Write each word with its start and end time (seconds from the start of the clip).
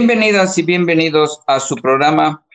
Bienvenidas 0.00 0.56
y 0.56 0.62
bienvenidos 0.62 1.42
a 1.46 1.60
su 1.60 1.76
programa 1.76 2.46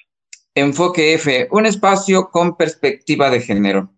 Enfoque 0.55 1.13
F, 1.13 1.48
un 1.52 1.68
espacio 1.68 2.32
con 2.32 2.57
perspectiva 2.57 3.29
de 3.29 3.39
género. 3.39 3.94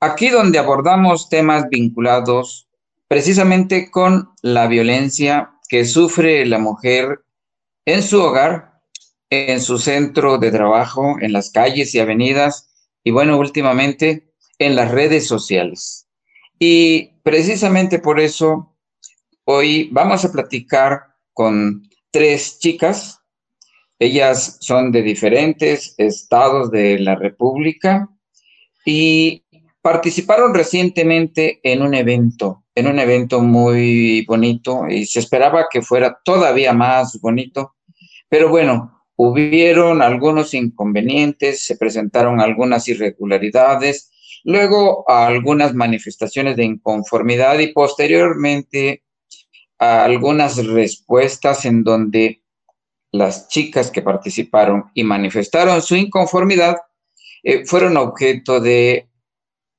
Aquí 0.00 0.30
donde 0.30 0.58
abordamos 0.58 1.28
temas 1.28 1.68
vinculados 1.68 2.70
precisamente 3.06 3.90
con 3.90 4.30
la 4.40 4.66
violencia 4.66 5.50
que 5.68 5.84
sufre 5.84 6.46
la 6.46 6.58
mujer 6.58 7.20
en 7.84 8.02
su 8.02 8.18
hogar, 8.18 8.80
en 9.28 9.60
su 9.60 9.76
centro 9.76 10.38
de 10.38 10.50
trabajo, 10.50 11.16
en 11.20 11.34
las 11.34 11.50
calles 11.50 11.94
y 11.94 12.00
avenidas 12.00 12.70
y 13.04 13.10
bueno, 13.10 13.36
últimamente 13.38 14.32
en 14.58 14.74
las 14.74 14.90
redes 14.90 15.26
sociales. 15.26 16.06
Y 16.58 17.10
precisamente 17.24 17.98
por 17.98 18.20
eso 18.20 18.74
hoy 19.44 19.90
vamos 19.92 20.24
a 20.24 20.32
platicar 20.32 21.14
con 21.34 21.89
tres 22.10 22.58
chicas. 22.58 23.20
Ellas 23.98 24.58
son 24.60 24.92
de 24.92 25.02
diferentes 25.02 25.94
estados 25.98 26.70
de 26.70 26.98
la 26.98 27.16
República 27.16 28.08
y 28.84 29.44
participaron 29.82 30.54
recientemente 30.54 31.60
en 31.62 31.82
un 31.82 31.94
evento, 31.94 32.64
en 32.74 32.86
un 32.86 32.98
evento 32.98 33.40
muy 33.40 34.24
bonito 34.26 34.88
y 34.88 35.06
se 35.06 35.20
esperaba 35.20 35.66
que 35.70 35.82
fuera 35.82 36.18
todavía 36.24 36.72
más 36.72 37.20
bonito, 37.20 37.74
pero 38.28 38.48
bueno, 38.48 39.04
hubieron 39.16 40.00
algunos 40.00 40.54
inconvenientes, 40.54 41.64
se 41.64 41.76
presentaron 41.76 42.40
algunas 42.40 42.88
irregularidades, 42.88 44.10
luego 44.44 45.04
algunas 45.08 45.74
manifestaciones 45.74 46.56
de 46.56 46.64
inconformidad 46.64 47.58
y 47.58 47.72
posteriormente 47.72 49.02
algunas 49.80 50.64
respuestas 50.66 51.64
en 51.64 51.82
donde 51.82 52.42
las 53.12 53.48
chicas 53.48 53.90
que 53.90 54.02
participaron 54.02 54.90
y 54.94 55.04
manifestaron 55.04 55.80
su 55.82 55.96
inconformidad 55.96 56.76
eh, 57.42 57.64
fueron 57.64 57.96
objeto 57.96 58.60
de 58.60 59.08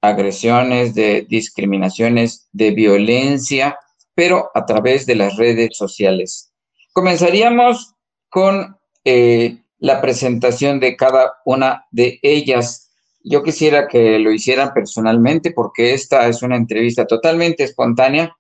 agresiones, 0.02 0.96
de 0.96 1.28
discriminaciones, 1.30 2.50
de 2.52 2.72
violencia, 2.72 3.78
pero 4.16 4.50
a 4.56 4.66
través 4.66 5.06
de 5.06 5.16
las 5.16 5.38
redes 5.38 5.78
sociales. 5.78 6.52
Comenzaríamos 6.92 7.94
con 8.30 8.76
eh, 9.06 9.60
la 9.78 10.02
presentación 10.02 10.80
de 10.80 10.96
cada 10.96 11.34
una 11.46 11.86
de 11.92 12.20
ellas. 12.24 12.90
Yo 13.24 13.44
quisiera 13.44 13.88
que 13.88 14.18
lo 14.18 14.32
hicieran 14.32 14.74
personalmente 14.74 15.52
porque 15.52 15.94
esta 15.94 16.28
es 16.28 16.42
una 16.42 16.56
entrevista 16.56 17.06
totalmente 17.06 17.64
espontánea. 17.64 18.36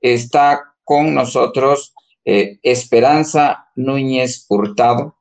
Está 0.00 0.74
con 0.88 1.14
nosotros 1.14 1.92
eh, 2.24 2.60
Esperanza 2.62 3.68
Núñez 3.74 4.46
Hurtado, 4.48 5.18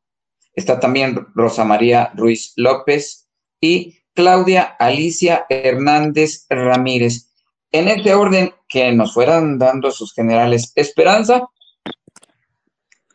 está 0.54 0.80
también 0.80 1.28
Rosa 1.36 1.66
María 1.66 2.10
Ruiz 2.16 2.54
López 2.56 3.28
y 3.60 4.00
Claudia 4.14 4.64
Alicia 4.80 5.46
Hernández 5.50 6.46
Ramírez. 6.50 7.34
En 7.74 7.90
este 7.90 8.14
orden 8.14 8.54
que 8.70 8.94
nos 8.94 9.14
fueran 9.14 9.60
dando 9.60 9.92
sus 9.92 10.14
generales. 10.14 10.72
Esperanza. 10.76 11.50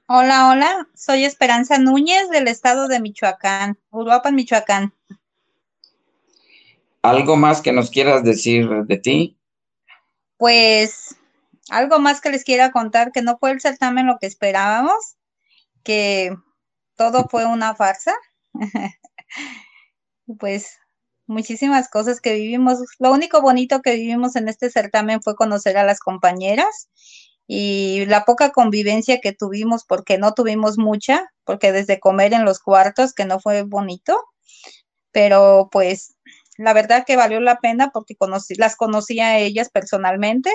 Hola, 0.06 0.50
hola, 0.50 0.89
soy 0.94 1.25
Esperanza 1.25 1.78
Núñez 1.78 2.28
del 2.28 2.48
estado 2.48 2.87
de 2.87 3.00
Michoacán, 3.00 3.78
Uruapan, 3.91 4.34
Michoacán. 4.34 4.92
¿Algo 7.00 7.37
más 7.37 7.62
que 7.62 7.72
nos 7.72 7.91
quieras 7.91 8.22
decir 8.22 8.69
de 8.84 8.98
ti? 8.98 9.39
Pues 10.37 11.16
algo 11.69 11.99
más 11.99 12.21
que 12.21 12.31
les 12.31 12.45
quiera 12.45 12.73
contar, 12.73 13.13
que 13.13 13.23
no 13.23 13.39
fue 13.39 13.51
el 13.53 13.61
certamen 13.61 14.07
lo 14.07 14.19
que 14.19 14.27
esperábamos, 14.27 15.17
que 15.83 16.34
todo 16.97 17.27
fue 17.28 17.47
una 17.47 17.75
farsa. 17.75 18.15
pues 20.39 20.78
muchísimas 21.27 21.89
cosas 21.89 22.21
que 22.21 22.34
vivimos. 22.34 22.81
Lo 22.99 23.12
único 23.12 23.41
bonito 23.41 23.83
que 23.83 23.95
vivimos 23.95 24.37
en 24.37 24.49
este 24.49 24.71
certamen 24.71 25.22
fue 25.22 25.37
conocer 25.37 25.77
a 25.77 25.84
las 25.84 26.01
compañeras 26.01 26.91
y 27.47 28.06
la 28.06 28.25
poca 28.25 28.51
convivencia 28.51 29.21
que 29.21 29.33
tuvimos, 29.33 29.84
porque 29.84 30.19
no 30.19 30.34
tuvimos 30.34 30.78
mucha, 30.78 31.33
porque 31.45 31.72
desde 31.72 32.01
comer 32.01 32.33
en 32.34 32.45
los 32.45 32.61
cuartos, 32.61 33.12
que 33.15 33.25
no 33.25 33.41
fue 33.41 33.62
bonito, 33.62 34.19
pero 35.11 35.69
pues 35.71 36.15
la 36.56 36.72
verdad 36.72 37.05
que 37.06 37.17
valió 37.17 37.41
la 37.41 37.59
pena 37.59 37.91
porque 37.93 38.15
las 38.56 38.77
conocí 38.77 39.21
a 39.21 39.39
ellas 39.39 39.71
personalmente 39.71 40.51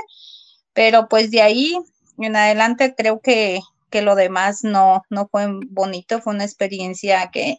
pero 0.77 1.07
pues 1.07 1.31
de 1.31 1.41
ahí 1.41 1.75
en 2.19 2.35
adelante 2.35 2.93
creo 2.95 3.19
que, 3.19 3.61
lo 4.03 4.13
demás 4.13 4.63
no, 4.63 5.01
no 5.09 5.27
fue 5.27 5.47
bonito, 5.69 6.21
fue 6.21 6.35
una 6.35 6.43
experiencia 6.43 7.31
que, 7.33 7.57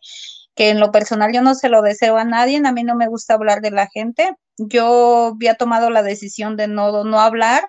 que 0.54 0.70
en 0.70 0.78
lo 0.78 0.92
personal 0.92 1.32
yo 1.32 1.42
no 1.42 1.56
se 1.56 1.68
lo 1.68 1.82
deseo 1.82 2.16
a 2.16 2.24
nadie, 2.24 2.62
a 2.64 2.70
mí 2.70 2.84
no 2.84 2.94
me 2.94 3.08
gusta 3.08 3.34
hablar 3.34 3.60
de 3.60 3.72
la 3.72 3.88
gente. 3.88 4.36
Yo 4.56 5.32
había 5.34 5.56
tomado 5.56 5.90
la 5.90 6.04
decisión 6.04 6.56
de 6.56 6.68
no, 6.68 7.02
no 7.02 7.18
hablar, 7.18 7.68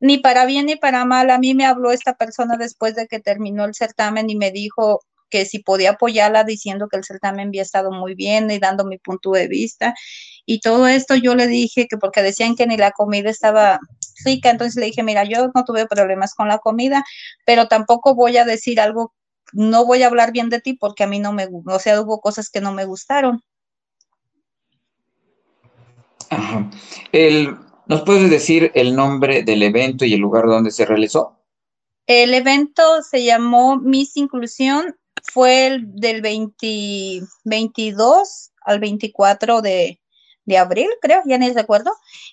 ni 0.00 0.16
para 0.16 0.46
bien 0.46 0.64
ni 0.64 0.76
para 0.76 1.04
mal. 1.04 1.28
A 1.28 1.36
mí 1.36 1.52
me 1.52 1.66
habló 1.66 1.90
esta 1.92 2.14
persona 2.14 2.56
después 2.56 2.94
de 2.94 3.08
que 3.08 3.20
terminó 3.20 3.66
el 3.66 3.74
certamen 3.74 4.30
y 4.30 4.36
me 4.36 4.52
dijo 4.52 5.02
que 5.32 5.46
si 5.46 5.60
podía 5.60 5.92
apoyarla 5.92 6.44
diciendo 6.44 6.88
que 6.88 6.98
el 6.98 7.04
certamen 7.04 7.48
había 7.48 7.62
estado 7.62 7.90
muy 7.90 8.14
bien 8.14 8.50
y 8.50 8.58
dando 8.58 8.84
mi 8.84 8.98
punto 8.98 9.32
de 9.32 9.48
vista. 9.48 9.94
Y 10.44 10.60
todo 10.60 10.86
esto 10.86 11.14
yo 11.16 11.34
le 11.34 11.46
dije 11.46 11.88
que 11.88 11.96
porque 11.96 12.22
decían 12.22 12.54
que 12.54 12.66
ni 12.66 12.76
la 12.76 12.90
comida 12.90 13.30
estaba 13.30 13.80
rica, 14.26 14.50
entonces 14.50 14.76
le 14.76 14.86
dije, 14.86 15.02
mira, 15.02 15.24
yo 15.24 15.50
no 15.54 15.64
tuve 15.64 15.86
problemas 15.86 16.34
con 16.34 16.48
la 16.48 16.58
comida, 16.58 17.02
pero 17.46 17.66
tampoco 17.66 18.14
voy 18.14 18.36
a 18.36 18.44
decir 18.44 18.78
algo, 18.78 19.14
no 19.54 19.86
voy 19.86 20.02
a 20.02 20.08
hablar 20.08 20.32
bien 20.32 20.50
de 20.50 20.60
ti 20.60 20.74
porque 20.74 21.04
a 21.04 21.06
mí 21.06 21.18
no 21.18 21.32
me, 21.32 21.48
o 21.50 21.78
sea, 21.78 22.00
hubo 22.02 22.20
cosas 22.20 22.50
que 22.50 22.60
no 22.60 22.72
me 22.72 22.84
gustaron. 22.84 23.40
Ajá. 26.28 26.70
El, 27.12 27.56
¿Nos 27.86 28.02
puedes 28.02 28.28
decir 28.28 28.70
el 28.74 28.94
nombre 28.94 29.42
del 29.42 29.62
evento 29.62 30.04
y 30.04 30.12
el 30.12 30.20
lugar 30.20 30.46
donde 30.46 30.70
se 30.70 30.84
realizó? 30.84 31.38
El 32.06 32.34
evento 32.34 33.02
se 33.02 33.24
llamó 33.24 33.76
Miss 33.76 34.16
Inclusión, 34.16 34.96
fue 35.32 35.66
el 35.66 35.94
del 35.94 36.20
22 36.20 38.52
al 38.64 38.80
24 38.80 39.62
de, 39.62 40.00
de 40.44 40.58
abril, 40.58 40.88
creo, 41.00 41.22
ya 41.24 41.38
ni 41.38 41.50
recuerdo, 41.50 41.92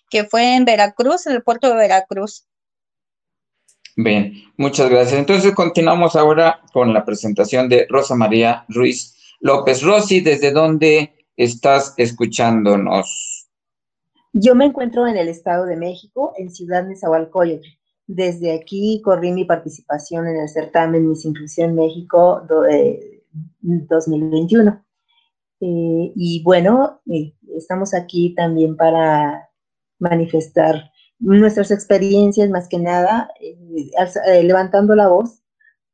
que 0.10 0.26
fue 0.26 0.56
en 0.56 0.66
Veracruz, 0.66 1.28
en 1.28 1.34
el 1.34 1.44
puerto 1.44 1.70
de 1.70 1.76
Veracruz. 1.76 2.46
Bien, 3.96 4.34
muchas 4.58 4.90
gracias. 4.90 5.20
Entonces 5.20 5.54
continuamos 5.54 6.16
ahora 6.16 6.62
con 6.74 6.94
la 6.94 7.06
presentación 7.06 7.70
de 7.70 7.86
Rosa 7.90 8.16
María 8.16 8.66
Ruiz 8.70 9.16
López. 9.40 9.82
Rosy, 9.82 10.22
¿desde 10.22 10.52
dónde 10.52 11.26
estás 11.36 11.94
escuchándonos? 11.98 13.48
Yo 14.34 14.56
me 14.56 14.66
encuentro 14.66 15.08
en 15.08 15.18
el 15.18 15.28
Estado 15.28 15.66
de 15.66 15.76
México, 15.76 16.34
en 16.38 16.52
Ciudad 16.52 16.86
Nezahualcóyotl. 16.86 17.68
Desde 18.12 18.54
aquí 18.54 19.04
corrí 19.06 19.32
mi 19.32 19.46
participación 19.46 20.26
en 20.26 20.38
el 20.38 20.50
certamen 20.50 21.08
Miss 21.08 21.26
Inclusión 21.26 21.76
México 21.76 22.42
2021. 23.62 24.72
Eh, 24.72 24.76
eh, 25.62 26.12
y 26.16 26.42
bueno, 26.44 27.02
eh, 27.06 27.36
estamos 27.56 27.94
aquí 27.94 28.34
también 28.34 28.76
para 28.76 29.48
manifestar 30.00 30.92
nuestras 31.20 31.70
experiencias, 31.70 32.50
más 32.50 32.68
que 32.68 32.80
nada, 32.80 33.30
levantando 34.42 34.96
la 34.96 35.08
voz 35.08 35.44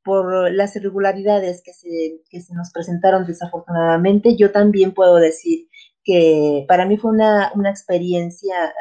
por 0.01 0.53
las 0.53 0.73
irregularidades 0.77 1.61
que 1.61 1.73
se, 1.73 2.21
que 2.29 2.39
se 2.39 2.53
nos 2.53 2.71
presentaron 2.71 3.25
desafortunadamente. 3.25 4.37
Yo 4.37 4.53
también 4.53 4.93
puedo 4.93 5.15
decir 5.15 5.67
que 6.05 6.63
para 6.69 6.85
mí 6.85 6.95
fue 6.95 7.11
una, 7.11 7.51
una 7.55 7.71
experiencia 7.71 8.73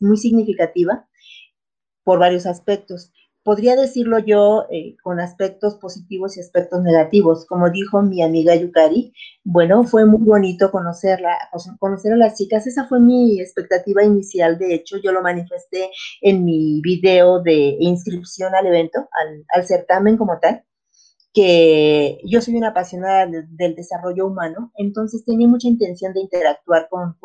muy 0.00 0.18
significativa 0.18 1.08
por 2.04 2.18
varios 2.18 2.46
aspectos. 2.46 3.12
Podría 3.42 3.76
decirlo 3.76 4.18
yo 4.20 4.64
eh, 4.70 4.96
con 5.02 5.20
aspectos 5.20 5.74
positivos 5.74 6.36
y 6.36 6.40
aspectos 6.40 6.80
negativos. 6.82 7.44
Como 7.46 7.68
dijo 7.68 8.00
mi 8.00 8.22
amiga 8.22 8.54
Yukari, 8.54 9.12
bueno, 9.44 9.84
fue 9.84 10.06
muy 10.06 10.22
bonito 10.22 10.70
conocerla, 10.70 11.36
conocer 11.78 12.14
a 12.14 12.16
las 12.16 12.38
chicas. 12.38 12.66
Esa 12.66 12.86
fue 12.86 13.00
mi 13.00 13.40
expectativa 13.40 14.02
inicial. 14.02 14.56
De 14.58 14.74
hecho, 14.74 14.96
yo 14.96 15.12
lo 15.12 15.20
manifesté 15.20 15.90
en 16.22 16.44
mi 16.44 16.80
video 16.82 17.42
de 17.42 17.76
inscripción 17.80 18.54
al 18.54 18.66
evento, 18.66 19.00
al, 19.12 19.44
al 19.48 19.66
certamen 19.66 20.16
como 20.16 20.38
tal 20.40 20.64
que 21.34 22.20
yo 22.24 22.40
soy 22.40 22.54
una 22.54 22.68
apasionada 22.68 23.26
del 23.26 23.74
desarrollo 23.74 24.28
humano, 24.28 24.72
entonces 24.76 25.24
tenía 25.24 25.48
mucha 25.48 25.66
intención 25.66 26.14
de 26.14 26.20
interactuar 26.20 26.88
con, 26.88 27.16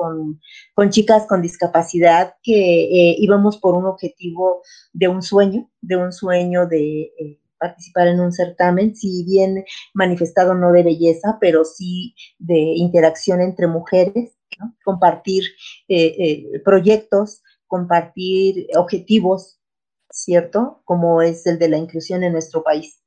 con, 0.73 0.89
chicas 0.89 1.27
con 1.27 1.43
discapacidad 1.43 2.33
que 2.41 2.53
eh, 2.53 3.15
íbamos 3.19 3.59
por 3.59 3.75
un 3.75 3.85
objetivo 3.85 4.63
de 4.93 5.07
un 5.07 5.21
sueño, 5.21 5.69
de 5.81 5.97
un 5.97 6.11
sueño 6.11 6.65
de 6.65 7.01
eh, 7.19 7.39
participar 7.59 8.07
en 8.07 8.19
un 8.19 8.31
certamen, 8.31 8.95
si 8.95 9.23
bien 9.25 9.63
manifestado 9.93 10.55
no 10.55 10.71
de 10.71 10.81
belleza, 10.81 11.37
pero 11.39 11.63
sí 11.63 12.15
de 12.39 12.57
interacción 12.57 13.41
entre 13.41 13.67
mujeres, 13.67 14.35
compartir 14.83 15.43
eh, 15.87 16.45
proyectos, 16.65 17.43
compartir 17.67 18.67
objetivos, 18.75 19.59
¿cierto? 20.09 20.81
Como 20.83 21.21
es 21.21 21.45
el 21.45 21.59
de 21.59 21.69
la 21.69 21.77
inclusión 21.77 22.23
en 22.23 22.31
nuestro 22.31 22.63
país. 22.63 22.99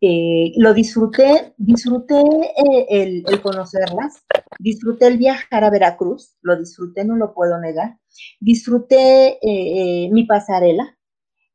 Eh, 0.00 0.52
lo 0.56 0.74
disfruté, 0.74 1.54
disfruté 1.56 2.14
eh, 2.14 2.86
el, 2.88 3.40
conocerlas, 3.42 4.24
disfruté 4.60 5.08
el 5.08 5.18
viajar 5.18 5.64
a 5.64 5.70
Veracruz, 5.70 6.36
lo 6.40 6.56
disfruté, 6.56 7.04
no 7.04 7.16
lo 7.16 7.34
puedo 7.34 7.58
negar, 7.58 7.98
disfruté 8.38 9.38
eh, 9.42 10.08
mi 10.12 10.24
pasarela. 10.24 10.96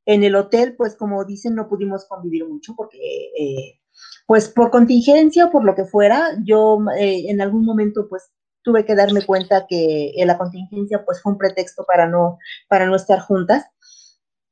En 0.06 0.26
el 0.26 0.36
hotel, 0.36 0.76
pues 0.76 0.98
como 0.98 1.24
dicen, 1.24 1.56
no 1.56 1.70
pudimos 1.70 2.06
convivir 2.06 2.46
mucho 2.46 2.74
porque, 2.76 3.80
pues 4.28 4.50
por 4.50 4.70
contingencia 4.70 5.50
por 5.50 5.64
lo 5.64 5.76
que 5.76 5.86
fuera, 5.86 6.32
yo 6.44 6.78
en 6.98 7.40
algún 7.40 7.64
momento, 7.64 8.10
pues 8.10 8.30
tuve 8.64 8.84
que 8.84 8.96
darme 8.96 9.26
cuenta 9.26 9.66
que 9.66 10.12
la 10.26 10.38
contingencia, 10.38 11.06
pues 11.06 11.22
fue 11.22 11.32
un 11.32 11.38
pretexto 11.38 11.86
para 11.86 12.10
no, 12.10 12.38
para 12.68 12.86
no 12.86 12.98
estar 12.98 13.22
juntas 13.22 13.64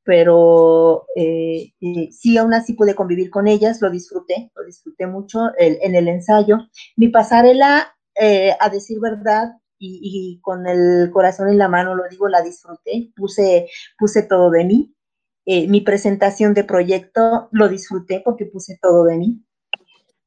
pero 0.04 1.06
eh, 1.14 1.72
eh, 1.80 2.08
sí, 2.12 2.36
aún 2.36 2.54
así 2.54 2.74
pude 2.74 2.94
convivir 2.94 3.30
con 3.30 3.46
ellas, 3.46 3.80
lo 3.80 3.90
disfruté, 3.90 4.50
lo 4.54 4.64
disfruté 4.64 5.06
mucho 5.06 5.50
en 5.58 5.94
el 5.94 6.08
ensayo. 6.08 6.58
Mi 6.96 7.08
pasarela, 7.08 7.94
eh, 8.20 8.56
a 8.58 8.68
decir 8.68 8.98
verdad, 9.00 9.52
y, 9.84 10.38
con 10.42 10.68
el 10.68 11.10
corazón 11.12 11.48
en 11.48 11.58
la 11.58 11.68
mano 11.68 11.96
lo 11.96 12.04
digo, 12.08 12.28
la 12.28 12.40
disfruté, 12.42 13.10
puse, 13.16 13.68
puse 13.98 14.22
todo 14.22 14.50
de 14.50 14.64
mí. 14.64 14.94
mi 15.46 15.80
presentación 15.80 16.54
de 16.54 16.64
proyecto 16.64 17.48
lo 17.52 17.68
disfruté 17.68 18.22
porque 18.24 18.46
puse 18.46 18.78
todo 18.80 19.04
de 19.04 19.18
mí. 19.18 19.44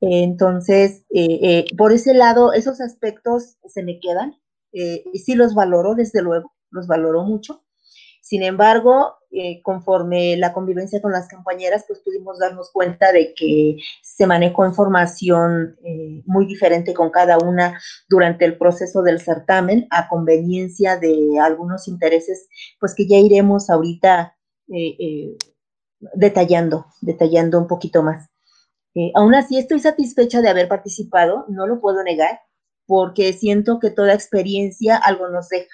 entonces, 0.01 1.05
por 1.77 1.93
ese 1.93 2.13
lado, 2.13 2.53
esos 2.53 2.81
aspectos 2.81 3.57
se 3.67 3.83
me 3.83 3.99
quedan. 3.99 4.35
y 4.73 5.19
sí 5.19 5.35
los 5.35 5.55
valoro, 5.55 5.95
desde 5.95 6.21
luego, 6.21 6.53
los 6.71 6.87
valoro 6.87 7.23
mucho. 7.23 7.64
Sin 8.25 8.41
embargo, 8.41 9.19
eh, 9.29 9.61
conforme 9.61 10.35
la 10.35 10.51
convivencia 10.51 10.99
con 10.99 11.11
las 11.11 11.29
compañeras, 11.29 11.85
pues 11.87 11.99
pudimos 11.99 12.39
darnos 12.39 12.71
cuenta 12.71 13.11
de 13.11 13.35
que 13.35 13.77
se 14.01 14.25
manejó 14.25 14.65
información 14.65 15.77
eh, 15.85 16.23
muy 16.25 16.47
diferente 16.47 16.95
con 16.95 17.11
cada 17.11 17.37
una 17.37 17.79
durante 18.09 18.43
el 18.45 18.57
proceso 18.57 19.03
del 19.03 19.21
certamen, 19.21 19.85
a 19.91 20.09
conveniencia 20.09 20.97
de 20.97 21.37
algunos 21.39 21.87
intereses, 21.87 22.47
pues 22.79 22.95
que 22.95 23.07
ya 23.07 23.17
iremos 23.17 23.69
ahorita 23.69 24.35
eh, 24.73 25.37
detallando, 26.15 26.87
detallando 27.01 27.59
un 27.59 27.67
poquito 27.67 28.01
más. 28.01 28.27
aún 29.13 29.35
así, 29.35 29.59
estoy 29.59 29.79
satisfecha 29.79 30.41
de 30.41 30.49
haber 30.49 30.67
participado, 30.67 31.45
no 31.47 31.67
lo 31.67 31.79
puedo 31.79 32.01
negar, 32.01 32.39
porque 32.87 33.33
siento 33.33 33.79
que 33.79 33.91
toda 33.91 34.15
experiencia 34.15 34.97
algo 34.97 35.29
nos 35.29 35.47
deja 35.49 35.67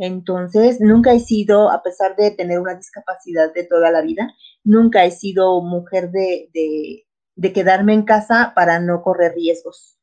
entonces, 0.00 0.80
nunca 0.80 1.12
he 1.12 1.20
sido, 1.20 1.70
a 1.70 1.82
pesar 1.82 2.16
de 2.16 2.30
tener 2.30 2.58
una 2.58 2.74
discapacidad 2.74 3.52
de 3.52 3.64
toda 3.64 3.90
la 3.90 4.00
vida, 4.00 4.32
nunca 4.64 5.04
he 5.04 5.10
sido 5.10 5.60
mujer 5.60 6.10
de, 6.10 7.04
quedarme 7.52 7.92
en 7.92 8.04
casa 8.04 8.52
para 8.56 8.80
no 8.80 9.02
correr 9.02 9.34
riesgos. 9.34 9.98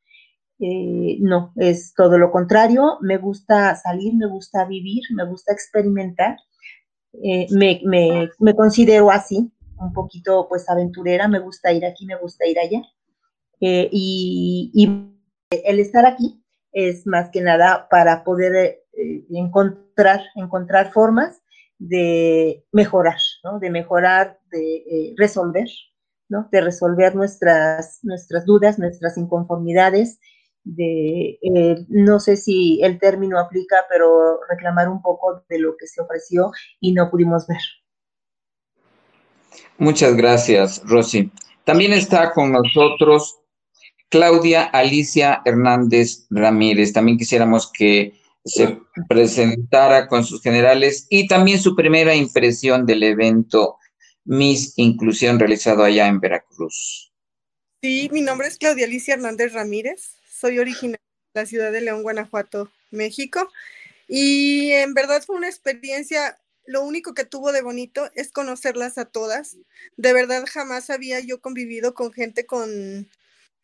Eh, 0.59 1.17
no, 1.19 1.51
es 1.55 1.95
todo 1.95 2.19
lo 2.19 2.29
contrario. 2.29 2.99
Me 3.01 3.17
gusta 3.17 3.75
salir, 3.75 4.13
me 4.13 4.27
gusta 4.27 4.65
vivir, 4.65 5.01
me 5.15 5.25
gusta 5.25 5.51
experimentar. 5.51 6.38
Eh, 7.23 7.47
me, 7.49 8.55
considero 8.55 9.09
así, 9.09 9.51
un 9.79 9.94
poquito 9.94 10.45
pues 10.47 10.69
aventurera, 10.69 11.27
me 11.27 11.39
gusta 11.39 11.73
ir 11.73 11.83
aquí, 11.88 12.05
me 12.05 12.17
gusta 12.17 12.45
ir 12.45 12.59
allá. 12.59 12.83
Eh, 13.61 13.89
y, 13.91 14.69
y, 14.75 15.57
el 15.65 15.79
estar 15.79 16.05
aquí 16.05 16.44
es 16.71 17.07
más 17.07 17.31
que 17.31 17.41
nada 17.41 17.88
para 17.89 18.23
poder 18.23 18.83
encontrar 19.29 20.21
encontrar, 20.35 20.91
formas 20.91 21.41
de 21.79 22.65
mejorar, 22.71 23.19
¿no? 23.44 23.59
De 23.59 23.69
mejorar, 23.69 24.39
de 24.51 24.75
eh, 24.77 25.13
resolver, 25.17 25.67
¿no? 26.29 26.47
De 26.51 26.61
resolver 26.61 27.15
nuestras, 27.15 27.99
nuestras 28.03 28.45
dudas, 28.45 28.79
nuestras 28.79 29.17
inconformidades, 29.17 30.19
de, 30.63 31.39
eh, 31.41 31.85
no 31.88 32.19
sé 32.19 32.35
si 32.35 32.81
el 32.83 32.99
término 32.99 33.39
aplica, 33.39 33.77
pero 33.89 34.39
reclamar 34.49 34.89
un 34.89 35.01
poco 35.01 35.44
de 35.47 35.59
lo 35.59 35.77
que 35.77 35.88
se 35.88 36.01
ofreció 36.01 36.51
y 36.79 36.94
no 36.94 37.09
pudimos 37.09 37.47
ver. 37.47 37.61
Muchas 39.77 40.15
gracias, 40.15 40.81
Rosy. 40.85 41.31
También 41.63 41.94
está 41.94 42.33
con 42.33 42.51
nosotros 42.51 43.39
Claudia 44.09 44.63
Alicia 44.63 45.41
Hernández 45.45 46.25
Ramírez. 46.29 46.94
También 46.94 47.17
quisiéramos 47.17 47.71
que 47.71 48.13
se 48.47 48.79
presentara 49.07 50.07
con 50.07 50.23
sus 50.23 50.41
generales 50.41 51.05
y 51.09 51.27
también 51.27 51.59
su 51.59 51.75
primera 51.75 52.15
impresión 52.15 52.85
del 52.85 53.03
evento 53.03 53.77
Miss 54.25 54.73
Inclusión 54.77 55.39
realizado 55.39 55.83
allá 55.83 56.07
en 56.07 56.19
Veracruz. 56.19 57.13
Sí, 57.81 58.09
mi 58.11 58.21
nombre 58.21 58.47
es 58.47 58.57
Claudia 58.57 58.85
Alicia 58.85 59.13
Hernández 59.13 59.53
Ramírez, 59.53 60.15
soy 60.29 60.59
originaria 60.59 61.01
de 61.33 61.41
la 61.41 61.45
ciudad 61.45 61.71
de 61.71 61.81
León, 61.81 62.01
Guanajuato, 62.01 62.71
México, 62.91 63.49
y 64.07 64.71
en 64.71 64.94
verdad 64.94 65.23
fue 65.25 65.35
una 65.35 65.47
experiencia, 65.47 66.39
lo 66.65 66.83
único 66.83 67.13
que 67.13 67.25
tuvo 67.25 67.51
de 67.51 67.61
bonito 67.61 68.09
es 68.15 68.31
conocerlas 68.31 68.97
a 68.97 69.05
todas. 69.05 69.57
De 69.95 70.13
verdad 70.13 70.45
jamás 70.49 70.89
había 70.89 71.19
yo 71.19 71.41
convivido 71.41 71.94
con 71.94 72.11
gente 72.11 72.45
con 72.45 73.09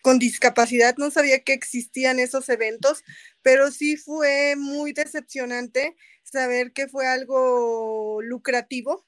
con 0.04 0.20
discapacidad, 0.20 0.98
no 0.98 1.10
sabía 1.12 1.40
que 1.46 1.54
existían 1.54 2.20
esos 2.20 2.50
eventos, 2.50 3.06
pero 3.42 3.72
sí 3.72 3.96
fue 3.96 4.56
muy 4.58 4.92
decepcionante 4.92 5.96
saber 6.24 6.74
que 6.74 6.90
fue 6.90 7.08
algo 7.08 8.22
lucrativo 8.22 9.08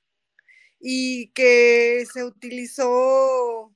y 0.80 1.31
que 1.33 2.07
se 2.13 2.24
utilizó 2.24 3.75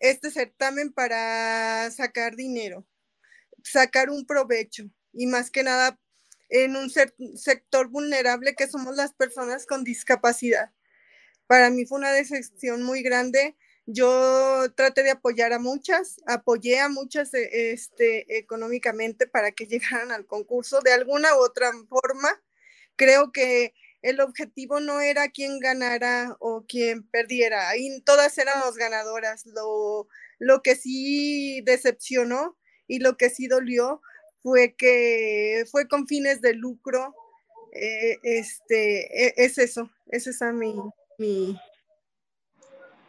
este 0.00 0.32
certamen 0.32 0.92
para 0.92 1.88
sacar 1.92 2.34
dinero, 2.34 2.84
sacar 3.62 4.10
un 4.10 4.26
provecho 4.26 4.90
y 5.12 5.28
más 5.28 5.52
que 5.52 5.62
nada 5.62 6.00
en 6.48 6.74
un 6.74 6.90
sector 6.90 7.86
vulnerable 7.90 8.56
que 8.56 8.66
somos 8.66 8.96
las 8.96 9.14
personas 9.14 9.66
con 9.66 9.84
discapacidad. 9.84 10.72
Para 11.46 11.70
mí 11.70 11.86
fue 11.86 11.98
una 11.98 12.10
decepción 12.10 12.82
muy 12.82 13.02
grande 13.02 13.56
yo 13.92 14.66
traté 14.74 15.02
de 15.02 15.10
apoyar 15.10 15.52
a 15.52 15.58
muchas, 15.58 16.20
apoyé 16.26 16.80
a 16.80 16.88
muchas 16.88 17.32
eh, 17.34 17.72
este, 17.72 18.38
económicamente 18.38 19.26
para 19.26 19.52
que 19.52 19.66
llegaran 19.66 20.12
al 20.12 20.26
concurso 20.26 20.80
de 20.80 20.92
alguna 20.92 21.34
u 21.36 21.40
otra 21.40 21.70
forma. 21.88 22.28
Creo 22.96 23.32
que 23.32 23.74
el 24.02 24.20
objetivo 24.20 24.80
no 24.80 25.00
era 25.00 25.28
quién 25.28 25.58
ganara 25.58 26.36
o 26.40 26.64
quién 26.66 27.02
perdiera, 27.02 27.70
todas 28.04 28.36
éramos 28.38 28.76
ganadoras. 28.76 29.44
Lo, 29.46 30.08
lo 30.38 30.62
que 30.62 30.74
sí 30.74 31.60
decepcionó 31.62 32.56
y 32.86 33.00
lo 33.00 33.16
que 33.16 33.30
sí 33.30 33.46
dolió 33.46 34.00
fue 34.42 34.74
que 34.74 35.64
fue 35.70 35.88
con 35.88 36.06
fines 36.06 36.40
de 36.40 36.54
lucro. 36.54 37.14
Eh, 37.72 38.16
este, 38.22 39.26
e, 39.26 39.34
es 39.36 39.58
eso, 39.58 39.90
es 40.08 40.26
esa 40.26 40.52
mi, 40.52 40.74
mi, 41.18 41.56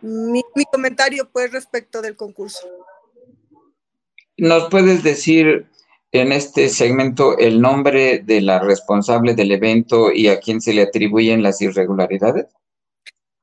mi, 0.01 0.43
comentario 0.72 1.29
pues 1.31 1.51
respecto 1.51 2.01
del 2.01 2.15
concurso. 2.15 2.67
¿Nos 4.38 4.70
puedes 4.70 5.03
decir 5.03 5.67
en 6.12 6.31
este 6.31 6.70
segmento 6.70 7.38
el 7.38 7.62
nombre 7.62 8.20
de 8.20 8.41
la 8.41 8.60
responsable 8.60 9.36
del 9.36 9.51
evento 9.51 10.12
y 10.12 10.27
a 10.27 10.39
quién 10.39 10.62
se 10.62 10.74
le 10.74 10.84
atribuyen 10.84 11.43
las 11.43 11.62
irregularidades? 11.62 12.48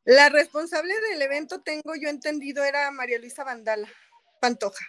La 0.04 0.28
responsable 0.30 0.94
del 1.10 1.22
evento, 1.22 1.60
tengo 1.60 1.94
yo 2.00 2.08
entendido, 2.08 2.64
era 2.64 2.90
María 2.90 3.18
Luisa 3.18 3.44
Vandala, 3.44 3.88
Pantoja. 4.40 4.86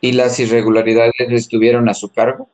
¿Y 0.00 0.12
las 0.12 0.38
irregularidades 0.40 1.14
estuvieron 1.30 1.88
a 1.88 1.94
su 1.94 2.12
cargo? 2.12 2.50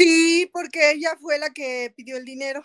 Sí, 0.00 0.48
porque 0.50 0.92
ella 0.92 1.14
fue 1.20 1.38
la 1.38 1.50
que 1.50 1.92
pidió 1.94 2.16
el 2.16 2.24
dinero, 2.24 2.64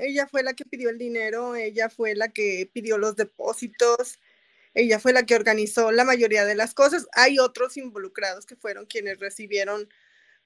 ella 0.00 0.28
fue 0.28 0.44
la 0.44 0.54
que 0.54 0.64
pidió 0.64 0.88
el 0.88 0.98
dinero, 0.98 1.56
ella 1.56 1.90
fue 1.90 2.14
la 2.14 2.28
que 2.28 2.70
pidió 2.72 2.96
los 2.96 3.16
depósitos, 3.16 4.20
ella 4.72 5.00
fue 5.00 5.12
la 5.12 5.26
que 5.26 5.34
organizó 5.34 5.90
la 5.90 6.04
mayoría 6.04 6.44
de 6.44 6.54
las 6.54 6.74
cosas. 6.74 7.08
Hay 7.12 7.40
otros 7.40 7.76
involucrados 7.76 8.46
que 8.46 8.54
fueron 8.54 8.86
quienes 8.86 9.18
recibieron 9.18 9.88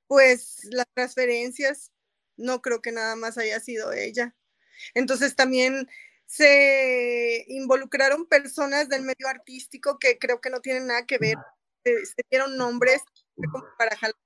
pues 0.07 0.65
las 0.73 0.87
transferencias, 0.95 1.93
no 2.39 2.63
creo 2.63 2.81
que 2.81 2.93
nada 2.93 3.17
más 3.17 3.37
haya 3.37 3.61
sido 3.61 3.93
ella. 3.93 4.35
Entonces 4.95 5.37
también 5.37 5.89
se 6.25 7.45
involucraron 7.49 8.27
personas 8.27 8.89
del 8.89 9.03
medio 9.03 9.29
artístico 9.29 9.99
que 9.99 10.19
creo 10.19 10.41
que 10.41 10.49
no 10.49 10.61
tienen 10.61 10.87
nada 10.87 11.05
que 11.07 11.19
ver, 11.19 11.37
se, 11.85 12.01
dieron 12.31 12.57
nombres 12.57 13.03
para 13.79 13.95
jalar 13.97 14.17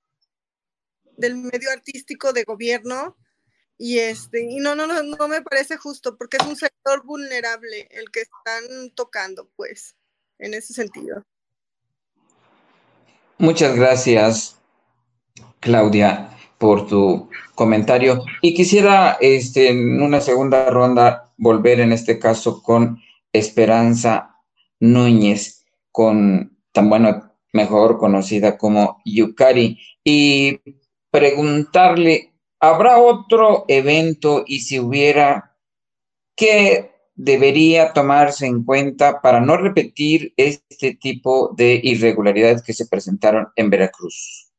del 1.17 1.35
medio 1.37 1.71
artístico 1.71 2.33
de 2.33 2.43
gobierno 2.43 3.17
y 3.77 3.99
este 3.99 4.43
y 4.43 4.57
no 4.57 4.75
no 4.75 4.87
no 4.87 5.03
no 5.03 5.27
me 5.27 5.41
parece 5.41 5.77
justo 5.77 6.17
porque 6.17 6.37
es 6.37 6.45
un 6.45 6.55
sector 6.55 7.03
vulnerable 7.05 7.87
el 7.91 8.09
que 8.11 8.21
están 8.21 8.89
tocando 8.95 9.49
pues 9.55 9.95
en 10.39 10.53
ese 10.53 10.73
sentido. 10.73 11.23
Muchas 13.37 13.75
gracias 13.75 14.57
Claudia 15.59 16.35
por 16.57 16.87
tu 16.87 17.29
comentario. 17.53 18.23
Y 18.41 18.53
quisiera 18.53 19.17
este 19.19 19.69
en 19.69 20.01
una 20.01 20.21
segunda 20.21 20.69
ronda 20.69 21.33
volver 21.37 21.79
en 21.79 21.91
este 21.91 22.19
caso 22.19 22.61
con 22.61 23.01
Esperanza 23.33 24.37
Núñez, 24.79 25.65
con 25.91 26.57
tan 26.71 26.89
bueno, 26.89 27.31
mejor 27.53 27.97
conocida 27.97 28.57
como 28.57 29.01
Yukari, 29.05 29.79
y 30.03 30.59
preguntarle, 31.15 32.33
¿habrá 32.59 32.97
otro 32.97 33.63
evento 33.69 34.43
y 34.45 34.59
si 34.59 34.79
hubiera, 34.79 35.55
qué 36.35 36.91
debería 37.15 37.93
tomarse 37.93 38.45
en 38.45 38.65
cuenta 38.65 39.21
para 39.21 39.39
no 39.39 39.55
repetir 39.55 40.33
este 40.35 40.95
tipo 40.95 41.53
de 41.55 41.79
irregularidades 41.81 42.61
que 42.61 42.73
se 42.73 42.87
presentaron 42.87 43.47
en 43.55 43.69
Veracruz? 43.69 44.51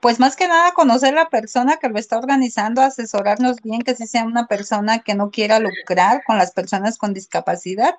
Pues 0.00 0.18
más 0.18 0.34
que 0.34 0.48
nada 0.48 0.72
conocer 0.72 1.14
la 1.14 1.30
persona 1.30 1.76
que 1.76 1.88
lo 1.88 1.98
está 1.98 2.18
organizando, 2.18 2.82
asesorarnos 2.82 3.62
bien 3.62 3.82
que 3.82 3.94
sí 3.94 4.06
sea 4.06 4.24
una 4.24 4.48
persona 4.48 5.02
que 5.02 5.14
no 5.14 5.30
quiera 5.30 5.60
lucrar 5.60 6.22
con 6.26 6.36
las 6.36 6.50
personas 6.50 6.98
con 6.98 7.14
discapacidad 7.14 7.94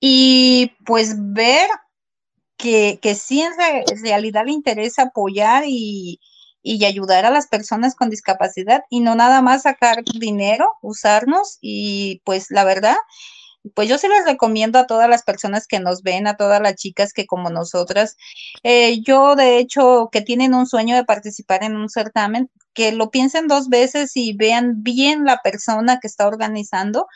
y 0.00 0.72
pues 0.86 1.16
ver 1.18 1.68
que, 2.56 2.98
que 3.02 3.14
sí 3.16 3.42
en 3.42 3.52
realidad 4.00 4.46
le 4.46 4.52
interesa 4.52 5.02
apoyar 5.02 5.64
y, 5.66 6.20
y 6.62 6.84
ayudar 6.84 7.24
a 7.24 7.30
las 7.30 7.46
personas 7.48 7.94
con 7.94 8.10
discapacidad 8.10 8.82
y 8.90 9.00
no 9.00 9.14
nada 9.14 9.42
más 9.42 9.62
sacar 9.62 10.02
dinero, 10.18 10.72
usarnos 10.82 11.58
y 11.60 12.20
pues 12.24 12.50
la 12.50 12.64
verdad, 12.64 12.96
pues 13.74 13.88
yo 13.88 13.98
se 13.98 14.08
les 14.08 14.24
recomiendo 14.24 14.78
a 14.78 14.86
todas 14.86 15.08
las 15.08 15.22
personas 15.22 15.66
que 15.66 15.80
nos 15.80 16.02
ven, 16.02 16.26
a 16.26 16.36
todas 16.36 16.60
las 16.60 16.74
chicas 16.76 17.12
que 17.12 17.26
como 17.26 17.50
nosotras, 17.50 18.16
eh, 18.62 19.00
yo 19.02 19.36
de 19.36 19.58
hecho 19.58 20.08
que 20.12 20.22
tienen 20.22 20.54
un 20.54 20.66
sueño 20.66 20.96
de 20.96 21.04
participar 21.04 21.62
en 21.64 21.76
un 21.76 21.88
certamen, 21.88 22.50
que 22.74 22.92
lo 22.92 23.10
piensen 23.10 23.48
dos 23.48 23.68
veces 23.68 24.12
y 24.16 24.34
vean 24.34 24.82
bien 24.82 25.24
la 25.24 25.38
persona 25.42 25.98
que 26.00 26.06
está 26.06 26.28
organizando, 26.28 27.06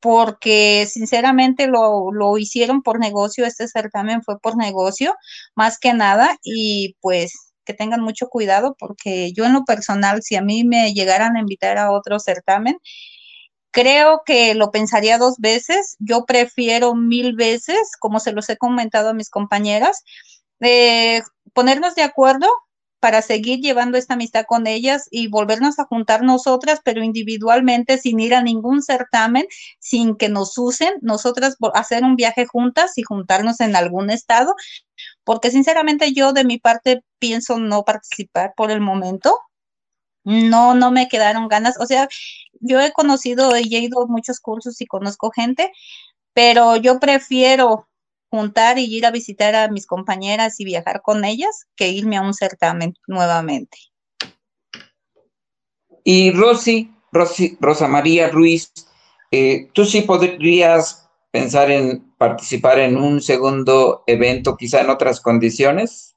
porque 0.00 0.88
sinceramente 0.90 1.66
lo, 1.66 2.12
lo 2.12 2.38
hicieron 2.38 2.82
por 2.82 2.98
negocio, 2.98 3.44
este 3.46 3.68
certamen 3.68 4.22
fue 4.22 4.38
por 4.40 4.56
negocio, 4.56 5.14
más 5.54 5.78
que 5.78 5.92
nada, 5.92 6.38
y 6.42 6.96
pues 7.00 7.49
tengan 7.74 8.00
mucho 8.00 8.28
cuidado 8.28 8.76
porque 8.78 9.32
yo 9.32 9.44
en 9.44 9.52
lo 9.52 9.64
personal, 9.64 10.22
si 10.22 10.36
a 10.36 10.42
mí 10.42 10.64
me 10.64 10.92
llegaran 10.94 11.36
a 11.36 11.40
invitar 11.40 11.78
a 11.78 11.90
otro 11.90 12.18
certamen, 12.18 12.78
creo 13.70 14.22
que 14.24 14.54
lo 14.54 14.70
pensaría 14.70 15.18
dos 15.18 15.38
veces. 15.38 15.96
Yo 15.98 16.24
prefiero 16.26 16.94
mil 16.94 17.34
veces, 17.34 17.78
como 17.98 18.20
se 18.20 18.32
los 18.32 18.48
he 18.50 18.56
comentado 18.56 19.10
a 19.10 19.14
mis 19.14 19.30
compañeras, 19.30 20.04
eh, 20.60 21.22
ponernos 21.52 21.94
de 21.94 22.02
acuerdo 22.02 22.48
para 23.00 23.22
seguir 23.22 23.60
llevando 23.60 23.96
esta 23.96 24.14
amistad 24.14 24.44
con 24.46 24.66
ellas 24.66 25.08
y 25.10 25.28
volvernos 25.28 25.78
a 25.78 25.84
juntar 25.84 26.22
nosotras, 26.22 26.80
pero 26.84 27.02
individualmente, 27.02 27.96
sin 27.96 28.20
ir 28.20 28.34
a 28.34 28.42
ningún 28.42 28.82
certamen, 28.82 29.46
sin 29.78 30.16
que 30.16 30.28
nos 30.28 30.56
usen, 30.58 30.92
nosotras 31.00 31.56
hacer 31.74 32.04
un 32.04 32.14
viaje 32.16 32.44
juntas 32.46 32.98
y 32.98 33.02
juntarnos 33.02 33.60
en 33.60 33.74
algún 33.74 34.10
estado, 34.10 34.54
porque 35.24 35.50
sinceramente 35.50 36.12
yo 36.12 36.32
de 36.32 36.44
mi 36.44 36.58
parte 36.58 37.02
pienso 37.18 37.58
no 37.58 37.84
participar 37.84 38.54
por 38.56 38.70
el 38.70 38.80
momento. 38.80 39.38
No, 40.24 40.74
no 40.74 40.90
me 40.90 41.08
quedaron 41.08 41.48
ganas. 41.48 41.78
O 41.80 41.86
sea, 41.86 42.08
yo 42.60 42.80
he 42.80 42.92
conocido 42.92 43.56
y 43.56 43.74
he 43.74 43.80
ido 43.80 44.02
a 44.02 44.06
muchos 44.06 44.40
cursos 44.40 44.80
y 44.80 44.86
conozco 44.86 45.30
gente, 45.30 45.72
pero 46.34 46.76
yo 46.76 47.00
prefiero 47.00 47.88
juntar 48.30 48.78
y 48.78 48.84
ir 48.84 49.06
a 49.06 49.10
visitar 49.10 49.54
a 49.54 49.68
mis 49.68 49.86
compañeras 49.86 50.60
y 50.60 50.64
viajar 50.64 51.02
con 51.02 51.24
ellas 51.24 51.66
que 51.74 51.88
irme 51.88 52.16
a 52.16 52.22
un 52.22 52.34
certamen 52.34 52.94
nuevamente. 53.06 53.78
Y 56.04 56.30
Rosy, 56.30 56.94
Rosa 57.12 57.88
María 57.88 58.28
Ruiz, 58.28 58.72
eh, 59.30 59.68
¿tú 59.72 59.84
sí 59.84 60.02
podrías 60.02 61.09
pensar 61.30 61.70
en 61.70 62.14
participar 62.18 62.78
en 62.78 62.96
un 62.96 63.20
segundo 63.20 64.02
evento, 64.06 64.56
quizá 64.56 64.80
en 64.80 64.90
otras 64.90 65.20
condiciones? 65.20 66.16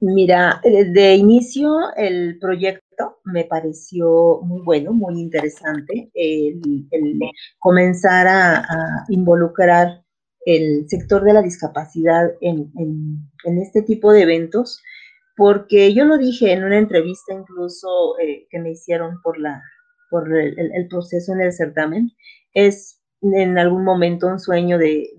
Mira, 0.00 0.60
eh, 0.64 0.84
de 0.84 1.14
inicio 1.14 1.70
el 1.96 2.38
proyecto 2.38 3.18
me 3.24 3.44
pareció 3.44 4.40
muy 4.42 4.62
bueno, 4.62 4.92
muy 4.92 5.18
interesante, 5.20 6.10
el, 6.14 6.60
comenzar 7.58 8.26
a 8.28 8.64
involucrar 9.08 10.04
el 10.44 10.88
sector 10.88 11.24
de 11.24 11.32
la 11.32 11.42
discapacidad 11.42 12.32
en, 12.40 12.70
este 13.44 13.82
tipo 13.82 14.12
de 14.12 14.22
eventos, 14.22 14.82
porque 15.36 15.92
yo 15.94 16.04
lo 16.04 16.18
dije 16.18 16.52
en 16.52 16.64
una 16.64 16.78
entrevista 16.78 17.34
incluso 17.34 18.18
eh, 18.18 18.46
que 18.50 18.58
me 18.58 18.72
hicieron 18.72 19.20
por, 19.22 19.38
la, 19.38 19.62
por 20.10 20.32
el, 20.32 20.88
proceso 20.88 21.32
en 21.32 21.40
el 21.40 21.52
certamen, 21.52 22.10
es 22.52 22.93
en 23.32 23.58
algún 23.58 23.84
momento 23.84 24.26
un 24.26 24.38
sueño 24.38 24.78
de, 24.78 25.10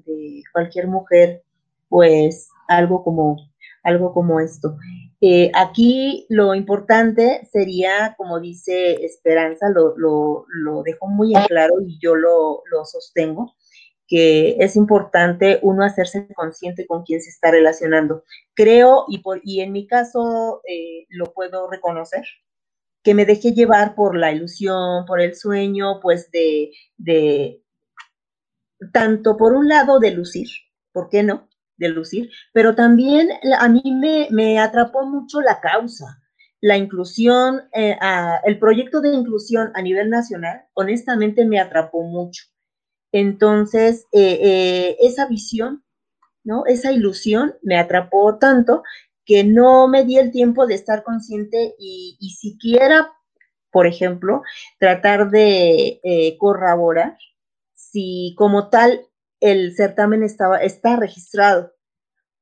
cualquier 0.53 0.87
mujer, 0.87 1.43
pues 1.89 2.49
algo 2.67 3.03
como, 3.03 3.37
algo 3.83 4.13
como 4.13 4.39
esto. 4.39 4.77
Eh, 5.21 5.51
aquí 5.55 6.25
lo 6.29 6.53
importante 6.55 7.47
sería, 7.51 8.15
como 8.17 8.39
dice 8.39 9.05
Esperanza, 9.05 9.69
lo, 9.69 9.97
lo, 9.97 10.45
lo 10.47 10.83
dejó 10.83 11.07
muy 11.07 11.35
en 11.35 11.43
claro 11.43 11.75
y 11.85 11.97
yo 11.99 12.15
lo, 12.15 12.63
lo 12.71 12.85
sostengo, 12.85 13.55
que 14.07 14.55
es 14.59 14.75
importante 14.75 15.59
uno 15.61 15.83
hacerse 15.83 16.27
consciente 16.35 16.85
con 16.85 17.03
quién 17.03 17.21
se 17.21 17.29
está 17.29 17.51
relacionando. 17.51 18.23
Creo, 18.53 19.05
y, 19.07 19.19
por, 19.19 19.41
y 19.43 19.61
en 19.61 19.71
mi 19.71 19.87
caso 19.87 20.61
eh, 20.69 21.05
lo 21.09 21.33
puedo 21.33 21.69
reconocer, 21.69 22.23
que 23.03 23.13
me 23.13 23.25
dejé 23.25 23.53
llevar 23.53 23.95
por 23.95 24.15
la 24.15 24.31
ilusión, 24.31 25.05
por 25.05 25.21
el 25.21 25.35
sueño, 25.35 25.99
pues 26.01 26.29
de 26.31 27.61
tanto 28.91 29.37
por 29.37 29.53
un 29.53 29.67
lado 29.67 29.99
de 29.99 30.11
lucir, 30.11 30.47
¿por 30.91 31.09
qué 31.09 31.23
no? 31.23 31.47
De 31.77 31.89
lucir, 31.89 32.31
pero 32.53 32.75
también 32.75 33.29
a 33.59 33.67
mí 33.67 33.83
me, 33.85 34.27
me 34.31 34.59
atrapó 34.59 35.05
mucho 35.05 35.41
la 35.41 35.59
causa, 35.59 36.21
la 36.61 36.77
inclusión, 36.77 37.63
eh, 37.73 37.97
el 38.43 38.57
proyecto 38.57 39.01
de 39.01 39.13
inclusión 39.13 39.71
a 39.75 39.81
nivel 39.81 40.09
nacional, 40.09 40.65
honestamente 40.73 41.45
me 41.45 41.59
atrapó 41.59 42.01
mucho 42.03 42.43
entonces, 43.11 44.07
eh, 44.11 44.39
eh, 44.41 44.97
esa 44.99 45.25
visión, 45.27 45.85
¿no? 46.43 46.65
Esa 46.65 46.91
ilusión 46.91 47.55
me 47.61 47.77
atrapó 47.77 48.37
tanto 48.39 48.83
que 49.23 49.45
no 49.45 49.87
me 49.87 50.03
di 50.03 50.17
el 50.17 50.31
tiempo 50.31 50.67
de 50.67 50.75
estar 50.75 51.03
consciente 51.03 51.75
y, 51.79 52.17
siquiera, 52.37 53.13
por 53.71 53.87
ejemplo, 53.87 54.41
tratar 54.79 55.29
de 55.29 56.35
corroborar 56.39 57.17
si 57.95 58.35
como 58.37 58.69
tal 58.69 59.07
el 59.39 59.73
certamen 59.73 60.21
estaba, 60.21 60.57
está 60.57 60.97
registrado. 60.97 61.71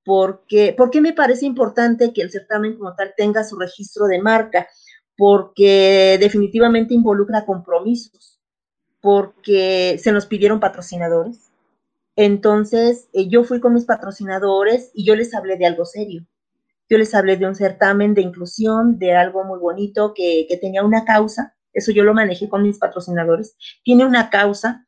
Porque, 0.04 0.74
¿Por 0.76 0.90
qué 0.90 1.00
me 1.00 1.14
parece 1.14 1.46
importante 1.46 2.12
que 2.12 2.24
el 2.24 2.32
certamen 2.32 2.76
como 2.76 2.96
tal 2.96 3.14
tenga 3.16 3.44
su 3.44 3.58
registro 3.58 4.08
de 4.08 4.20
marca? 4.20 4.68
Porque 5.16 6.18
definitivamente 6.20 6.96
involucra 6.96 7.46
compromisos 7.46 8.40
porque 9.00 10.00
se 10.02 10.12
nos 10.12 10.26
pidieron 10.26 10.60
patrocinadores. 10.60 11.52
Entonces, 12.16 13.10
eh, 13.14 13.28
yo 13.28 13.44
fui 13.44 13.60
con 13.60 13.74
mis 13.74 13.86
patrocinadores 13.86 14.92
y 14.94 15.06
yo 15.06 15.16
les 15.16 15.36
hablé 15.36 15.58
de 15.58 15.66
algo 15.66 15.86
serio. 15.86 16.26
Yo 16.90 16.98
les 16.98 17.14
hablé 17.14 17.38
de 17.38 17.46
un 17.46 17.56
certamen 17.56 18.14
de 18.14 18.22
inclusión, 18.22 18.98
de 18.98 19.14
algo 19.14 19.44
muy 19.44 19.60
bonito 19.60 20.14
que, 20.16 20.46
que 20.50 20.58
tenía 20.58 20.84
una 20.84 21.06
causa. 21.06 21.54
Eso 21.74 21.92
yo 21.92 22.04
lo 22.04 22.14
manejé 22.14 22.48
con 22.48 22.64
mis 22.64 22.78
patrocinadores. 22.78 23.58
Tiene 23.84 24.06
una 24.06 24.30
causa. 24.30 24.83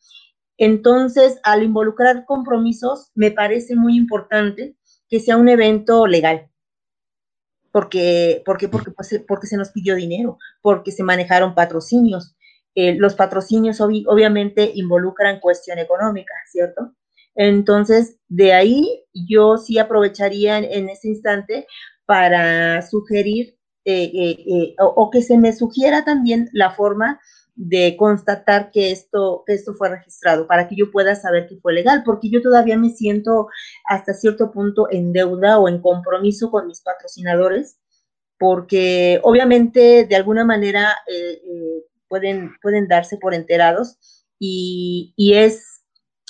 Entonces, 0.58 1.40
al 1.44 1.64
involucrar 1.64 2.26
compromisos, 2.26 3.12
me 3.16 3.32
parece 3.32 3.76
muy 3.76 3.98
importante 3.98 4.76
que 5.10 5.20
sea 5.20 5.38
un 5.38 5.50
evento 5.50 6.08
legal. 6.08 6.50
Porque, 7.72 8.42
porque, 8.46 8.70
porque, 8.70 8.92
pues, 8.92 9.22
porque 9.28 9.48
se 9.48 9.58
nos 9.58 9.72
pidió 9.72 9.96
dinero, 9.96 10.38
porque 10.62 10.92
se 10.92 11.04
manejaron 11.04 11.56
patrocinios, 11.56 12.36
eh, 12.76 12.94
los 12.96 13.16
patrocinios 13.16 13.80
obviamente 13.80 14.70
involucran 14.76 15.40
cuestión 15.40 15.80
económica, 15.80 16.34
¿cierto? 16.52 16.94
Entonces, 17.34 18.18
de 18.28 18.54
ahí 18.54 19.06
yo 19.14 19.58
sí 19.58 19.78
aprovecharía 19.78 20.58
en, 20.58 20.90
ese 20.90 21.08
instante 21.08 21.68
para 22.06 22.82
sugerir 22.82 23.58
eh, 23.86 24.12
eh, 24.14 24.76
o, 24.80 25.10
que 25.10 25.22
se 25.22 25.38
me 25.38 25.54
sugiera 25.54 26.04
también 26.04 26.50
la 26.52 26.72
forma 26.72 27.20
de 27.56 27.96
constatar 27.98 28.72
que 28.72 28.92
esto, 28.92 29.44
que 29.46 29.54
esto 29.54 29.74
fue 29.76 29.90
registrado, 29.90 30.46
para 30.48 30.68
que 30.68 30.76
yo 30.76 30.92
pueda 30.92 31.16
saber 31.16 31.48
que 31.48 31.58
fue 31.58 31.74
legal, 31.74 32.04
porque 32.06 32.30
yo 32.30 32.42
todavía 32.42 32.78
me 32.78 32.90
siento 32.90 33.48
hasta 33.86 34.14
cierto 34.14 34.52
punto 34.52 34.88
en 34.92 35.14
deuda 35.14 35.58
o 35.60 35.70
en 35.70 35.82
compromiso 35.82 36.52
con 36.52 36.68
mis 36.68 36.82
patrocinadores, 36.82 37.78
porque 38.38 39.22
obviamente 39.24 40.06
de 40.06 40.16
alguna 40.16 40.44
manera 40.44 40.96
pueden, 42.10 42.52
pueden 42.62 42.88
darse 42.88 43.18
por 43.18 43.34
enterados 43.34 43.98
y, 44.38 45.14
es, 45.34 45.82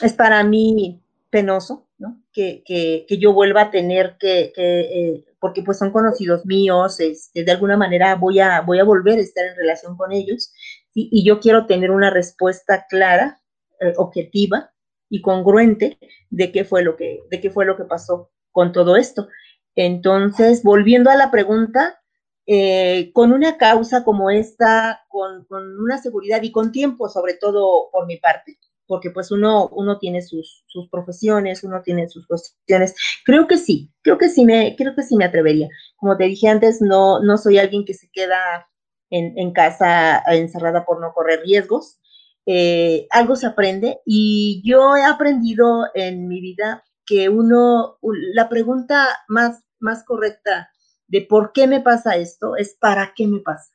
es 0.02 0.14
para 0.14 0.44
mí 0.44 1.02
penoso, 1.32 1.88
¿no? 1.98 2.22
Que, 2.32 3.06
yo 3.20 3.34
vuelva 3.34 3.64
a 3.64 3.72
tener 3.72 4.18
que, 4.20 4.54
eh, 4.56 5.26
porque 5.40 5.64
pues 5.64 5.80
son 5.80 5.92
conocidos 5.92 6.46
míos, 6.46 7.00
este, 7.00 7.44
de 7.44 7.52
alguna 7.52 7.78
manera 7.78 8.16
voy 8.16 8.40
a, 8.40 8.62
voy 8.62 8.80
a 8.80 8.84
volver 8.84 9.18
a 9.18 9.22
estar 9.24 9.46
en 9.46 9.56
relación 9.56 9.98
con 9.98 10.12
ellos 10.12 10.54
y, 10.96 11.24
yo 11.26 11.40
quiero 11.40 11.66
tener 11.68 11.92
una 11.92 12.10
respuesta 12.10 12.88
clara 12.90 13.42
eh, 13.82 13.94
objetiva 13.98 14.72
y 15.10 15.22
congruente 15.22 16.00
de 16.30 16.52
qué 16.52 16.64
fue 16.64 16.84
lo 16.84 16.96
que, 16.96 17.22
de 17.30 17.42
qué 17.42 17.52
fue 17.52 17.66
lo 17.66 17.78
que 17.78 17.84
pasó 17.84 18.32
con 18.52 18.72
todo 18.72 18.96
esto. 18.96 19.28
Entonces, 19.76 20.64
volviendo 20.64 21.12
a 21.12 21.16
la 21.16 21.30
pregunta, 21.30 22.02
eh, 22.48 23.12
con 23.14 23.34
una 23.34 23.58
causa 23.58 24.04
como 24.06 24.30
esta, 24.30 25.04
con, 25.10 25.46
con, 25.46 25.80
una 25.80 25.98
seguridad 25.98 26.42
y 26.44 26.52
con 26.52 26.72
tiempo, 26.72 27.10
sobre 27.10 27.34
todo 27.34 27.90
por 27.92 28.06
mi 28.06 28.18
parte, 28.18 28.58
porque 28.88 29.12
pues 29.12 29.32
uno, 29.32 29.68
uno 29.68 30.00
tiene 30.00 30.22
sus, 30.22 30.64
sus, 30.68 30.88
profesiones, 30.90 31.64
uno 31.66 31.82
tiene 31.84 32.08
sus 32.08 32.26
cuestiones. 32.26 32.96
Creo 33.26 33.48
que 33.48 33.58
sí, 33.58 33.92
creo 34.02 34.18
que 34.18 34.30
sí 34.30 34.46
me, 34.46 34.76
creo 34.78 34.96
que 34.96 35.04
sí 35.04 35.18
me 35.18 35.26
atrevería. 35.26 35.68
Como 35.98 36.16
te 36.16 36.26
dije 36.26 36.48
antes, 36.48 36.82
no, 36.82 37.20
no 37.20 37.38
soy 37.38 37.58
alguien 37.58 37.84
que 37.84 37.94
se 37.94 38.10
queda 38.14 38.70
en, 39.10 39.38
en 39.38 39.52
casa 39.52 40.24
encerrada 40.28 40.86
por 40.86 41.02
no 41.02 41.14
correr 41.14 41.42
riesgos. 41.42 42.00
Eh, 42.46 43.08
algo 43.10 43.36
se 43.36 43.48
aprende 43.48 44.02
y 44.06 44.62
yo 44.64 44.96
he 44.96 45.04
aprendido 45.04 45.88
en 45.96 46.28
mi 46.28 46.42
vida 46.42 46.84
que 47.06 47.30
uno, 47.30 47.98
la 48.02 48.50
pregunta 48.50 49.08
más, 49.28 49.64
más 49.80 50.04
correcta 50.04 50.70
de 51.08 51.22
por 51.22 51.54
qué 51.54 51.68
me 51.68 51.82
pasa 51.82 52.18
esto 52.18 52.56
es 52.56 52.76
para 52.80 53.14
qué 53.16 53.28
me 53.28 53.40
pasa. 53.40 53.72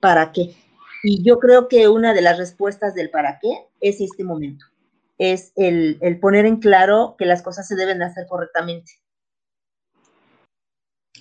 ¿Para 0.00 0.32
qué? 0.32 0.54
Y 1.02 1.22
yo 1.22 1.38
creo 1.38 1.68
que 1.68 1.88
una 1.88 2.14
de 2.14 2.22
las 2.22 2.38
respuestas 2.38 2.94
del 2.94 3.10
para 3.10 3.38
qué 3.40 3.66
es 3.80 4.00
este 4.00 4.24
momento. 4.24 4.64
Es 5.18 5.52
el, 5.56 5.98
el 6.00 6.18
poner 6.18 6.44
en 6.46 6.56
claro 6.56 7.14
que 7.18 7.26
las 7.26 7.42
cosas 7.42 7.68
se 7.68 7.76
deben 7.76 8.02
hacer 8.02 8.26
correctamente. 8.26 8.92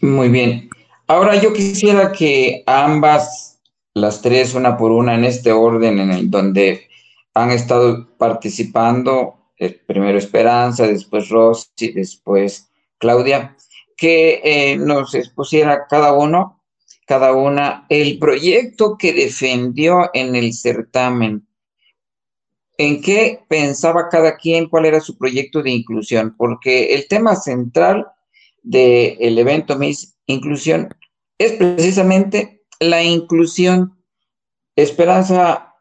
Muy 0.01 0.29
bien. 0.29 0.69
Ahora 1.07 1.35
yo 1.35 1.51
quisiera 1.51 2.11
que 2.13 2.63
ambas, 2.65 3.59
las 3.93 4.21
tres, 4.21 4.53
una 4.53 4.77
por 4.77 4.91
una, 4.91 5.15
en 5.15 5.25
este 5.25 5.51
orden 5.51 5.99
en 5.99 6.11
el 6.11 6.31
donde 6.31 6.87
han 7.33 7.51
estado 7.51 8.15
participando, 8.17 9.51
eh, 9.57 9.81
primero 9.85 10.17
Esperanza, 10.17 10.87
después 10.87 11.29
Rosy, 11.29 11.91
después 11.93 12.69
Claudia, 12.97 13.57
que 13.97 14.41
eh, 14.43 14.77
nos 14.77 15.13
expusiera 15.13 15.87
cada 15.89 16.13
uno, 16.13 16.63
cada 17.05 17.33
una, 17.33 17.85
el 17.89 18.17
proyecto 18.17 18.97
que 18.97 19.11
defendió 19.11 20.09
en 20.13 20.35
el 20.35 20.53
certamen. 20.53 21.45
¿En 22.77 23.01
qué 23.01 23.41
pensaba 23.49 24.07
cada 24.09 24.37
quien? 24.37 24.69
¿Cuál 24.69 24.85
era 24.85 25.01
su 25.01 25.17
proyecto 25.17 25.61
de 25.61 25.71
inclusión? 25.71 26.33
Porque 26.37 26.93
el 26.95 27.07
tema 27.07 27.35
central 27.35 28.07
del 28.63 29.37
evento 29.37 29.77
Miss 29.77 30.17
Inclusión 30.25 30.89
es 31.37 31.53
precisamente 31.53 32.63
la 32.79 33.03
inclusión. 33.03 33.99
Esperanza 34.75 35.75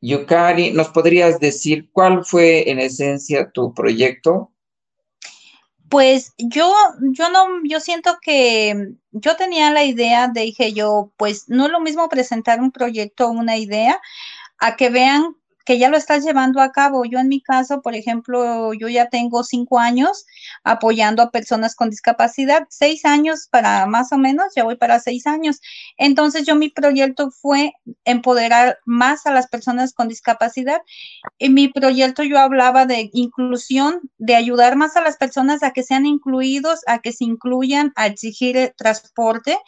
Yukari, 0.00 0.72
¿nos 0.72 0.88
podrías 0.88 1.38
decir 1.38 1.90
cuál 1.92 2.24
fue 2.24 2.70
en 2.70 2.78
esencia 2.78 3.50
tu 3.50 3.72
proyecto? 3.74 4.52
Pues 5.88 6.34
yo, 6.38 6.74
yo 7.12 7.30
no, 7.30 7.46
yo 7.64 7.78
siento 7.78 8.18
que 8.20 8.94
yo 9.12 9.36
tenía 9.36 9.70
la 9.70 9.84
idea, 9.84 10.28
dije 10.28 10.72
yo, 10.72 11.12
pues 11.16 11.48
no 11.48 11.66
es 11.66 11.72
lo 11.72 11.80
mismo 11.80 12.08
presentar 12.08 12.60
un 12.60 12.72
proyecto 12.72 13.28
o 13.28 13.30
una 13.30 13.56
idea 13.56 14.00
a 14.58 14.74
que 14.76 14.90
vean 14.90 15.36
que 15.66 15.78
ya 15.78 15.90
lo 15.90 15.98
estás 15.98 16.24
llevando 16.24 16.62
a 16.62 16.70
cabo. 16.70 17.04
Yo 17.04 17.18
en 17.18 17.28
mi 17.28 17.42
caso, 17.42 17.82
por 17.82 17.94
ejemplo, 17.94 18.72
yo 18.72 18.88
ya 18.88 19.08
tengo 19.08 19.42
cinco 19.42 19.80
años 19.80 20.24
apoyando 20.64 21.22
a 21.22 21.30
personas 21.30 21.74
con 21.74 21.90
discapacidad, 21.90 22.66
seis 22.70 23.04
años 23.04 23.48
para 23.50 23.84
más 23.86 24.12
o 24.12 24.18
menos, 24.18 24.46
ya 24.54 24.64
voy 24.64 24.76
para 24.76 25.00
seis 25.00 25.26
años. 25.26 25.60
Entonces 25.98 26.46
yo 26.46 26.54
mi 26.54 26.70
proyecto 26.70 27.30
fue 27.32 27.72
empoderar 28.04 28.78
más 28.86 29.26
a 29.26 29.32
las 29.32 29.48
personas 29.48 29.92
con 29.92 30.08
discapacidad. 30.08 30.80
En 31.40 31.54
mi 31.54 31.68
proyecto 31.68 32.22
yo 32.22 32.38
hablaba 32.38 32.86
de 32.86 33.10
inclusión, 33.12 34.00
de 34.18 34.36
ayudar 34.36 34.76
más 34.76 34.96
a 34.96 35.00
las 35.00 35.16
personas 35.16 35.64
a 35.64 35.72
que 35.72 35.82
sean 35.82 36.06
incluidos, 36.06 36.80
a 36.86 37.00
que 37.00 37.12
se 37.12 37.24
incluyan, 37.24 37.92
a 37.96 38.06
exigir 38.06 38.56
el 38.56 38.72
transporte 38.76 39.58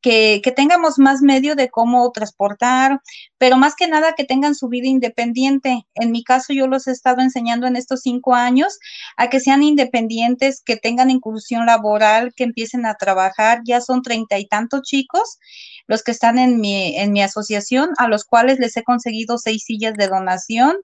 que, 0.00 0.40
tengamos 0.56 0.98
más 0.98 1.20
medio 1.22 1.54
de 1.54 1.70
cómo 1.70 2.10
transportar, 2.12 3.00
pero 3.38 3.56
más 3.56 3.74
que 3.74 3.86
nada 3.86 4.14
que 4.16 4.24
tengan 4.24 4.54
su 4.54 4.68
vida 4.68 4.88
independiente. 4.88 5.86
En 5.94 6.10
mi 6.10 6.24
caso, 6.24 6.52
yo 6.52 6.66
los 6.66 6.86
he 6.86 6.92
estado 6.92 7.20
enseñando 7.20 7.66
en 7.66 7.76
estos 7.76 8.00
cinco 8.00 8.34
años 8.34 8.78
a 9.16 9.28
que 9.28 9.40
sean 9.40 9.62
independientes, 9.62 10.62
que 10.64 10.76
tengan 10.76 11.10
inclusión 11.10 11.66
laboral, 11.66 12.32
que 12.34 12.44
empiecen 12.44 12.86
a 12.86 12.94
trabajar. 12.94 13.60
Ya 13.64 13.80
son 13.80 14.02
treinta 14.02 14.38
y 14.38 14.46
tantos 14.46 14.82
chicos 14.82 15.38
los 15.86 16.02
que 16.02 16.12
están 16.12 16.38
en 16.38 16.60
mi, 16.60 16.96
en 16.96 17.12
mi 17.12 17.20
asociación, 17.20 17.90
a 17.98 18.06
los 18.06 18.24
cuales 18.24 18.58
les 18.60 18.76
he 18.76 18.84
conseguido 18.84 19.38
seis 19.38 19.64
sillas 19.64 19.94
de 19.94 20.06
donación. 20.06 20.76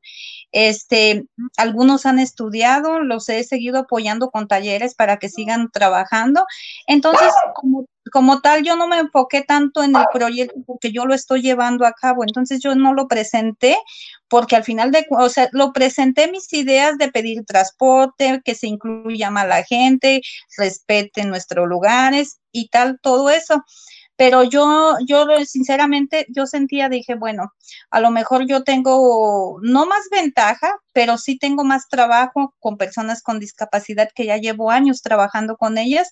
Este, 0.53 1.27
algunos 1.57 2.07
han 2.07 2.19
estudiado, 2.19 3.01
los 3.01 3.29
he 3.29 3.45
seguido 3.45 3.79
apoyando 3.79 4.31
con 4.31 4.49
talleres 4.49 4.95
para 4.95 5.19
que 5.19 5.29
sigan 5.29 5.71
trabajando. 5.71 6.45
Entonces, 6.87 7.33
como, 7.55 7.87
como 8.12 8.40
tal, 8.40 8.62
yo 8.62 8.77
no 8.77 8.87
me 8.88 8.99
enfoqué 8.99 9.42
tanto 9.42 9.83
en 9.83 9.97
el 9.97 10.05
proyecto 10.12 10.55
porque 10.66 10.92
yo 10.92 11.07
lo 11.07 11.14
estoy 11.14 11.42
llevando 11.42 11.87
a 11.87 11.92
cabo. 11.92 12.25
Entonces, 12.25 12.61
yo 12.62 12.75
no 12.75 12.95
lo 12.95 13.09
presenté 13.09 13.77
porque 14.29 14.57
al 14.57 14.64
final 14.64 14.90
de, 14.90 15.07
o 15.11 15.29
sea, 15.29 15.49
lo 15.53 15.73
presenté 15.73 16.31
mis 16.31 16.53
ideas 16.53 16.99
de 16.99 17.11
pedir 17.11 17.45
transporte, 17.45 18.40
que 18.45 18.55
se 18.55 18.66
incluya 18.66 19.31
más 19.31 19.49
la 19.49 19.62
gente, 19.62 20.21
respeten 20.57 21.29
nuestros 21.29 21.69
lugares 21.69 22.38
y 22.53 22.69
tal, 22.69 22.99
todo 23.03 23.31
eso 23.31 23.62
pero 24.17 24.45
yo, 24.45 24.97
yo 25.07 25.27
sinceramente, 25.45 26.27
yo 26.31 26.47
sentía, 26.47 26.89
dije, 26.89 27.15
bueno, 27.15 27.53
a 27.91 28.01
lo 28.01 28.11
mejor 28.11 28.47
yo 28.47 28.65
tengo 28.65 29.59
no 29.63 29.87
más 29.87 30.09
ventaja, 30.11 30.75
pero 30.95 31.19
sí 31.19 31.39
tengo 31.39 31.65
más 31.65 31.89
trabajo 31.89 32.55
con 32.59 32.79
personas 32.79 33.23
con 33.23 33.39
discapacidad 33.39 34.09
que 34.15 34.25
ya 34.25 34.39
llevo 34.39 34.71
años 34.71 35.03
trabajando 35.03 35.57
con 35.59 35.77
ellas. 35.77 36.11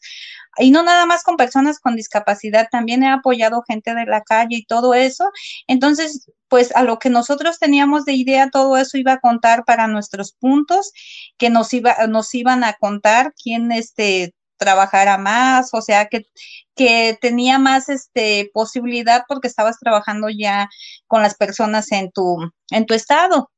Y 0.58 0.70
no 0.70 0.82
nada 0.82 1.06
más 1.06 1.22
con 1.24 1.36
personas 1.36 1.80
con 1.80 1.96
discapacidad, 1.96 2.68
también 2.70 3.02
he 3.02 3.08
apoyado 3.08 3.64
gente 3.66 3.94
de 3.94 4.04
la 4.06 4.22
calle 4.22 4.56
y 4.56 4.66
todo 4.66 4.94
eso. 4.94 5.30
Entonces, 5.66 6.28
pues 6.48 6.76
a 6.76 6.82
lo 6.84 6.98
que 6.98 7.10
nosotros 7.10 7.58
teníamos 7.58 8.04
de 8.04 8.12
idea, 8.12 8.50
todo 8.50 8.76
eso 8.76 8.98
iba 8.98 9.14
a 9.14 9.20
contar 9.20 9.64
para 9.64 9.86
nuestros 9.86 10.32
puntos, 10.34 10.92
que 11.38 11.50
nos, 11.50 11.72
iba, 11.72 11.96
nos 12.08 12.34
iban 12.34 12.64
a 12.64 12.74
contar 12.74 13.32
quién 13.42 13.72
este, 13.72 14.34
trabajara 14.56 15.18
más, 15.18 15.70
o 15.72 15.80
sea, 15.80 16.06
que, 16.06 16.26
que 16.74 17.18
tenía 17.20 17.58
más 17.58 17.88
este, 17.88 18.50
posibilidad 18.52 19.24
porque 19.28 19.48
estabas 19.48 19.78
trabajando 19.78 20.28
ya 20.28 20.68
con 21.06 21.22
las 21.22 21.34
personas 21.36 21.90
en 21.92 22.10
tu, 22.10 22.38
en 22.70 22.86
tu 22.86 22.94
estado. 22.94 23.50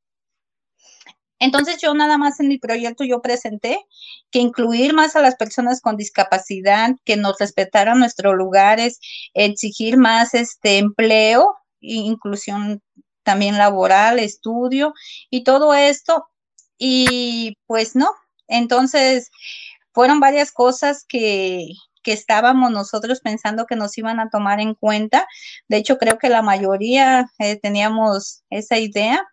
Entonces 1.39 1.79
yo 1.83 1.93
nada 1.95 2.17
más 2.17 2.41
en 2.41 2.49
mi 2.49 2.59
proyecto 2.59 3.05
yo 3.05 3.21
presenté 3.21 3.79
que 4.31 4.39
incluir 4.39 4.95
más 4.95 5.17
a 5.17 5.23
las 5.23 5.37
personas 5.37 5.81
con 5.81 5.97
discapacidad, 5.97 6.93
que 7.05 7.17
nos 7.17 7.39
respetaran 7.39 7.99
nuestros 7.99 8.35
lugares, 8.35 8.99
exigir 9.35 9.99
más 9.99 10.35
este 10.35 10.79
empleo, 10.79 11.55
inclusión 11.81 12.83
también 13.23 13.59
laboral, 13.59 14.19
estudio 14.19 14.95
y 15.31 15.45
todo 15.45 15.75
esto. 15.75 16.29
Y 16.79 17.57
pues 17.67 17.97
no, 17.97 18.11
entonces 18.49 19.31
fueron 19.97 20.21
varias 20.21 20.53
cosas 20.53 21.07
que, 21.09 21.71
estábamos 22.05 22.71
nosotros 22.71 23.21
pensando 23.21 23.67
que 23.67 23.75
nos 23.75 23.99
iban 23.99 24.21
a 24.21 24.31
tomar 24.31 24.61
en 24.61 24.75
cuenta. 24.75 25.27
De 25.67 25.79
hecho, 25.79 25.99
creo 25.99 26.19
que 26.19 26.29
la 26.29 26.41
mayoría 26.41 27.29
eh, 27.41 27.59
teníamos 27.59 28.45
esa 28.49 28.79
idea. 28.79 29.27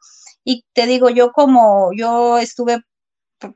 Y 0.43 0.65
te 0.73 0.87
digo, 0.87 1.11
yo 1.11 1.33
como 1.33 1.91
yo 1.95 2.39
estuve 2.39 2.81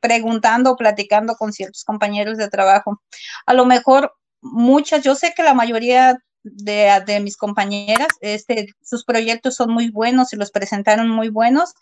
preguntando, 0.02 0.76
platicando 0.76 1.34
con 1.36 1.52
ciertos 1.52 1.84
compañeros 1.84 2.38
de 2.38 2.48
trabajo, 2.50 3.02
a 3.48 3.56
lo 3.56 3.66
mejor 3.66 4.14
muchas, 4.42 5.02
yo 5.02 5.16
sé 5.16 5.34
que 5.36 5.42
la 5.42 5.56
mayoría 5.56 6.20
de, 6.44 7.02
de, 7.08 7.20
mis 7.20 7.38
compañeras, 7.38 8.10
este, 8.22 8.68
sus 8.84 9.04
proyectos 9.04 9.56
son 9.56 9.72
muy 9.72 9.90
buenos 9.90 10.32
y 10.32 10.36
los 10.36 10.52
presentaron 10.52 11.10
muy 11.10 11.30
buenos, 11.30 11.74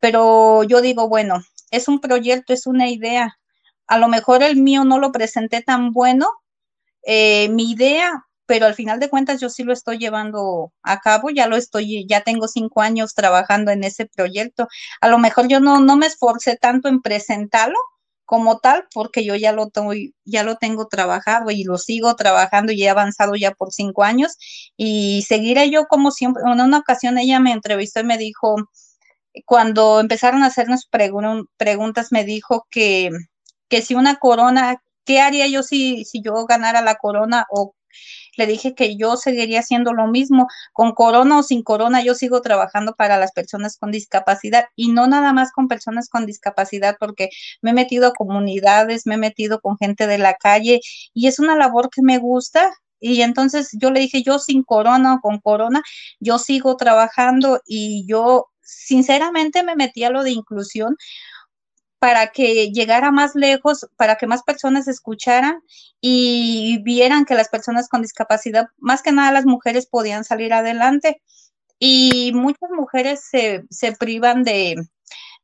pero 0.00 0.62
yo 0.62 0.80
digo, 0.80 1.08
bueno, 1.08 1.42
es 1.70 1.88
un 1.88 2.00
proyecto, 2.00 2.54
es 2.54 2.66
una 2.66 2.88
idea, 2.88 3.36
a 3.86 3.98
lo 3.98 4.08
mejor 4.08 4.42
el 4.42 4.56
mío 4.56 4.84
no 4.84 4.98
lo 4.98 5.12
presenté 5.12 5.62
tan 5.62 5.92
bueno, 5.92 6.30
eh, 7.06 7.48
mi 7.50 7.70
idea, 7.70 8.24
pero 8.46 8.66
al 8.66 8.74
final 8.74 9.00
de 9.00 9.10
cuentas 9.10 9.40
yo 9.40 9.48
sí 9.48 9.64
lo 9.64 9.72
estoy 9.72 9.98
llevando 9.98 10.72
a 10.82 11.00
cabo, 11.00 11.30
ya 11.30 11.46
lo 11.46 11.56
estoy, 11.56 12.06
ya 12.08 12.22
tengo 12.22 12.48
cinco 12.48 12.82
años 12.82 13.14
trabajando 13.14 13.70
en 13.70 13.84
ese 13.84 14.06
proyecto. 14.06 14.68
A 15.00 15.08
lo 15.08 15.18
mejor 15.18 15.48
yo 15.48 15.60
no, 15.60 15.80
no 15.80 15.96
me 15.96 16.06
esforcé 16.06 16.56
tanto 16.56 16.88
en 16.88 17.00
presentarlo 17.02 17.78
como 18.24 18.58
tal, 18.58 18.86
porque 18.94 19.24
yo 19.24 19.34
ya 19.36 19.52
lo, 19.52 19.68
tengo, 19.68 19.92
ya 20.24 20.44
lo 20.44 20.56
tengo 20.56 20.86
trabajado 20.88 21.50
y 21.50 21.64
lo 21.64 21.78
sigo 21.78 22.16
trabajando 22.16 22.72
y 22.72 22.82
he 22.82 22.88
avanzado 22.88 23.34
ya 23.36 23.52
por 23.52 23.72
cinco 23.72 24.02
años 24.02 24.36
y 24.76 25.24
seguiré 25.28 25.70
yo 25.70 25.86
como 25.86 26.10
siempre. 26.10 26.42
En 26.46 26.60
una 26.60 26.78
ocasión 26.78 27.18
ella 27.18 27.40
me 27.40 27.52
entrevistó 27.52 28.00
y 28.00 28.04
me 28.04 28.18
dijo, 28.18 28.56
cuando 29.46 30.00
empezaron 30.00 30.42
a 30.42 30.46
hacernos 30.46 30.88
preguntas, 31.56 32.12
me 32.12 32.24
dijo 32.24 32.66
que 32.70 33.10
que 33.68 33.82
si 33.82 33.94
una 33.94 34.16
corona, 34.16 34.82
¿qué 35.04 35.20
haría 35.20 35.46
yo 35.48 35.62
si, 35.62 36.04
si 36.04 36.22
yo 36.22 36.46
ganara 36.46 36.82
la 36.82 36.96
corona 36.96 37.46
o 37.50 37.74
Le 38.36 38.46
dije 38.46 38.74
que 38.74 38.96
yo 38.96 39.16
seguiría 39.16 39.60
haciendo 39.60 39.92
lo 39.92 40.06
mismo, 40.08 40.48
con 40.72 40.92
corona 40.92 41.38
o 41.38 41.42
sin 41.42 41.62
corona, 41.62 42.02
yo 42.02 42.14
sigo 42.14 42.40
trabajando 42.42 42.94
para 42.96 43.18
las 43.18 43.32
personas 43.32 43.76
con 43.78 43.90
discapacidad 43.92 44.66
y 44.76 44.90
no 44.92 45.06
nada 45.06 45.32
más 45.32 45.52
con 45.52 45.68
personas 45.68 46.08
con 46.08 46.26
discapacidad, 46.26 46.96
porque 46.98 47.28
me 47.62 47.70
he 47.70 47.74
metido 47.74 48.08
a 48.08 48.12
comunidades, 48.12 49.06
me 49.06 49.14
he 49.14 49.18
metido 49.18 49.60
con 49.60 49.76
gente 49.78 50.06
de 50.06 50.18
la 50.18 50.34
calle 50.34 50.80
y 51.14 51.28
es 51.28 51.38
una 51.38 51.56
labor 51.56 51.90
que 51.90 52.02
me 52.02 52.18
gusta, 52.18 52.72
y 53.00 53.22
entonces 53.22 53.70
yo 53.72 53.90
le 53.90 54.00
dije, 54.00 54.22
yo 54.22 54.38
sin 54.38 54.62
corona 54.62 55.14
o 55.16 55.20
con 55.20 55.38
corona, 55.40 55.82
yo 56.20 56.38
sigo 56.38 56.76
trabajando 56.76 57.60
y 57.66 58.06
yo 58.08 58.46
sinceramente 58.62 59.62
me 59.62 59.76
metí 59.76 60.04
a 60.04 60.10
lo 60.10 60.22
de 60.24 60.30
inclusión 60.32 60.96
para 62.04 62.32
que 62.32 62.70
llegara 62.70 63.10
más 63.10 63.34
lejos, 63.34 63.88
para 63.96 64.16
que 64.16 64.26
más 64.26 64.42
personas 64.42 64.88
escucharan 64.88 65.62
y 66.02 66.82
vieran 66.82 67.24
que 67.24 67.34
las 67.34 67.48
personas 67.48 67.88
con 67.88 68.02
discapacidad, 68.02 68.66
más 68.76 69.00
que 69.00 69.10
nada 69.10 69.32
las 69.32 69.46
mujeres, 69.46 69.86
podían 69.86 70.22
salir 70.22 70.52
adelante. 70.52 71.22
Y 71.78 72.32
muchas 72.34 72.68
mujeres 72.76 73.24
se, 73.24 73.64
se 73.70 73.92
privan 73.92 74.42
de, 74.44 74.86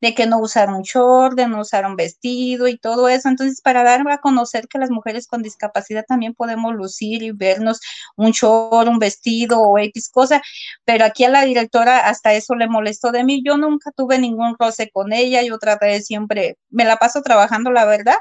de 0.00 0.14
que 0.14 0.26
no 0.26 0.38
usaron 0.38 0.82
short, 0.82 1.36
de 1.36 1.46
no 1.46 1.60
usar 1.60 1.86
un 1.86 1.96
vestido 1.96 2.68
y 2.68 2.78
todo 2.78 3.08
eso. 3.08 3.28
Entonces, 3.28 3.60
para 3.60 3.82
dar 3.84 4.00
a 4.10 4.18
conocer 4.18 4.66
que 4.68 4.78
las 4.78 4.90
mujeres 4.90 5.26
con 5.26 5.42
discapacidad 5.42 6.04
también 6.06 6.34
podemos 6.34 6.74
lucir 6.74 7.22
y 7.22 7.32
vernos 7.32 7.80
un 8.16 8.30
short, 8.32 8.88
un 8.88 8.98
vestido 8.98 9.60
o 9.60 9.78
X 9.78 10.10
cosa, 10.10 10.42
pero 10.84 11.04
aquí 11.04 11.24
a 11.24 11.28
la 11.28 11.44
directora 11.44 12.08
hasta 12.08 12.32
eso 12.34 12.54
le 12.54 12.68
molestó 12.68 13.12
de 13.12 13.24
mí. 13.24 13.42
Yo 13.44 13.56
nunca 13.56 13.90
tuve 13.92 14.18
ningún 14.18 14.56
roce 14.58 14.90
con 14.90 15.12
ella, 15.12 15.42
yo 15.42 15.58
traté 15.58 15.86
de 15.86 16.02
siempre, 16.02 16.56
me 16.70 16.84
la 16.84 16.96
paso 16.96 17.22
trabajando, 17.22 17.70
la 17.70 17.84
verdad. 17.84 18.16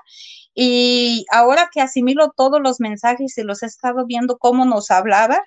Y 0.54 1.26
ahora 1.32 1.70
que 1.72 1.82
asimilo 1.82 2.34
todos 2.36 2.60
los 2.62 2.80
mensajes 2.80 3.38
y 3.38 3.44
los 3.44 3.64
he 3.64 3.68
estado 3.68 4.06
viendo 4.06 4.38
cómo 4.38 4.66
nos 4.66 4.92
hablaba, 4.92 5.42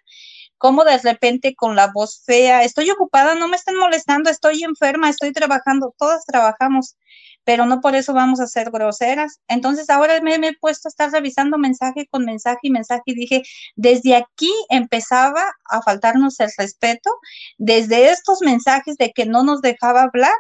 como 0.63 0.85
de 0.85 0.97
repente 0.99 1.57
con 1.57 1.75
la 1.75 1.89
voz 1.89 2.23
fea, 2.25 2.63
estoy 2.63 2.89
ocupada, 2.89 3.35
no 3.35 3.49
me 3.49 3.57
estén 3.57 3.77
molestando, 3.77 4.31
estoy 4.31 4.63
enferma, 4.63 5.11
estoy 5.11 5.33
trabajando, 5.33 5.93
todas 5.99 6.25
trabajamos, 6.25 6.97
pero 7.43 7.67
no 7.67 7.81
por 7.81 7.97
eso 7.97 8.15
vamos 8.15 8.39
a 8.39 8.47
ser 8.47 8.71
groseras. 8.71 9.41
Entonces 9.49 9.91
ahora 9.91 10.21
me, 10.21 10.37
he 10.37 10.57
puesto 10.61 10.87
a 10.87 10.91
estar 10.91 11.11
revisando 11.11 11.59
mensaje 11.59 12.07
con 12.09 12.25
mensaje 12.25 12.61
y 12.63 12.71
mensaje 12.71 13.03
y 13.07 13.15
dije, 13.15 13.43
desde 13.75 14.15
aquí 14.15 14.53
empezaba 14.69 15.43
a 15.69 15.83
faltarnos 15.83 16.39
el 16.39 16.53
respeto, 16.57 17.11
desde 17.59 18.11
estos 18.11 18.41
mensajes 18.41 18.97
de 18.99 19.11
que 19.11 19.27
no 19.27 19.43
nos 19.43 19.63
dejaba 19.63 20.03
hablar 20.03 20.37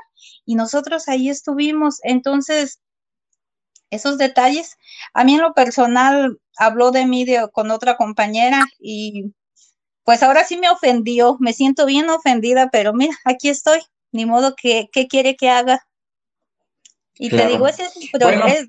y 0.46 0.54
nosotros 0.54 1.08
ahí 1.08 1.30
estuvimos. 1.30 1.98
Entonces, 2.04 2.80
esos 3.90 4.18
detalles, 4.18 4.76
a 5.14 5.24
mí 5.24 5.34
en 5.34 5.40
lo 5.40 5.52
personal 5.52 6.38
habló 6.56 6.92
de 6.92 7.06
mí 7.06 7.26
con 7.52 7.72
otra 7.72 7.96
compañera 7.96 8.64
y 8.78 9.32
pues 10.04 10.22
ahora 10.22 10.44
sí 10.44 10.56
me 10.56 10.68
ofendió, 10.70 11.36
me 11.40 11.52
siento 11.52 11.86
bien 11.86 12.08
ofendida, 12.10 12.70
pero 12.70 12.92
mira, 12.92 13.14
aquí 13.24 13.48
estoy, 13.48 13.80
ni 14.10 14.26
modo 14.26 14.54
que, 14.56 14.88
¿qué 14.92 15.06
quiere 15.06 15.36
que 15.36 15.48
haga? 15.48 15.86
Y 17.14 17.30
te 17.30 17.46
digo, 17.46 17.68
ese 17.68 17.84
es, 17.84 18.68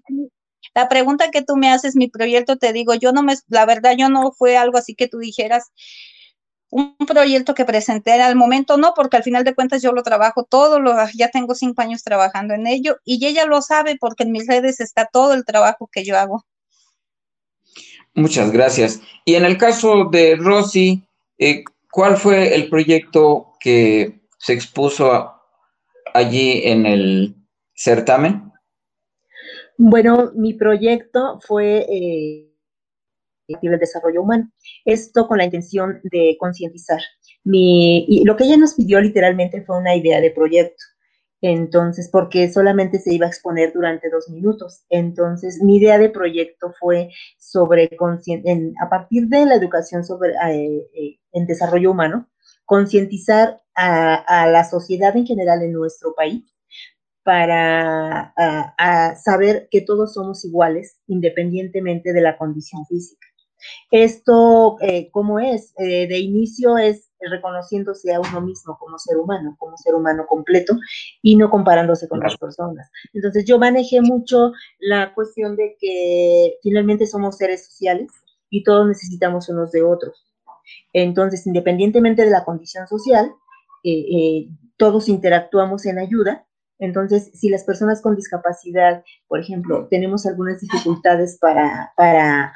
la 0.75 0.89
pregunta 0.89 1.31
que 1.31 1.41
tú 1.41 1.55
me 1.55 1.69
haces, 1.69 1.95
mi 1.95 2.07
proyecto, 2.07 2.57
te 2.57 2.73
digo, 2.73 2.93
yo 2.93 3.11
no 3.11 3.23
me, 3.23 3.35
la 3.47 3.65
verdad, 3.65 3.95
yo 3.97 4.09
no 4.09 4.31
fue 4.31 4.57
algo 4.57 4.77
así 4.77 4.95
que 4.95 5.07
tú 5.07 5.19
dijeras, 5.19 5.71
un 6.69 6.95
proyecto 6.97 7.53
que 7.53 7.65
presenté 7.65 8.13
al 8.13 8.35
momento, 8.35 8.77
no, 8.77 8.93
porque 8.95 9.17
al 9.17 9.23
final 9.23 9.43
de 9.43 9.53
cuentas 9.53 9.83
yo 9.83 9.91
lo 9.91 10.01
trabajo 10.01 10.43
todo, 10.43 10.79
lo, 10.79 10.95
ya 11.13 11.29
tengo 11.29 11.53
cinco 11.53 11.83
años 11.83 12.01
trabajando 12.03 12.55
en 12.55 12.65
ello 12.65 12.97
y 13.05 13.23
ella 13.25 13.45
lo 13.45 13.61
sabe 13.61 13.95
porque 13.99 14.23
en 14.23 14.31
mis 14.31 14.47
redes 14.47 14.79
está 14.79 15.05
todo 15.05 15.35
el 15.35 15.45
trabajo 15.45 15.87
que 15.91 16.03
yo 16.03 16.17
hago. 16.17 16.43
Muchas 18.15 18.51
gracias. 18.51 19.01
Y 19.25 19.35
en 19.35 19.45
el 19.45 19.57
caso 19.57 20.05
de 20.11 20.35
Rosy, 20.35 21.03
eh, 21.43 21.63
¿Cuál 21.91 22.17
fue 22.17 22.55
el 22.55 22.69
proyecto 22.69 23.53
que 23.59 24.21
se 24.39 24.53
expuso 24.53 25.31
allí 26.13 26.61
en 26.63 26.85
el 26.87 27.35
certamen? 27.75 28.51
Bueno, 29.77 30.31
mi 30.35 30.55
proyecto 30.55 31.39
fue 31.45 31.85
eh, 31.87 32.51
el 33.47 33.79
desarrollo 33.79 34.23
humano. 34.23 34.51
Esto 34.85 35.27
con 35.27 35.37
la 35.37 35.45
intención 35.45 35.99
de 36.03 36.35
concientizar. 36.39 37.01
Y 37.45 38.23
lo 38.25 38.35
que 38.35 38.45
ella 38.45 38.57
nos 38.57 38.73
pidió 38.73 38.99
literalmente 38.99 39.61
fue 39.63 39.77
una 39.77 39.95
idea 39.95 40.19
de 40.19 40.31
proyecto. 40.31 40.83
Entonces, 41.45 42.07
porque 42.09 42.49
solamente 42.49 42.99
se 42.99 43.13
iba 43.13 43.25
a 43.25 43.29
exponer 43.29 43.73
durante 43.73 44.09
dos 44.09 44.29
minutos. 44.29 44.85
Entonces, 44.89 45.61
mi 45.61 45.75
idea 45.75 45.97
de 45.97 46.09
proyecto 46.09 46.73
fue 46.79 47.09
sobre, 47.37 47.89
a 48.81 48.89
partir 48.89 49.27
de 49.27 49.45
la 49.45 49.55
educación 49.55 50.05
sobre, 50.05 50.31
eh, 50.31 50.87
eh, 50.95 51.19
en 51.33 51.45
desarrollo 51.45 51.91
humano, 51.91 52.29
concientizar 52.63 53.61
a, 53.75 54.47
la 54.47 54.63
sociedad 54.63 55.17
en 55.17 55.25
general 55.25 55.61
en 55.63 55.73
nuestro 55.73 56.15
país 56.15 56.45
para 57.23 58.33
saber 59.21 59.67
que 59.69 59.81
todos 59.81 60.13
somos 60.13 60.45
iguales 60.45 61.01
independientemente 61.07 62.13
de 62.13 62.21
la 62.21 62.37
condición 62.37 62.85
física. 62.85 63.27
Esto, 63.91 64.77
eh, 64.79 65.09
¿cómo 65.11 65.39
es? 65.39 65.73
de 65.75 66.19
inicio 66.19 66.77
es 66.77 67.09
reconociéndose 67.29 68.13
a 68.13 68.19
uno 68.19 68.41
mismo 68.41 68.77
como 68.79 68.97
ser 68.97 69.17
humano, 69.17 69.55
como 69.59 69.77
ser 69.77 69.95
humano 69.95 70.25
completo 70.27 70.75
y 71.21 71.35
no 71.35 71.49
comparándose 71.49 72.07
con 72.07 72.19
las 72.19 72.37
personas. 72.37 72.89
Entonces 73.13 73.45
yo 73.45 73.59
manejé 73.59 74.01
mucho 74.01 74.51
la 74.79 75.13
cuestión 75.13 75.55
de 75.55 75.75
que 75.79 76.57
finalmente 76.61 77.07
somos 77.07 77.37
seres 77.37 77.65
sociales 77.65 78.11
y 78.49 78.63
todos 78.63 78.87
necesitamos 78.87 79.49
unos 79.49 79.71
de 79.71 79.83
otros. 79.83 80.33
Entonces, 80.93 81.45
independientemente 81.47 82.23
de 82.23 82.31
la 82.31 82.45
condición 82.45 82.87
social, 82.87 83.31
eh, 83.83 83.91
eh, 83.91 84.49
todos 84.77 85.09
interactuamos 85.09 85.85
en 85.85 85.99
ayuda. 85.99 86.45
Entonces, 86.79 87.31
si 87.33 87.49
las 87.49 87.63
personas 87.63 88.01
con 88.01 88.15
discapacidad, 88.15 89.03
por 89.27 89.39
ejemplo, 89.39 89.87
tenemos 89.89 90.25
algunas 90.25 90.59
dificultades 90.59 91.37
para, 91.39 91.93
para, 91.95 92.53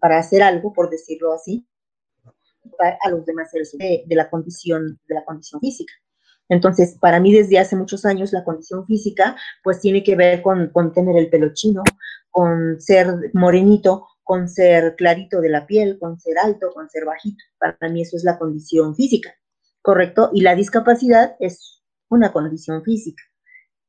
para 0.00 0.18
hacer 0.18 0.42
algo, 0.42 0.72
por 0.72 0.90
decirlo 0.90 1.32
así, 1.32 1.66
a 3.00 3.10
los 3.10 3.24
demás 3.26 3.50
seres 3.50 3.72
de, 3.78 4.04
de, 4.06 4.16
la 4.16 4.28
condición, 4.30 4.98
de 5.08 5.14
la 5.14 5.24
condición 5.24 5.60
física. 5.60 5.92
Entonces, 6.48 6.96
para 7.00 7.20
mí 7.20 7.32
desde 7.32 7.58
hace 7.58 7.76
muchos 7.76 8.04
años 8.04 8.32
la 8.32 8.44
condición 8.44 8.86
física 8.86 9.36
pues 9.62 9.80
tiene 9.80 10.02
que 10.02 10.16
ver 10.16 10.42
con, 10.42 10.70
con 10.70 10.92
tener 10.92 11.16
el 11.16 11.28
pelo 11.28 11.52
chino, 11.52 11.82
con 12.30 12.80
ser 12.80 13.30
morenito, 13.34 14.06
con 14.22 14.48
ser 14.48 14.94
clarito 14.96 15.40
de 15.40 15.50
la 15.50 15.66
piel, 15.66 15.98
con 15.98 16.18
ser 16.18 16.38
alto, 16.38 16.70
con 16.72 16.88
ser 16.88 17.04
bajito. 17.04 17.42
Para 17.58 17.76
mí 17.90 18.02
eso 18.02 18.16
es 18.16 18.24
la 18.24 18.38
condición 18.38 18.94
física, 18.94 19.34
¿correcto? 19.82 20.30
Y 20.32 20.40
la 20.42 20.54
discapacidad 20.54 21.36
es 21.38 21.82
una 22.08 22.32
condición 22.32 22.82
física. 22.82 23.22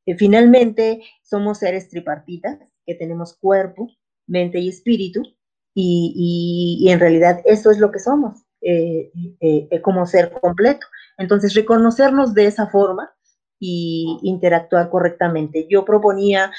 Que 0.04 0.16
finalmente 0.16 1.02
somos 1.22 1.58
seres 1.58 1.88
tripartitas, 1.88 2.58
que 2.86 2.94
tenemos 2.94 3.36
cuerpo, 3.38 3.88
mente 4.26 4.58
y 4.58 4.68
espíritu, 4.68 5.22
y, 5.74 6.14
y, 6.80 6.86
y 6.86 6.90
en 6.90 7.00
realidad 7.00 7.42
eso 7.44 7.70
es 7.70 7.78
lo 7.78 7.90
que 7.90 8.00
somos. 8.00 8.42
Eh, 8.62 9.10
eh, 9.40 9.68
eh, 9.70 9.80
como 9.80 10.04
ser 10.06 10.30
completo. 10.32 10.86
Entonces, 11.16 11.54
reconocernos 11.54 12.34
de 12.34 12.44
esa 12.44 12.66
forma 12.66 13.10
y 13.58 14.18
interactuar 14.22 14.90
correctamente. 14.90 15.66
Yo 15.68 15.84
proponía 15.84 16.50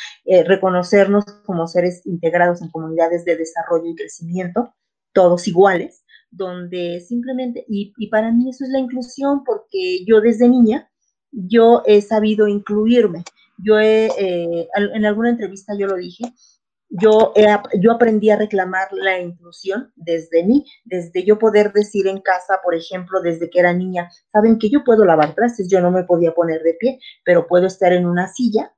reconocernos 0.45 1.25
como 1.45 1.67
seres 1.67 2.05
integrados 2.05 2.61
en 2.61 2.69
comunidades 2.69 3.25
de 3.25 3.37
desarrollo 3.37 3.89
y 3.89 3.95
crecimiento, 3.95 4.73
todos 5.11 5.47
iguales, 5.47 6.03
donde 6.29 7.01
simplemente, 7.01 7.65
y, 7.67 7.91
para 8.09 8.31
mí 8.31 8.49
eso 8.51 8.65
es 8.65 8.69
la 8.69 8.79
inclusión, 8.79 9.43
porque 9.43 10.05
yo 10.05 10.21
desde 10.21 10.47
niña, 10.47 10.91
yo 11.31 11.81
he 11.87 12.01
sabido 12.01 12.47
incluirme. 12.47 13.23
Yo 13.57 13.79
he, 13.79 14.67
en 14.75 15.05
alguna 15.05 15.31
entrevista 15.31 15.73
yo 15.75 15.87
lo 15.87 15.95
dije, 15.95 16.25
yo, 16.91 17.34
yo 17.80 17.91
aprendí 17.93 18.30
a 18.30 18.36
reclamar 18.36 18.89
la 18.91 19.19
inclusión 19.19 19.93
desde 19.95 20.43
mí, 20.43 20.65
desde 20.84 21.23
yo 21.23 21.39
poder 21.39 21.71
decir 21.71 22.08
en 22.08 22.19
casa, 22.19 22.60
por 22.62 22.75
ejemplo, 22.75 23.21
desde 23.21 23.49
que 23.49 23.60
era 23.60 23.73
niña, 23.73 24.10
saben 24.32 24.60
que 24.60 24.69
yo 24.69 24.84
puedo 24.84 25.06
lavar 25.06 25.34
trastes, 25.34 25.69
yo 25.69 25.80
no 25.80 25.89
me 25.89 26.04
podía 26.04 26.34
poner 26.34 26.62
de 26.63 26.73
pie, 26.73 26.99
pero 27.23 27.47
puedo 27.47 27.67
estar 27.67 27.93
en 27.93 28.06
una 28.06 28.27
silla, 28.27 28.73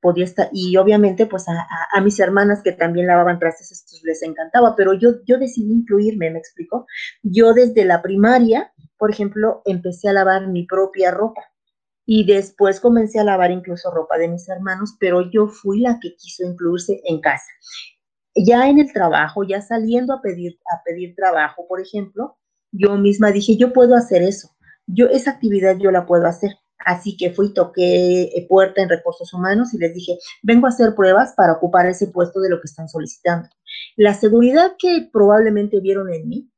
podía 0.00 0.24
estar, 0.24 0.48
y 0.52 0.76
obviamente 0.76 1.26
pues 1.26 1.46
a, 1.48 2.00
mis 2.00 2.20
hermanas 2.20 2.62
que 2.62 2.72
también 2.72 3.08
lavaban 3.08 3.40
trastes, 3.40 3.72
esto 3.72 3.96
les 4.04 4.22
encantaba, 4.22 4.76
pero 4.76 4.94
yo, 4.94 5.16
yo 5.26 5.36
decidí 5.36 5.72
incluirme, 5.72 6.30
¿me 6.30 6.38
explico? 6.38 6.86
Yo 7.22 7.52
desde 7.52 7.84
la 7.84 8.00
primaria, 8.00 8.72
por 8.96 9.10
ejemplo, 9.10 9.62
empecé 9.64 10.08
a 10.08 10.12
lavar 10.12 10.46
mi 10.46 10.66
propia 10.66 11.10
ropa 11.10 11.49
y 12.12 12.24
después 12.24 12.80
comencé 12.80 13.20
a 13.20 13.24
lavar 13.24 13.52
incluso 13.52 13.88
ropa 13.92 14.18
de 14.18 14.26
mis 14.26 14.48
hermanos, 14.48 14.96
pero 14.98 15.30
yo 15.30 15.46
fui 15.46 15.78
la 15.78 16.00
que 16.00 16.16
quiso 16.16 16.44
incluirse 16.44 17.00
en 17.04 17.20
casa. 17.20 17.46
Ya 18.34 18.68
en 18.68 18.80
el 18.80 18.92
trabajo, 18.92 19.44
ya 19.44 19.62
saliendo 19.62 20.12
a 20.14 20.20
pedir, 20.20 20.58
a 20.74 20.82
pedir 20.84 21.14
trabajo, 21.14 21.68
por 21.68 21.80
ejemplo, 21.80 22.36
yo 22.72 22.96
misma 22.96 23.30
dije, 23.30 23.56
yo 23.56 23.72
puedo 23.72 23.94
hacer 23.94 24.22
eso, 24.22 24.48
yo 24.88 25.06
esa 25.06 25.30
actividad 25.30 25.76
yo 25.78 25.92
la 25.92 26.04
puedo 26.04 26.26
hacer. 26.26 26.50
Así 26.84 27.16
que 27.16 27.30
fui, 27.30 27.54
toqué 27.54 28.22
eh, 28.22 28.46
puerta 28.48 28.82
en 28.82 28.88
recursos 28.88 29.32
humanos 29.32 29.72
y 29.72 29.78
les 29.78 29.94
dije, 29.94 30.18
vengo 30.42 30.66
a 30.66 30.70
hacer 30.70 30.96
pruebas 30.96 31.34
para 31.36 31.52
ocupar 31.52 31.86
ese 31.86 32.08
puesto 32.08 32.40
de 32.40 32.50
lo 32.50 32.60
que 32.60 32.66
están 32.66 32.88
solicitando. 32.88 33.48
La 33.94 34.14
seguridad 34.14 34.72
que 34.80 35.08
probablemente 35.12 35.78
vieron 35.78 36.12
en 36.12 36.28
mí 36.28 36.50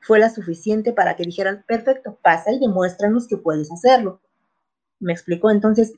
fue 0.00 0.18
la 0.18 0.30
suficiente 0.30 0.94
para 0.94 1.14
que 1.14 1.24
dijeran, 1.24 1.62
perfecto, 1.68 2.18
pasa 2.22 2.52
y 2.52 2.58
demuéstranos 2.58 3.28
que 3.28 3.36
puedes 3.36 3.70
hacerlo. 3.70 4.22
¿Me 5.02 5.12
explicó? 5.12 5.50
Entonces, 5.50 5.92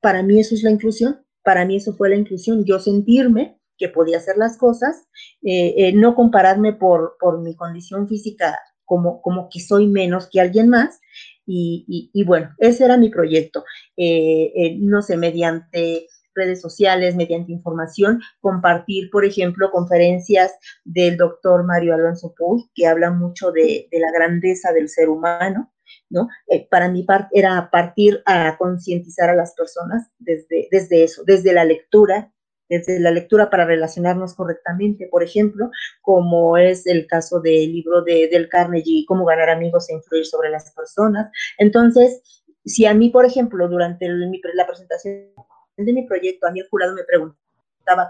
para 0.00 0.22
mí 0.22 0.40
eso 0.40 0.54
es 0.54 0.62
la 0.62 0.70
inclusión, 0.70 1.20
para 1.42 1.64
mí 1.64 1.76
eso 1.76 1.94
fue 1.94 2.08
la 2.08 2.16
inclusión, 2.16 2.64
yo 2.64 2.80
sentirme 2.80 3.60
que 3.78 3.88
podía 3.88 4.16
hacer 4.16 4.36
las 4.38 4.56
cosas, 4.56 5.06
eh, 5.42 5.74
eh, 5.76 5.92
no 5.92 6.14
compararme 6.14 6.72
por, 6.72 7.16
por 7.20 7.40
mi 7.42 7.54
condición 7.54 8.08
física 8.08 8.58
como, 8.84 9.20
como 9.20 9.48
que 9.50 9.60
soy 9.60 9.86
menos 9.86 10.28
que 10.30 10.40
alguien 10.40 10.68
más. 10.68 11.00
Y, 11.48 12.24
bueno, 12.24 12.50
ese 12.58 12.84
era 12.84 12.96
mi 12.96 13.08
proyecto. 13.08 13.64
Eh, 13.96 14.76
no 14.80 15.00
sé, 15.02 15.16
mediante 15.16 16.08
redes 16.34 16.60
sociales, 16.60 17.14
mediante 17.14 17.52
información, 17.52 18.20
compartir, 18.40 19.10
por 19.10 19.24
ejemplo, 19.24 19.70
conferencias 19.70 20.52
del 20.84 21.16
doctor 21.16 21.64
Mario 21.64 21.94
Alonso 21.94 22.34
Puy, 22.36 22.68
que 22.74 22.86
habla 22.86 23.10
mucho 23.10 23.52
de 23.52 23.88
la 23.92 24.10
grandeza 24.10 24.72
del 24.72 24.88
ser 24.88 25.08
humano, 25.08 25.72
¿no? 26.10 26.28
para 26.70 26.88
mí 26.88 27.06
era 27.32 27.70
partir 27.70 28.22
a 28.26 28.56
concientizar 28.58 29.30
a 29.30 29.34
las 29.34 29.54
personas 29.54 30.10
desde, 30.18 30.68
desde 30.70 31.04
eso, 31.04 31.22
desde 31.24 31.52
la 31.52 31.64
lectura, 31.64 32.32
desde 32.68 32.98
la 33.00 33.10
lectura 33.10 33.50
para 33.50 33.64
relacionarnos 33.64 34.34
correctamente, 34.34 35.08
por 35.10 35.22
ejemplo, 35.22 35.70
como 36.02 36.56
es 36.56 36.86
el 36.86 37.06
caso 37.06 37.40
del 37.40 37.72
libro 37.72 38.02
de 38.02 38.28
Del 38.28 38.48
Carnegie, 38.48 39.04
Cómo 39.06 39.24
ganar 39.24 39.50
amigos 39.50 39.88
e 39.88 39.94
influir 39.94 40.26
sobre 40.26 40.50
las 40.50 40.72
personas. 40.72 41.30
Entonces, 41.58 42.20
si 42.64 42.84
a 42.86 42.94
mí, 42.94 43.10
por 43.10 43.24
ejemplo, 43.24 43.68
durante 43.68 44.08
la 44.08 44.66
presentación 44.66 45.32
de 45.76 45.92
mi 45.92 46.06
proyecto, 46.06 46.46
a 46.46 46.50
mí 46.50 46.60
el 46.60 46.68
jurado 46.68 46.94
me 46.94 47.04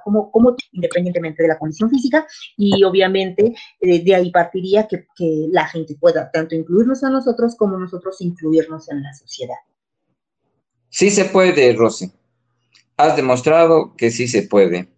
cómo 0.05 0.57
independientemente 0.73 1.43
de 1.43 1.49
la 1.49 1.59
condición 1.59 1.91
física, 1.91 2.27
y 2.57 2.83
obviamente 2.85 3.55
eh, 3.81 4.05
de 4.05 4.15
ahí 4.15 4.31
partiría 4.31 4.87
que, 4.87 5.07
que 5.17 5.47
la 5.51 5.67
gente 5.67 5.97
pueda 6.01 6.31
tanto 6.31 6.55
incluirnos 6.55 7.03
a 7.05 7.11
nosotros 7.11 7.57
como 7.57 7.79
nosotros 7.79 8.21
incluirnos 8.21 8.89
en 8.91 9.03
la 9.03 9.13
sociedad. 9.15 9.57
Sí 10.89 11.11
se 11.11 11.27
puede, 11.27 11.73
Rosy 11.75 12.11
has 12.97 13.17
demostrado 13.17 13.95
que 13.97 14.11
sí 14.11 14.29
se 14.29 14.43
puede. 14.43 14.89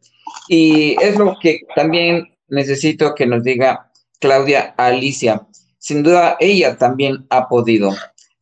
Y 0.49 0.97
es 1.03 1.19
lo 1.19 1.37
que 1.41 1.61
también 1.75 2.35
necesito 2.49 3.15
que 3.15 3.27
nos 3.27 3.43
diga 3.43 3.91
Claudia 4.21 4.75
Alicia. 4.77 5.47
Sin 5.79 6.03
duda, 6.03 6.37
ella 6.41 6.77
también 6.77 7.27
ha 7.31 7.49
podido, 7.49 7.91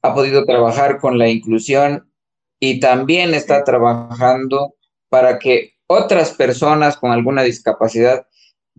ha 0.02 0.14
podido 0.14 0.44
trabajar 0.44 0.98
con 0.98 1.18
la 1.18 1.28
inclusión 1.28 2.10
y 2.60 2.80
también 2.80 3.34
está 3.34 3.64
trabajando 3.64 4.74
para 5.08 5.38
que 5.38 5.75
otras 5.86 6.32
personas 6.32 6.96
con 6.96 7.12
alguna 7.12 7.42
discapacidad 7.42 8.26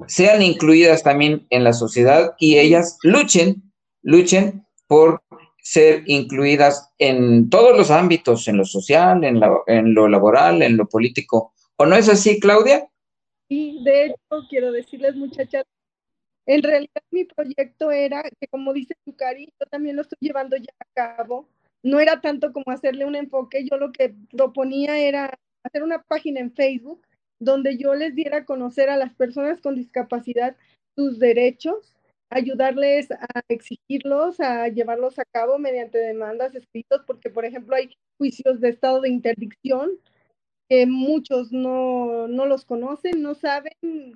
sean 0.08 0.41
incluidas 0.41 1.04
también 1.04 1.48
en 1.50 1.63
la 1.63 1.74
sociedad 1.74 2.36
y 2.39 2.58
ellas 2.58 2.98
luchen, 3.02 3.72
luchen 4.04 4.65
por 4.88 5.24
ser 5.62 6.04
incluidas 6.06 6.91
en 6.98 7.50
todos 7.50 7.78
los 7.78 7.91
ámbitos, 7.91 8.48
en 8.48 8.58
lo 8.58 8.65
social, 8.65 9.24
en, 9.24 9.41
en 9.67 9.93
lo 9.93 10.08
laboral, 10.08 10.62
en 10.62 10.78
lo 10.78 10.88
político. 10.88 11.54
¿O 11.76 11.86
no 11.86 11.96
es 11.96 12.08
así, 12.08 12.39
Claudia? 12.39 12.88
Sí, 13.50 13.80
de 13.84 14.06
hecho, 14.06 14.48
quiero 14.50 14.72
decirles, 14.72 15.15
muchachas, 15.15 15.65
en 16.46 16.63
realidad 16.63 17.02
mi 17.12 17.26
proyecto 17.26 17.91
era 17.91 18.24
que, 18.24 18.48
como 18.48 18.72
dice 18.72 18.96
Yukari, 19.06 19.54
yo 19.60 19.65
también 19.70 19.96
lo 19.96 20.04
estoy 20.04 20.17
llevando 20.22 20.56
ya 20.58 20.74
a 20.80 21.17
cabo. 21.17 21.50
No 21.84 22.00
era 22.00 22.22
tanto 22.22 22.54
como 22.54 22.72
hacerle 22.72 23.06
un 23.06 23.15
enfoque, 23.15 23.67
yo 23.70 23.78
lo 23.78 23.91
que 23.91 24.15
proponía 24.32 24.98
era 25.00 25.38
hacer 25.63 25.84
una 25.84 26.02
página 26.04 26.39
en 26.39 26.54
Facebook 26.54 27.06
donde 27.39 27.78
yo 27.78 27.93
les 27.96 28.15
diera 28.15 28.38
a 28.38 28.46
conocer 28.46 28.89
a 28.89 28.98
las 28.98 29.13
personas 29.13 29.62
con 29.62 29.76
discapacidad 29.76 30.56
sus 30.96 31.20
derechos 31.20 31.93
ayudarles 32.30 33.12
a 33.12 33.41
exigirlos, 33.48 34.39
a 34.39 34.67
llevarlos 34.67 35.17
a 35.20 35.26
cabo 35.26 35.58
mediante 35.58 35.98
demandas 35.98 36.56
escritos, 36.56 37.02
porque 37.08 37.30
por 37.30 37.46
ejemplo 37.46 37.76
hay 37.76 37.96
juicios 38.17 38.60
de 38.60 38.70
estado 38.70 39.02
de 39.02 39.10
interdicción 39.10 39.91
que 40.70 40.86
muchos 40.86 41.52
no, 41.54 42.28
no 42.28 42.46
los 42.46 42.65
conocen, 42.65 43.22
no 43.22 43.36
saben 43.36 43.72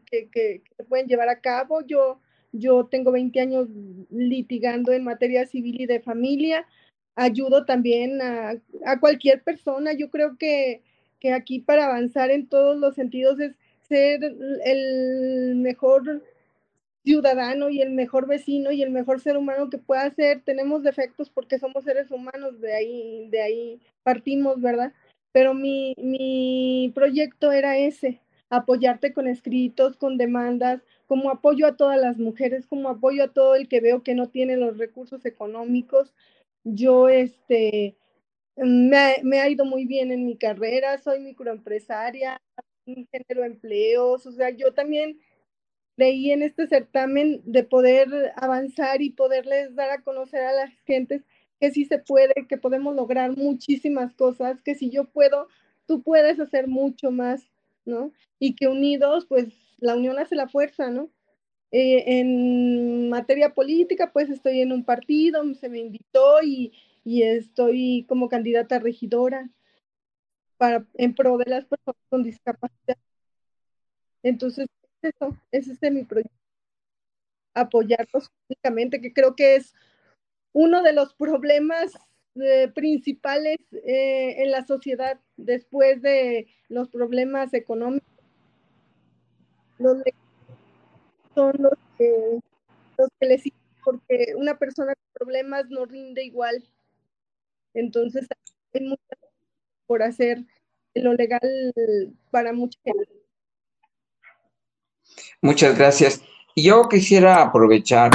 que, 0.05 0.29
que, 0.29 0.63
se 0.75 0.83
pueden 0.83 1.07
llevar 1.07 1.29
a 1.29 1.39
cabo. 1.39 1.81
Yo, 1.85 2.19
yo 2.51 2.87
tengo 2.87 3.13
20 3.13 3.39
años 3.39 3.69
litigando 4.09 4.91
en 4.91 5.05
materia 5.05 5.45
civil 5.45 5.79
y 5.79 5.85
de 5.85 6.01
familia. 6.01 6.67
Ayudo 7.15 7.65
también 7.65 8.21
a, 8.21 8.61
a 8.85 8.99
cualquier 8.99 9.43
persona. 9.43 9.93
Yo 9.93 10.09
creo 10.09 10.37
que, 10.37 10.83
que 11.21 11.31
aquí 11.31 11.59
para 11.59 11.85
avanzar 11.85 12.31
en 12.31 12.47
todos 12.47 12.77
los 12.77 12.95
sentidos 12.95 13.39
es 13.39 13.55
ser 13.87 14.23
el 14.65 15.55
mejor 15.55 16.23
ciudadano 17.03 17.69
y 17.69 17.81
el 17.81 17.91
mejor 17.91 18.27
vecino 18.27 18.71
y 18.71 18.81
el 18.81 18.89
mejor 18.89 19.21
ser 19.21 19.37
humano 19.37 19.69
que 19.69 19.77
pueda 19.77 20.09
ser. 20.11 20.41
Tenemos 20.43 20.83
defectos 20.83 21.29
porque 21.29 21.59
somos 21.59 21.83
seres 21.83 22.11
humanos, 22.11 22.59
de 22.59 22.73
ahí, 22.73 23.27
de 23.29 23.41
ahí 23.41 23.81
partimos, 24.03 24.59
¿verdad? 24.61 24.93
Pero 25.31 25.53
mi, 25.53 25.93
mi 25.97 26.91
proyecto 26.95 27.51
era 27.51 27.77
ese, 27.77 28.19
apoyarte 28.49 29.13
con 29.13 29.27
escritos, 29.27 29.97
con 29.97 30.17
demandas, 30.17 30.81
como 31.07 31.29
apoyo 31.29 31.67
a 31.67 31.77
todas 31.77 31.99
las 31.99 32.17
mujeres, 32.17 32.65
como 32.65 32.89
apoyo 32.89 33.23
a 33.23 33.33
todo 33.33 33.55
el 33.55 33.67
que 33.67 33.79
veo 33.79 34.03
que 34.03 34.15
no 34.15 34.27
tiene 34.29 34.57
los 34.57 34.77
recursos 34.77 35.25
económicos. 35.25 36.13
Yo, 36.63 37.09
este, 37.09 37.95
me, 38.57 39.15
me 39.23 39.39
ha 39.39 39.49
ido 39.49 39.65
muy 39.65 39.85
bien 39.85 40.11
en 40.11 40.25
mi 40.25 40.37
carrera, 40.37 40.97
soy 40.99 41.19
microempresaria, 41.19 42.41
genero 42.85 43.43
empleos, 43.45 44.25
o 44.25 44.31
sea, 44.31 44.49
yo 44.51 44.73
también 44.73 45.19
creí 45.95 46.31
en 46.31 46.43
este 46.43 46.67
certamen 46.67 47.41
de 47.45 47.63
poder 47.63 48.33
avanzar 48.35 49.01
y 49.01 49.11
poderles 49.11 49.75
dar 49.75 49.91
a 49.91 50.01
conocer 50.01 50.41
a 50.43 50.53
las 50.53 50.71
gentes 50.85 51.23
que 51.59 51.71
sí 51.71 51.85
se 51.85 51.99
puede, 51.99 52.33
que 52.49 52.57
podemos 52.57 52.95
lograr 52.95 53.37
muchísimas 53.37 54.13
cosas, 54.13 54.61
que 54.63 54.75
si 54.75 54.89
yo 54.89 55.05
puedo, 55.05 55.47
tú 55.87 56.01
puedes 56.01 56.39
hacer 56.39 56.67
mucho 56.67 57.11
más, 57.11 57.43
¿no? 57.85 58.11
Y 58.39 58.55
que 58.55 58.67
unidos, 58.67 59.27
pues 59.27 59.47
la 59.79 59.95
unión 59.95 60.17
hace 60.17 60.35
la 60.35 60.47
fuerza, 60.49 60.89
¿no? 60.89 61.11
Eh, 61.71 62.19
en 62.19 63.09
materia 63.09 63.53
política, 63.53 64.11
pues 64.11 64.29
estoy 64.29 64.61
en 64.61 64.73
un 64.73 64.83
partido, 64.83 65.41
se 65.55 65.69
me 65.69 65.79
invitó 65.79 66.41
y, 66.43 66.73
y 67.03 67.23
estoy 67.23 68.05
como 68.07 68.29
candidata 68.29 68.79
regidora 68.79 69.49
para, 70.57 70.85
en 70.95 71.15
pro 71.15 71.37
de 71.37 71.49
las 71.49 71.65
personas 71.65 72.01
con 72.09 72.23
discapacidad. 72.23 72.97
Entonces, 74.23 74.67
eso, 75.01 75.35
ese 75.51 75.73
es 75.79 75.91
mi 75.91 76.03
proyecto. 76.03 76.35
Apoyarlos 77.53 78.29
públicamente, 78.29 79.01
que 79.01 79.13
creo 79.13 79.35
que 79.35 79.55
es 79.55 79.73
uno 80.53 80.83
de 80.83 80.93
los 80.93 81.13
problemas 81.15 81.93
eh, 82.35 82.69
principales 82.73 83.57
eh, 83.71 84.43
en 84.43 84.51
la 84.51 84.65
sociedad 84.65 85.19
después 85.37 86.01
de 86.01 86.47
los 86.69 86.89
problemas 86.89 87.53
económicos. 87.53 88.07
Son 91.35 91.53
los 91.57 91.73
que, 91.97 92.39
los 92.97 93.09
que 93.19 93.25
les 93.25 93.43
porque 93.83 94.33
una 94.37 94.57
persona 94.59 94.93
con 94.93 95.13
problemas 95.13 95.69
no 95.69 95.85
rinde 95.85 96.23
igual. 96.23 96.63
Entonces, 97.73 98.27
hay 98.73 98.81
mucho 98.81 99.01
por 99.87 100.03
hacer 100.03 100.43
lo 100.93 101.13
legal 101.13 101.41
para 102.29 102.53
mucha 102.53 102.79
gente. 102.83 103.07
Muchas 105.41 105.77
gracias. 105.77 106.21
Yo 106.55 106.87
quisiera 106.89 107.41
aprovechar 107.41 108.11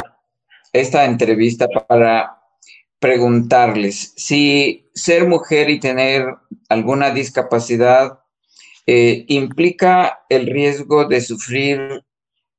esta 0.72 1.04
entrevista 1.04 1.66
para 1.68 2.38
preguntarles 2.98 4.12
si 4.16 4.88
ser 4.94 5.28
mujer 5.28 5.70
y 5.70 5.80
tener 5.80 6.26
alguna 6.68 7.10
discapacidad 7.10 8.20
eh, 8.86 9.24
implica 9.28 10.24
el 10.28 10.46
riesgo 10.46 11.06
de 11.06 11.20
sufrir 11.20 12.04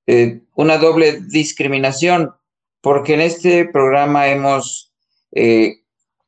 eh, 0.07 0.41
una 0.55 0.77
doble 0.77 1.21
discriminación, 1.21 2.33
porque 2.81 3.13
en 3.13 3.21
este 3.21 3.65
programa 3.65 4.27
hemos 4.27 4.93
eh, 5.31 5.83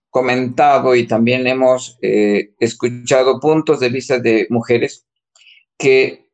comentado 0.10 0.96
y 0.96 1.08
también 1.08 1.46
hemos 1.48 1.98
escuchado 2.02 3.40
puntos 3.40 3.80
de 3.80 3.90
vista 3.90 4.20
de 4.20 4.48
mujeres 4.50 5.06
que 5.78 6.30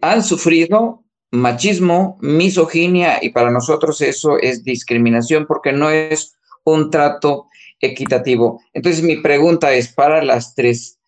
han 0.00 0.22
sufrido 0.24 1.02
machismo, 1.32 2.18
misoginia 2.20 3.18
y 3.20 3.30
para 3.30 3.50
nosotros 3.50 4.00
eso 4.02 4.38
es 4.38 4.62
discriminación 4.62 5.46
porque 5.46 5.72
no 5.72 5.90
es 5.90 6.36
un 6.64 6.90
trato 6.90 7.48
equitativo. 7.80 8.62
Entonces 8.72 9.02
mi 9.02 9.16
pregunta 9.16 9.72
es 9.72 9.88
para 9.88 10.22
las 10.22 10.54
tres, 10.54 11.00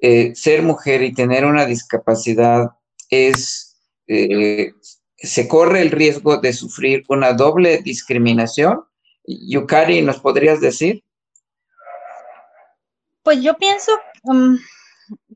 eh, 0.00 0.32
ser 0.34 0.62
mujer 0.62 1.02
y 1.02 1.12
tener 1.12 1.44
una 1.44 1.66
discapacidad 1.66 2.70
es, 3.08 3.80
eh, 4.06 4.72
¿se 5.16 5.48
corre 5.48 5.80
el 5.80 5.90
riesgo 5.90 6.36
de 6.36 6.52
sufrir 6.52 7.02
una 7.08 7.32
doble 7.32 7.80
discriminación? 7.82 8.82
Yukari, 9.26 10.02
¿nos 10.02 10.20
podrías 10.20 10.60
decir? 10.60 11.02
Pues 13.22 13.42
yo 13.42 13.56
pienso, 13.58 13.92
um, 14.22 14.58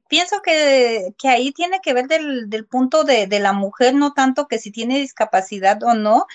pienso 0.09 0.41
que, 0.43 1.15
ahí 1.25 1.53
tiene 1.53 1.81
que 1.83 1.93
ver 1.93 2.07
del, 2.09 2.67
punto 2.71 3.05
de, 3.05 3.27
la 3.41 3.53
mujer, 3.53 3.95
no 3.95 4.13
tanto 4.15 4.49
que 4.49 4.59
si 4.59 4.71
tiene 4.71 4.99
discapacidad 5.01 5.83
o 5.83 5.95
no. 5.95 6.27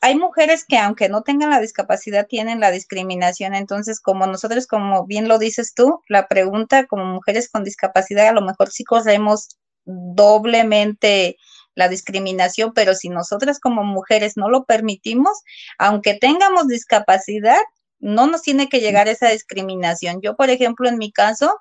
hay 0.00 0.16
mujeres 0.16 0.64
que 0.66 0.78
aunque 0.78 1.08
no 1.08 1.22
tengan 1.22 1.50
la 1.50 1.60
discapacidad 1.60 2.26
tienen 2.26 2.60
la 2.60 2.70
discriminación, 2.70 3.54
entonces 3.54 4.00
como 4.00 4.26
nosotros, 4.26 4.66
como 4.66 5.06
bien 5.06 5.28
lo 5.28 5.38
dices 5.38 5.74
tú, 5.74 6.00
la 6.08 6.28
pregunta 6.28 6.86
como 6.86 7.04
mujeres 7.06 7.48
con 7.50 7.64
discapacidad 7.64 8.28
a 8.28 8.32
lo 8.32 8.42
mejor 8.42 8.70
sí 8.70 8.84
corremos 8.84 9.58
doblemente 9.84 11.36
la 11.74 11.88
discriminación, 11.88 12.72
pero 12.74 12.94
si 12.94 13.08
nosotras 13.08 13.58
como 13.60 13.84
mujeres 13.84 14.36
no 14.36 14.48
lo 14.50 14.64
permitimos, 14.64 15.40
aunque 15.78 16.14
tengamos 16.14 16.68
discapacidad, 16.68 17.60
no 18.02 18.26
nos 18.26 18.42
tiene 18.42 18.68
que 18.68 18.80
llegar 18.80 19.08
esa 19.08 19.30
discriminación. 19.30 20.20
Yo, 20.20 20.36
por 20.36 20.50
ejemplo, 20.50 20.88
en 20.88 20.98
mi 20.98 21.12
caso, 21.12 21.58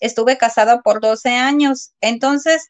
estuve 0.00 0.36
casada 0.36 0.82
por 0.82 1.00
12 1.00 1.30
años, 1.30 1.92
entonces 2.02 2.68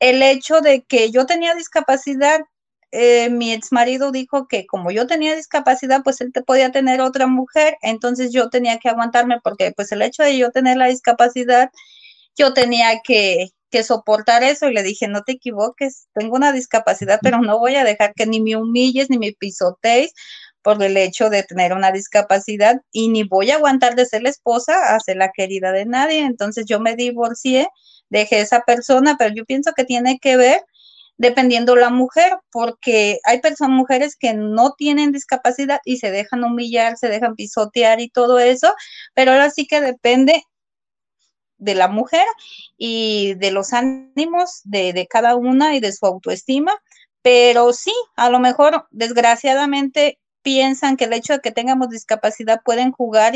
el 0.00 0.22
hecho 0.22 0.60
de 0.60 0.82
que 0.82 1.10
yo 1.10 1.26
tenía 1.26 1.54
discapacidad, 1.54 2.40
eh, 2.92 3.30
mi 3.30 3.52
ex 3.52 3.72
marido 3.72 4.10
dijo 4.10 4.48
que 4.48 4.66
como 4.66 4.90
yo 4.90 5.06
tenía 5.06 5.36
discapacidad, 5.36 6.02
pues 6.02 6.20
él 6.20 6.32
te 6.32 6.42
podía 6.42 6.72
tener 6.72 7.00
otra 7.00 7.26
mujer, 7.26 7.76
entonces 7.82 8.32
yo 8.32 8.48
tenía 8.50 8.78
que 8.78 8.88
aguantarme 8.88 9.38
porque 9.42 9.72
pues 9.76 9.92
el 9.92 10.02
hecho 10.02 10.22
de 10.22 10.38
yo 10.38 10.50
tener 10.50 10.76
la 10.78 10.86
discapacidad, 10.86 11.70
yo 12.36 12.54
tenía 12.54 13.00
que, 13.04 13.50
que 13.70 13.82
soportar 13.82 14.42
eso. 14.44 14.68
Y 14.68 14.74
le 14.74 14.82
dije, 14.82 15.08
no 15.08 15.22
te 15.22 15.32
equivoques, 15.32 16.08
tengo 16.14 16.36
una 16.36 16.52
discapacidad, 16.52 17.18
pero 17.22 17.40
no 17.40 17.58
voy 17.58 17.76
a 17.76 17.84
dejar 17.84 18.14
que 18.14 18.26
ni 18.26 18.40
me 18.40 18.56
humilles 18.56 19.10
ni 19.10 19.18
me 19.18 19.32
pisotees 19.32 20.12
por 20.66 20.82
el 20.82 20.96
hecho 20.96 21.30
de 21.30 21.44
tener 21.44 21.72
una 21.74 21.92
discapacidad 21.92 22.82
y 22.90 23.08
ni 23.08 23.22
voy 23.22 23.52
a 23.52 23.54
aguantar 23.54 23.94
de 23.94 24.04
ser 24.04 24.22
la 24.22 24.30
esposa 24.30 24.96
a 24.96 24.98
ser 24.98 25.16
la 25.16 25.30
querida 25.30 25.70
de 25.70 25.86
nadie. 25.86 26.24
Entonces 26.24 26.64
yo 26.66 26.80
me 26.80 26.96
divorcié, 26.96 27.68
dejé 28.08 28.40
esa 28.40 28.62
persona, 28.62 29.14
pero 29.16 29.32
yo 29.32 29.44
pienso 29.44 29.70
que 29.76 29.84
tiene 29.84 30.18
que 30.18 30.36
ver 30.36 30.60
dependiendo 31.18 31.76
la 31.76 31.90
mujer, 31.90 32.32
porque 32.50 33.20
hay 33.22 33.40
personas, 33.40 33.76
mujeres 33.76 34.16
que 34.18 34.34
no 34.34 34.72
tienen 34.76 35.12
discapacidad 35.12 35.78
y 35.84 35.98
se 35.98 36.10
dejan 36.10 36.42
humillar, 36.42 36.96
se 36.96 37.08
dejan 37.08 37.36
pisotear 37.36 38.00
y 38.00 38.10
todo 38.10 38.40
eso, 38.40 38.74
pero 39.14 39.30
ahora 39.30 39.50
sí 39.50 39.68
que 39.68 39.80
depende 39.80 40.42
de 41.58 41.74
la 41.76 41.86
mujer 41.86 42.26
y 42.76 43.34
de 43.34 43.52
los 43.52 43.72
ánimos 43.72 44.62
de, 44.64 44.92
de 44.92 45.06
cada 45.06 45.36
una 45.36 45.76
y 45.76 45.80
de 45.80 45.92
su 45.92 46.06
autoestima, 46.06 46.72
pero 47.22 47.72
sí, 47.72 47.94
a 48.16 48.30
lo 48.30 48.40
mejor 48.40 48.88
desgraciadamente 48.90 50.18
piensan 50.46 50.96
que 50.96 51.06
el 51.06 51.12
hecho 51.12 51.32
de 51.32 51.40
que 51.40 51.50
tengamos 51.50 51.88
discapacidad 51.88 52.62
pueden 52.64 52.92
jugar 52.92 53.34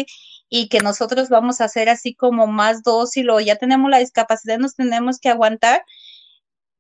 y, 0.48 0.68
que 0.68 0.78
nosotros 0.78 1.28
vamos 1.28 1.60
a 1.60 1.66
ser 1.66 1.88
así 1.88 2.14
como 2.14 2.46
más 2.46 2.84
dócil 2.84 3.30
o 3.30 3.40
ya 3.40 3.56
tenemos 3.56 3.90
la 3.90 3.98
discapacidad, 3.98 4.58
nos 4.58 4.76
tenemos 4.76 5.18
que 5.18 5.28
aguantar, 5.28 5.84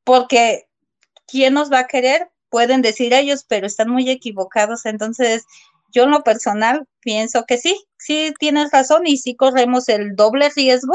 porque 0.04 0.68
¿quién 1.26 1.54
nos 1.54 1.72
va 1.72 1.80
a 1.80 1.86
querer? 1.88 2.30
Pueden 2.48 2.80
decir 2.80 3.12
ellos, 3.12 3.44
pero 3.48 3.66
están 3.66 3.90
muy 3.90 4.08
equivocados. 4.08 4.86
Entonces, 4.86 5.46
yo 5.88 6.04
en 6.04 6.12
lo 6.12 6.22
personal 6.22 6.86
pienso 7.00 7.44
que 7.44 7.58
sí, 7.58 7.84
sí 7.98 8.32
tienes 8.38 8.70
razón 8.70 9.08
y 9.08 9.16
sí 9.16 9.34
corremos 9.34 9.88
el 9.88 10.14
doble 10.14 10.48
riesgo, 10.50 10.94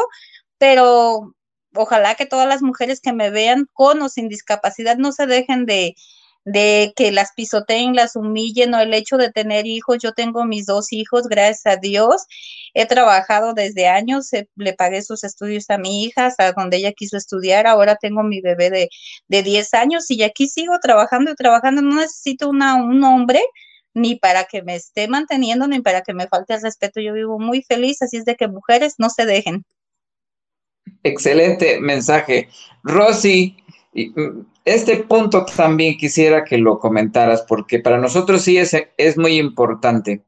pero 0.58 1.36
ojalá 1.74 2.16
que 2.16 2.26
todas 2.26 2.48
las 2.48 2.62
mujeres 2.62 3.02
que 3.02 3.12
me 3.12 3.32
vean 3.32 3.68
con 3.74 4.02
o 4.02 4.08
sin 4.08 4.30
discapacidad 4.30 4.96
no 4.96 5.12
se 5.12 5.26
dejen 5.28 5.66
de, 5.66 5.94
de 6.46 6.94
que 6.96 7.12
las 7.12 7.34
pisoteen, 7.34 7.96
las 7.96 8.16
humillen 8.16 8.74
o 8.76 8.80
el 8.80 8.94
hecho 8.94 9.18
de 9.18 9.32
tener 9.32 9.66
hijos. 9.66 9.98
Yo 10.02 10.14
tengo 10.14 10.46
mis 10.46 10.68
dos 10.68 10.94
hijos, 10.94 11.28
gracias 11.28 11.66
a 11.66 11.78
Dios. 11.78 12.26
He 12.76 12.86
trabajado 12.86 13.54
desde 13.54 13.88
años, 13.88 14.30
le 14.56 14.74
pagué 14.74 15.02
sus 15.02 15.24
estudios 15.24 15.70
a 15.70 15.80
mi 15.80 16.04
hija 16.04 16.28
hasta 16.28 16.54
donde 16.54 16.78
ella 16.78 16.94
quiso 16.94 17.18
estudiar. 17.18 17.66
Ahora 17.66 17.96
tengo 17.96 18.22
mi 18.24 18.42
bebé 18.42 18.70
de, 18.70 18.90
de 19.28 19.44
10 19.44 19.74
años 19.74 20.10
y 20.12 20.22
aquí 20.24 20.48
sigo 20.48 20.78
trabajando 20.80 21.32
y 21.32 21.36
trabajando. 21.36 21.82
No 21.82 21.96
necesito 21.96 22.48
una, 22.48 22.76
un 22.76 23.04
hombre 23.04 23.42
ni 23.96 24.16
para 24.16 24.44
que 24.44 24.62
me 24.62 24.76
esté 24.76 25.08
manteniendo, 25.08 25.68
ni 25.68 25.82
para 25.82 26.02
que 26.02 26.14
me 26.14 26.28
falte 26.28 26.54
el 26.54 26.62
respeto. 26.62 27.02
Yo 27.02 27.14
vivo 27.14 27.40
muy 27.40 27.64
feliz, 27.64 28.02
así 28.04 28.18
es 28.18 28.26
de 28.26 28.36
que 28.36 28.48
mujeres 28.48 28.96
no 29.00 29.10
se 29.10 29.26
dejen. 29.26 29.66
Excelente 31.02 31.80
mensaje. 31.80 32.50
Rosy, 32.84 33.56
mm, 33.94 34.42
este 34.66 34.98
punto 35.04 35.46
también 35.46 35.98
quisiera 35.98 36.44
que 36.44 36.58
lo 36.58 36.80
comentaras, 36.80 37.44
porque 37.48 37.80
para 37.80 38.00
nosotros 38.00 38.42
sí 38.42 38.58
es, 38.58 38.76
es 38.98 39.18
muy 39.18 39.38
importante. 39.38 40.24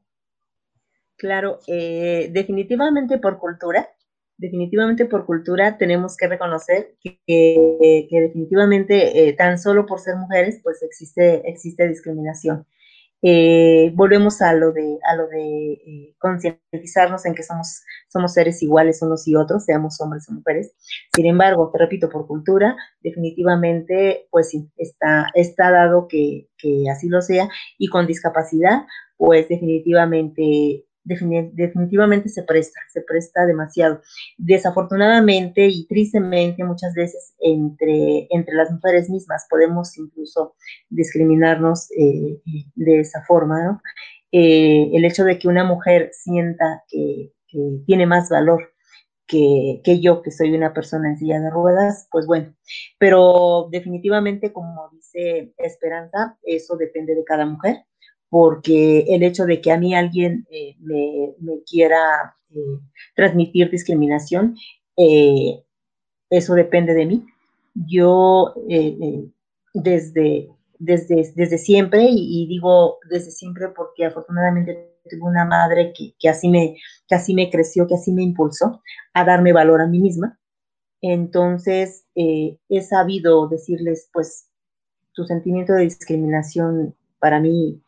Claro, 1.16 1.58
eh, 1.66 2.30
definitivamente 2.32 3.18
por 3.18 3.38
cultura, 3.38 3.88
definitivamente 4.36 5.04
por 5.04 5.26
cultura 5.26 5.76
tenemos 5.76 6.16
que 6.16 6.28
reconocer 6.28 6.94
que, 7.02 7.18
que, 7.26 8.20
definitivamente 8.20 9.28
eh, 9.28 9.32
tan 9.32 9.58
solo 9.58 9.84
por 9.84 9.98
ser 9.98 10.14
mujeres, 10.14 10.60
pues 10.62 10.80
existe, 10.84 11.42
existe 11.50 11.88
discriminación. 11.88 12.64
Eh, 13.22 13.92
volvemos 13.94 14.40
a 14.42 14.52
lo 14.54 14.72
de, 14.72 14.98
a 15.02 15.16
lo 15.16 15.26
de 15.28 15.72
eh, 15.72 16.14
concientizarnos 16.18 17.26
en 17.26 17.34
que 17.34 17.42
somos, 17.42 17.82
somos 18.08 18.32
seres 18.32 18.62
iguales 18.62 19.02
unos 19.02 19.26
y 19.26 19.34
otros, 19.34 19.64
seamos 19.64 20.00
hombres 20.00 20.28
o 20.28 20.32
mujeres. 20.32 20.72
Sin 21.14 21.26
embargo, 21.26 21.70
te 21.72 21.78
repito, 21.78 22.08
por 22.08 22.26
cultura, 22.26 22.76
definitivamente, 23.00 24.28
pues 24.30 24.50
sí, 24.50 24.70
está, 24.76 25.30
está 25.34 25.70
dado 25.70 26.06
que, 26.08 26.48
que 26.56 26.84
así 26.90 27.08
lo 27.08 27.20
sea, 27.20 27.48
y 27.76 27.88
con 27.88 28.06
discapacidad, 28.06 28.82
pues 29.16 29.48
definitivamente 29.48 30.87
definitivamente 31.08 32.28
se 32.28 32.42
presta, 32.42 32.80
se 32.92 33.02
presta 33.02 33.46
demasiado. 33.46 34.00
Desafortunadamente 34.36 35.66
y 35.66 35.86
tristemente 35.86 36.64
muchas 36.64 36.94
veces 36.94 37.34
entre, 37.40 38.28
entre 38.30 38.54
las 38.54 38.70
mujeres 38.70 39.08
mismas 39.08 39.46
podemos 39.48 39.96
incluso 39.96 40.54
discriminarnos 40.90 41.88
eh, 41.98 42.40
de 42.74 43.00
esa 43.00 43.22
forma, 43.24 43.64
¿no? 43.64 43.82
Eh, 44.30 44.90
el 44.92 45.04
hecho 45.04 45.24
de 45.24 45.38
que 45.38 45.48
una 45.48 45.64
mujer 45.64 46.10
sienta 46.12 46.84
que, 46.88 47.32
que 47.46 47.58
tiene 47.86 48.06
más 48.06 48.28
valor 48.28 48.72
que, 49.26 49.80
que, 49.84 50.00
yo, 50.00 50.22
que 50.22 50.30
soy 50.30 50.54
una 50.54 50.74
persona 50.74 51.10
en 51.10 51.18
silla 51.18 51.40
de 51.40 51.50
ruedas, 51.50 52.08
pues 52.10 52.26
bueno, 52.26 52.54
pero 52.98 53.68
definitivamente, 53.70 54.52
como 54.52 54.90
dice 54.90 55.54
Esperanza, 55.58 56.38
eso 56.42 56.76
depende 56.76 57.14
de 57.14 57.24
cada 57.24 57.46
mujer 57.46 57.84
porque 58.30 59.04
el 59.08 59.22
hecho 59.22 59.44
de 59.46 59.60
que 59.60 59.72
a 59.72 59.78
mí 59.78 59.94
alguien 59.94 60.46
eh, 60.50 60.76
me, 60.80 61.34
me, 61.40 61.62
quiera 61.64 62.34
eh, 62.50 62.78
transmitir 63.14 63.70
discriminación, 63.70 64.56
eh, 64.96 65.64
eso 66.30 66.54
depende 66.54 66.94
de 66.94 67.06
mí. 67.06 67.26
Yo 67.74 68.54
eh, 68.68 69.24
desde, 69.72 70.48
desde, 70.78 71.32
desde 71.34 71.58
siempre, 71.58 72.04
y, 72.04 72.42
y, 72.42 72.46
digo 72.48 72.98
desde 73.08 73.30
siempre 73.30 73.68
porque 73.68 74.04
afortunadamente 74.04 74.96
tengo 75.08 75.26
una 75.26 75.46
madre 75.46 75.92
que, 75.96 76.14
que, 76.18 76.28
así 76.28 76.48
me, 76.48 76.76
que 77.08 77.14
así 77.14 77.34
me 77.34 77.50
creció, 77.50 77.86
que 77.86 77.94
así 77.94 78.12
me 78.12 78.22
impulsó 78.22 78.82
a 79.14 79.24
darme 79.24 79.52
valor 79.52 79.80
a 79.80 79.86
mí 79.86 80.00
misma. 80.00 80.38
Entonces, 81.00 82.04
he 82.16 82.82
sabido 82.82 83.46
decirles, 83.46 84.10
pues, 84.12 84.48
tu 85.12 85.24
sentimiento 85.24 85.72
de 85.72 85.84
discriminación 85.84 86.96
para 87.20 87.40
mí 87.40 87.80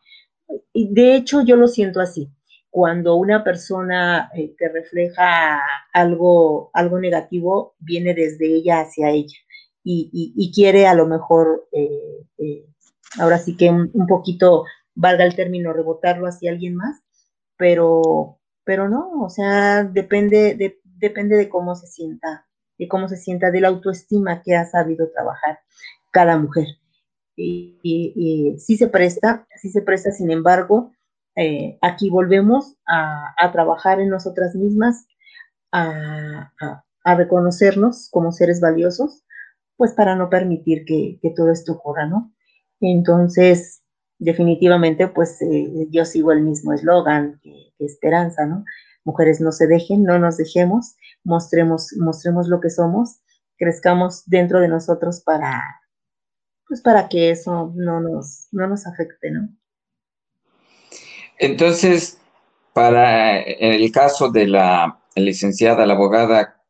de 0.73 1.15
hecho, 1.15 1.41
yo 1.41 1.55
lo 1.55 1.67
siento 1.67 1.99
así. 1.99 2.29
Cuando 2.69 3.15
una 3.15 3.43
persona 3.43 4.31
eh, 4.33 4.55
te 4.57 4.69
refleja 4.69 5.61
algo, 5.93 6.69
algo 6.73 6.99
negativo, 6.99 7.75
viene 7.79 8.13
desde 8.13 8.47
ella 8.47 8.81
hacia 8.81 9.09
ella 9.09 9.35
y, 9.83 10.09
y, 10.13 10.33
y 10.35 10.51
quiere 10.53 10.87
a 10.87 10.93
lo 10.93 11.07
mejor, 11.07 11.67
eh, 11.71 12.25
eh, 12.37 12.65
ahora 13.19 13.37
sí 13.39 13.57
que 13.57 13.69
un, 13.69 13.89
un, 13.93 14.07
poquito, 14.07 14.65
valga 14.95 15.25
el 15.25 15.35
término, 15.35 15.73
rebotarlo 15.73 16.27
hacia 16.27 16.51
alguien 16.51 16.75
más, 16.75 17.01
pero, 17.57 18.39
pero 18.63 18.89
no, 18.89 19.21
o 19.21 19.29
sea, 19.29 19.83
depende 19.83 20.55
de, 20.55 20.79
depende 20.83 21.35
de 21.37 21.49
cómo 21.49 21.75
se 21.75 21.87
sienta, 21.87 22.47
de 22.77 22.87
cómo 22.87 23.07
se 23.07 23.17
sienta, 23.17 23.51
de 23.51 23.61
la 23.61 23.69
autoestima 23.69 24.41
que 24.43 24.55
ha 24.55 24.65
sabido 24.65 25.09
trabajar 25.11 25.59
cada 26.11 26.37
mujer 26.37 26.67
y, 27.35 27.79
y, 27.83 28.57
se 28.57 28.87
presta, 28.87 29.47
sí 29.61 29.69
se 29.69 29.81
presta, 29.81 30.11
sin 30.11 30.31
embargo, 30.31 30.91
eh, 31.35 31.77
aquí 31.81 32.09
volvemos 32.09 32.75
a, 32.87 33.51
trabajar 33.51 33.99
en 33.99 34.09
nosotras 34.09 34.55
mismas, 34.55 35.07
a, 35.71 36.51
reconocernos 37.03 38.09
como 38.11 38.31
seres 38.31 38.59
valiosos, 38.59 39.23
pues 39.77 39.93
para 39.93 40.15
no 40.15 40.29
permitir 40.29 40.85
que, 40.85 41.19
todo 41.35 41.51
esto 41.51 41.73
ocurra, 41.73 42.05
¿no? 42.05 42.31
Entonces, 42.79 43.81
definitivamente, 44.19 45.07
pues 45.07 45.41
eh, 45.41 45.87
yo 45.89 46.05
sigo 46.05 46.31
el 46.31 46.41
mismo 46.41 46.73
eslogan 46.73 47.39
Esperanza, 47.79 48.45
¿no? 48.45 48.63
Mujeres 49.03 49.41
no 49.41 49.51
se 49.51 49.65
dejen, 49.65 50.03
no 50.03 50.19
nos 50.19 50.37
dejemos, 50.37 50.95
mostremos, 51.23 51.93
mostremos 51.97 52.47
lo 52.47 52.61
que 52.61 52.69
somos, 52.69 53.21
crezcamos 53.57 54.23
dentro 54.27 54.59
de 54.59 54.67
nosotros 54.67 55.21
para 55.23 55.80
pues 56.71 56.79
para 56.79 57.09
que 57.09 57.31
eso 57.31 57.73
no 57.75 57.99
nos, 57.99 58.47
no 58.53 58.65
nos 58.65 58.87
afecte, 58.87 59.29
¿no? 59.29 59.49
Entonces, 61.37 62.17
para 62.71 63.41
el 63.41 63.91
caso 63.91 64.31
de 64.31 64.47
la 64.47 64.97
licenciada, 65.17 65.85
la 65.85 65.95
abogada 65.95 66.63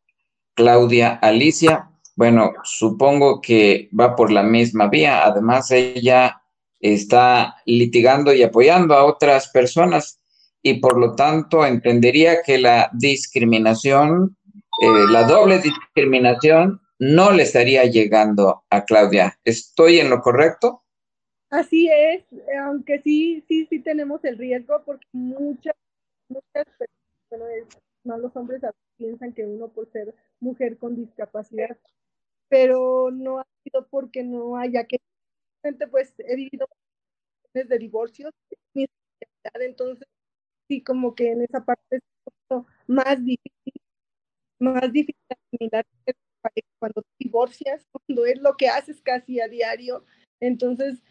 Claudia 0.55 1.19
Alicia, 1.21 1.91
bueno, 2.15 2.51
supongo 2.63 3.41
que 3.41 3.89
va 3.97 4.15
por 4.15 4.31
la 4.31 4.41
misma 4.41 4.87
vía. 4.87 5.23
Además, 5.23 5.69
ella 5.69 6.41
está 6.79 7.57
litigando 7.67 8.33
y 8.33 8.41
apoyando 8.41 8.95
a 8.95 9.05
otras 9.05 9.49
personas 9.49 10.19
y 10.63 10.79
por 10.79 10.99
lo 10.99 11.13
tanto 11.13 11.63
entendería 11.63 12.41
que 12.41 12.57
la 12.57 12.89
discriminación, 12.93 14.35
eh, 14.81 15.11
la 15.11 15.25
doble 15.25 15.59
discriminación, 15.59 16.81
no 17.01 17.31
le 17.31 17.43
estaría 17.43 17.83
llegando 17.85 18.63
a 18.69 18.85
Claudia. 18.85 19.39
¿Estoy 19.43 19.97
en 19.97 20.11
lo 20.11 20.21
correcto? 20.21 20.83
Así 21.49 21.89
es, 21.91 22.23
aunque 22.63 23.01
sí, 23.01 23.43
sí, 23.47 23.65
sí 23.65 23.79
tenemos 23.79 24.23
el 24.23 24.37
riesgo 24.37 24.83
porque 24.85 25.07
muchas, 25.11 25.73
muchas 26.29 26.65
personas, 26.77 27.67
no 28.03 28.17
los 28.19 28.35
hombres 28.35 28.61
piensan 28.97 29.33
que 29.33 29.43
uno 29.45 29.69
por 29.69 29.91
ser 29.91 30.13
mujer 30.39 30.77
con 30.77 30.95
discapacidad, 30.95 31.75
pero 32.49 33.09
no 33.09 33.39
ha 33.39 33.47
sido 33.63 33.87
porque 33.87 34.23
no 34.23 34.55
haya 34.57 34.85
que, 34.85 34.99
pues 35.89 36.13
he 36.19 36.35
vivido 36.35 36.67
de 37.51 37.77
divorcios, 37.79 38.31
entonces 39.55 40.07
sí 40.67 40.83
como 40.83 41.15
que 41.15 41.31
en 41.31 41.41
esa 41.41 41.65
parte 41.65 41.97
es 41.97 42.01
más 42.85 43.17
difícil, 43.25 43.73
más 44.59 44.91
difícil 44.93 45.25
asimilar 45.29 45.85
cuando 46.79 47.03
divorcias, 47.19 47.85
cuando 47.91 48.25
es 48.25 48.39
lo 48.41 48.55
que 48.57 48.69
haces 48.69 49.01
casi 49.01 49.39
a 49.39 49.47
diario, 49.47 50.05
entonces 50.39 51.01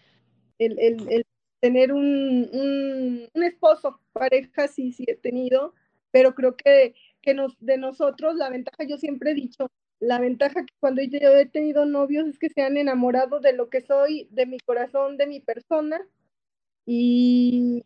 el, 0.59 0.79
el, 0.79 1.09
el 1.11 1.27
tener 1.61 1.93
un, 1.93 2.49
un, 2.53 3.29
un, 3.33 3.43
esposo, 3.43 4.01
pareja 4.13 4.69
sí, 4.69 4.93
sí 4.93 5.05
he 5.07 5.17
tenido, 5.17 5.75
pero 6.11 6.35
creo 6.35 6.57
que, 6.57 6.95
que 7.23 7.35
nos, 7.35 7.59
de 7.61 7.79
nosotros 7.79 8.35
la 8.37 8.51
ventaja, 8.51 8.85
yo 8.85 8.97
siempre 8.97 9.33
he 9.33 9.35
dicho, 9.35 9.71
la 10.01 10.19
ventaja 10.19 10.65
que 10.65 10.75
cuando 10.81 11.03
yo 11.03 11.19
he 11.19 11.47
tenido 11.47 11.85
novios 11.85 12.27
es 12.27 12.39
que 12.39 12.49
se 12.49 12.63
han 12.63 12.77
enamorado 12.79 13.41
de 13.41 13.53
lo 13.53 13.69
que 13.69 13.83
soy, 13.83 14.29
de 14.31 14.47
mi 14.47 14.59
corazón, 14.59 15.19
de 15.19 15.27
mi 15.27 15.41
persona, 15.41 16.01
y 16.87 17.85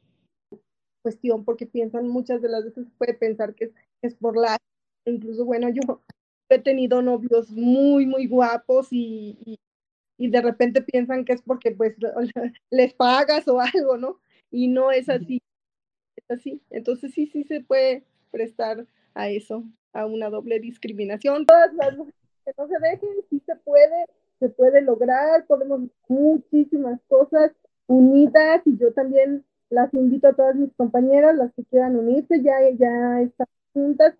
cuestión 1.02 1.44
porque 1.44 1.66
piensan 1.66 2.08
muchas 2.08 2.40
de 2.40 2.48
las 2.48 2.64
veces 2.64 2.86
puede 2.96 3.14
pensar 3.14 3.54
que 3.54 3.72
es, 4.00 4.14
por 4.14 4.36
la 4.38 4.56
incluso 5.04 5.44
bueno 5.44 5.68
yo 5.68 6.02
he 6.54 6.58
tenido 6.60 7.02
novios 7.02 7.50
muy 7.50 8.06
muy 8.06 8.26
guapos 8.26 8.88
y, 8.90 9.58
y, 10.16 10.28
de 10.28 10.40
repente 10.40 10.82
piensan 10.82 11.24
que 11.24 11.32
es 11.32 11.42
porque 11.42 11.72
pues 11.72 11.94
les 12.70 12.94
pagas 12.94 13.46
o 13.48 13.60
algo 13.60 13.96
no 13.96 14.20
y 14.50 14.68
no 14.68 14.90
es 14.90 15.08
así 15.08 15.40
es 16.16 16.38
así. 16.38 16.62
Entonces 16.70 17.12
sí 17.12 17.26
sí 17.26 17.44
se 17.44 17.60
puede 17.60 18.04
prestar 18.30 18.86
a 19.14 19.28
eso 19.28 19.64
a 19.92 20.06
una 20.06 20.30
doble 20.30 20.60
discriminación. 20.60 21.46
Todas 21.46 21.72
las 21.74 21.96
mujeres 21.96 22.14
que 22.44 22.52
no 22.58 22.68
se 22.68 22.78
dejen 22.78 23.10
sí 23.30 23.42
se 23.46 23.56
puede 23.56 24.06
se 24.40 24.48
puede 24.48 24.82
lograr 24.82 25.46
podemos 25.46 25.82
muchísimas 26.08 27.00
cosas 27.08 27.52
unidas 27.86 28.62
y 28.64 28.76
yo 28.78 28.92
también 28.92 29.44
las 29.70 29.92
invito 29.94 30.28
a 30.28 30.34
todas 30.34 30.54
mis 30.54 30.72
compañeras, 30.74 31.36
las 31.36 31.52
que 31.54 31.64
quieran 31.64 31.96
unirse, 31.96 32.42
ya, 32.42 32.54
ya 32.78 33.20
están 33.20 33.46
juntas, 33.72 34.14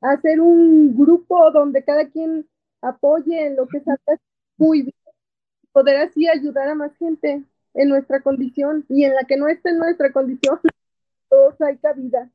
hacer 0.00 0.40
un 0.40 0.96
grupo 0.96 1.50
donde 1.50 1.84
cada 1.84 2.08
quien 2.08 2.46
apoye 2.80 3.46
en 3.46 3.56
lo 3.56 3.66
que 3.68 3.80
salga 3.80 4.20
muy 4.56 4.82
bien, 4.82 4.94
poder 5.72 5.96
así 5.98 6.28
ayudar 6.28 6.68
a 6.68 6.74
más 6.74 6.96
gente 6.98 7.42
en 7.74 7.88
nuestra 7.88 8.20
condición 8.20 8.84
y 8.88 9.04
en 9.04 9.14
la 9.14 9.24
que 9.24 9.36
no 9.36 9.48
esté 9.48 9.70
en 9.70 9.78
nuestra 9.78 10.12
condición, 10.12 10.58
todos 11.28 11.60
hay 11.60 11.76
cabida. 11.78 12.30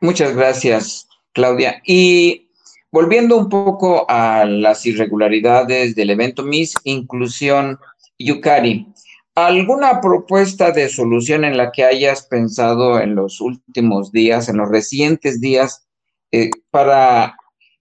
Muchas 0.00 0.34
gracias, 0.34 1.08
Claudia. 1.32 1.80
Y 1.84 2.50
volviendo 2.90 3.36
un 3.36 3.48
poco 3.48 4.06
a 4.08 4.44
las 4.44 4.86
irregularidades 4.86 5.94
del 5.94 6.10
evento 6.10 6.42
Miss 6.42 6.74
Inclusión 6.84 7.78
Yukari, 8.18 8.92
¿alguna 9.34 10.00
propuesta 10.00 10.70
de 10.70 10.88
solución 10.88 11.44
en 11.44 11.56
la 11.56 11.72
que 11.72 11.84
hayas 11.84 12.26
pensado 12.26 13.00
en 13.00 13.14
los 13.14 13.40
últimos 13.40 14.12
días, 14.12 14.48
en 14.48 14.58
los 14.58 14.68
recientes 14.68 15.40
días, 15.40 15.86
eh, 16.32 16.50
para 16.70 17.36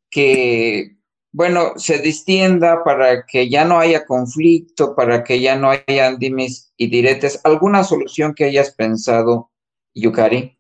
que, 0.10 0.98
bueno, 1.32 1.74
se 1.78 2.00
distienda, 2.00 2.84
para 2.84 3.26
que 3.26 3.50
ya 3.50 3.66
no 3.66 3.80
haya 3.80 4.06
conflicto, 4.06 4.96
para 4.96 5.24
que 5.24 5.40
ya 5.40 5.56
no 5.56 5.72
haya 5.72 6.16
dimes 6.16 6.74
y 6.78 6.88
diretes? 6.90 7.40
¿Alguna 7.44 7.84
solución 7.84 8.34
que 8.34 8.46
hayas 8.46 8.72
pensado, 8.72 9.52
Yukari? 9.94 10.58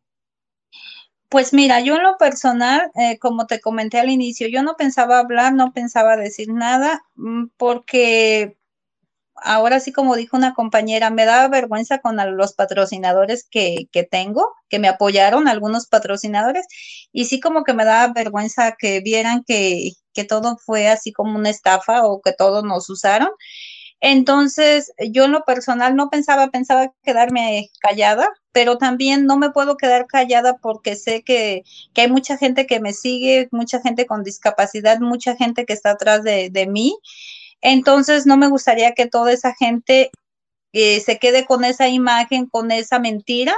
Pues 1.30 1.52
mira, 1.52 1.80
yo 1.80 1.96
en 1.96 2.04
lo 2.04 2.18
personal, 2.18 2.91
eh, 2.94 3.18
como 3.18 3.48
te 3.48 3.60
comenté 3.60 4.00
al 4.00 4.12
inicio, 4.12 4.48
yo 4.48 4.62
no 4.62 4.76
pensaba 4.76 5.18
hablar, 5.18 5.54
no 5.54 5.74
pensaba 5.74 6.16
decir 6.16 6.54
nada, 6.54 7.04
mm, 7.16 7.46
porque 7.58 8.56
ahora 9.36 9.80
sí 9.80 9.92
como 9.92 10.16
dijo 10.16 10.38
una 10.38 10.54
compañera, 10.54 11.10
me 11.10 11.26
da 11.26 11.48
vergüenza 11.48 12.00
con 12.00 12.18
los 12.38 12.54
patrocinadores 12.54 13.48
que, 13.50 13.88
que, 13.92 14.04
tengo, 14.04 14.54
que 14.70 14.80
me 14.80 14.88
apoyaron, 14.88 15.48
algunos 15.48 15.88
patrocinadores, 15.88 16.66
y 17.12 17.26
sí 17.26 17.40
como 17.40 17.64
que 17.64 17.74
me 17.74 17.86
da 17.86 18.08
vergüenza 18.14 18.76
que 18.78 19.02
vieran 19.02 19.44
que, 19.46 19.92
que 20.14 20.24
todo 20.24 20.58
fue 20.58 20.88
así 20.88 21.12
como 21.12 21.38
una 21.38 21.50
estafa 21.50 22.06
o 22.06 22.22
que 22.22 22.34
todos 22.34 22.64
nos 22.64 22.90
usaron. 22.90 23.30
Entonces, 24.06 24.92
yo 25.12 25.26
en 25.26 25.32
lo 25.32 25.46
personal 25.46 25.96
no 25.96 26.10
pensaba, 26.10 26.50
pensaba 26.50 26.94
quedarme 27.04 27.70
callada, 27.80 28.30
pero 28.52 28.78
también 28.78 29.26
no 29.26 29.38
me 29.38 29.52
puedo 29.52 29.78
quedar 29.78 30.08
callada 30.08 30.58
porque 30.58 30.98
sé 30.98 31.24
que, 31.24 31.64
que 31.94 32.02
hay 32.02 32.12
mucha 32.12 32.38
gente 32.38 32.68
que 32.68 32.82
me 32.82 32.92
sigue, 32.92 33.48
mucha 33.52 33.80
gente 33.82 34.06
con 34.06 34.24
discapacidad, 34.24 35.00
mucha 35.00 35.38
gente 35.38 35.66
que 35.66 35.72
está 35.72 35.92
atrás 35.92 36.22
de, 36.24 36.50
de 36.52 36.68
mí. 36.68 36.98
Entonces, 37.64 38.26
no 38.26 38.38
me 38.38 38.49
gustaría 38.49 38.93
que 38.93 39.07
toda 39.07 39.32
esa 39.32 39.55
gente 39.55 40.11
eh, 40.74 40.99
se 40.99 41.18
quede 41.18 41.45
con 41.45 41.64
esa 41.64 41.88
imagen, 41.88 42.47
con 42.47 42.72
esa 42.72 42.99
mentira. 42.99 43.55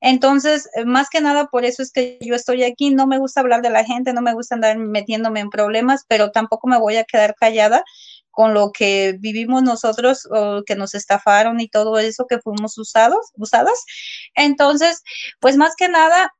Entonces, 0.00 0.68
eh, 0.76 0.84
más 0.84 1.10
que 1.10 1.20
nada, 1.20 1.48
por 1.48 1.64
eso 1.64 1.82
es 1.82 1.92
que 1.92 2.18
yo 2.22 2.34
estoy 2.36 2.62
aquí. 2.64 2.90
No 2.90 3.06
me 3.06 3.18
gusta 3.18 3.40
hablar 3.40 3.60
de 3.62 3.70
la 3.70 3.84
gente, 3.84 4.12
no 4.12 4.22
me 4.22 4.34
gusta 4.34 4.54
andar 4.54 4.78
metiéndome 4.78 5.40
en 5.40 5.50
problemas, 5.50 6.04
pero 6.08 6.30
tampoco 6.30 6.68
me 6.68 6.78
voy 6.78 6.96
a 6.96 7.04
quedar 7.04 7.34
callada 7.34 7.84
con 8.30 8.54
lo 8.54 8.70
que 8.72 9.16
vivimos 9.18 9.62
nosotros, 9.64 10.28
o 10.30 10.62
que 10.64 10.76
nos 10.76 10.94
estafaron 10.94 11.60
y 11.60 11.68
todo 11.68 11.98
eso 11.98 12.26
que 12.28 12.38
fuimos 12.38 12.78
usados, 12.78 13.32
usadas. 13.34 13.84
Entonces, 14.36 15.02
pues 15.40 15.56
más 15.56 15.74
que 15.76 15.88
nada, 15.88 16.32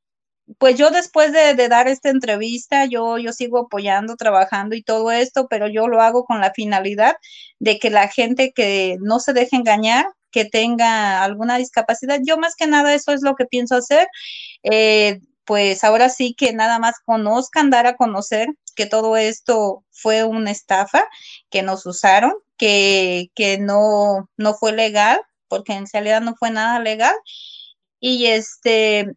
pues 0.59 0.77
yo 0.77 0.91
después 0.91 1.33
de, 1.33 1.69
dar 1.69 1.89
esta 1.89 2.11
entrevista, 2.11 2.87
yo, 2.87 3.19
yo 3.19 3.33
sigo 3.33 3.59
apoyando, 3.61 4.17
trabajando 4.17 4.75
y 4.75 4.83
todo 4.83 5.11
esto, 5.11 5.47
pero 5.49 5.69
yo 5.69 5.89
lo 5.89 6.01
hago 6.01 6.25
con 6.25 6.41
la 6.41 6.53
finalidad 6.53 7.17
de 7.59 7.79
que 7.79 7.91
la 7.91 8.09
gente 8.09 8.53
que 8.53 8.97
no 9.01 9.21
se 9.21 9.33
deje 9.33 9.57
engañar, 9.57 10.07
que 10.31 10.45
tenga 10.45 11.23
alguna 11.23 11.57
discapacidad, 11.59 12.21
yo 12.25 12.39
más 12.39 12.55
que 12.57 12.67
nada 12.67 12.95
eso 12.95 13.13
es 13.13 13.23
lo 13.23 13.35
que 13.35 13.47
pienso 13.47 13.77
hacer. 13.77 14.09
Eh, 14.63 15.21
pues 15.45 15.83
ahora 15.85 16.09
sí 16.09 16.35
que 16.35 16.53
nada 16.53 16.79
más 16.79 17.01
conozcan, 17.05 17.71
dar 17.71 17.87
a 17.87 17.97
conocer 17.97 18.49
que 18.77 18.87
todo 18.87 19.17
esto 19.17 19.85
fue 19.91 20.25
una 20.25 20.51
estafa, 20.53 21.05
que 21.51 21.63
nos 21.63 21.87
usaron, 21.87 22.35
que, 22.57 23.31
que 23.35 23.59
no, 23.59 24.31
no 24.37 24.55
fue 24.55 24.73
legal, 24.73 25.21
porque 25.49 25.73
en 25.75 25.87
realidad 25.93 26.21
no 26.21 26.37
fue 26.37 26.51
nada 26.51 26.79
legal. 26.79 27.15
Y 27.99 28.27
este, 28.27 29.13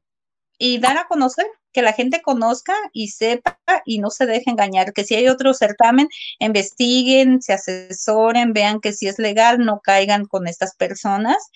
y 0.63 0.77
dar 0.77 0.97
a 0.97 1.07
conocer, 1.07 1.45
que 1.73 1.81
la 1.81 1.91
gente 1.91 2.21
conozca 2.21 2.73
y 2.93 3.09
sepa 3.09 3.59
y 3.83 3.99
no 3.99 4.09
se 4.09 4.25
deje 4.25 4.49
engañar, 4.49 4.93
que 4.93 5.03
si 5.03 5.13
hay 5.13 5.27
otro 5.27 5.53
certamen, 5.53 6.07
investiguen, 6.39 7.41
se 7.41 7.51
asesoren, 7.51 8.53
vean 8.53 8.79
que 8.79 8.93
si 8.93 9.09
es 9.09 9.19
legal, 9.19 9.59
no 9.59 9.81
caigan 9.81 10.23
con 10.23 10.47
estas 10.47 10.73
personas. 10.75 11.49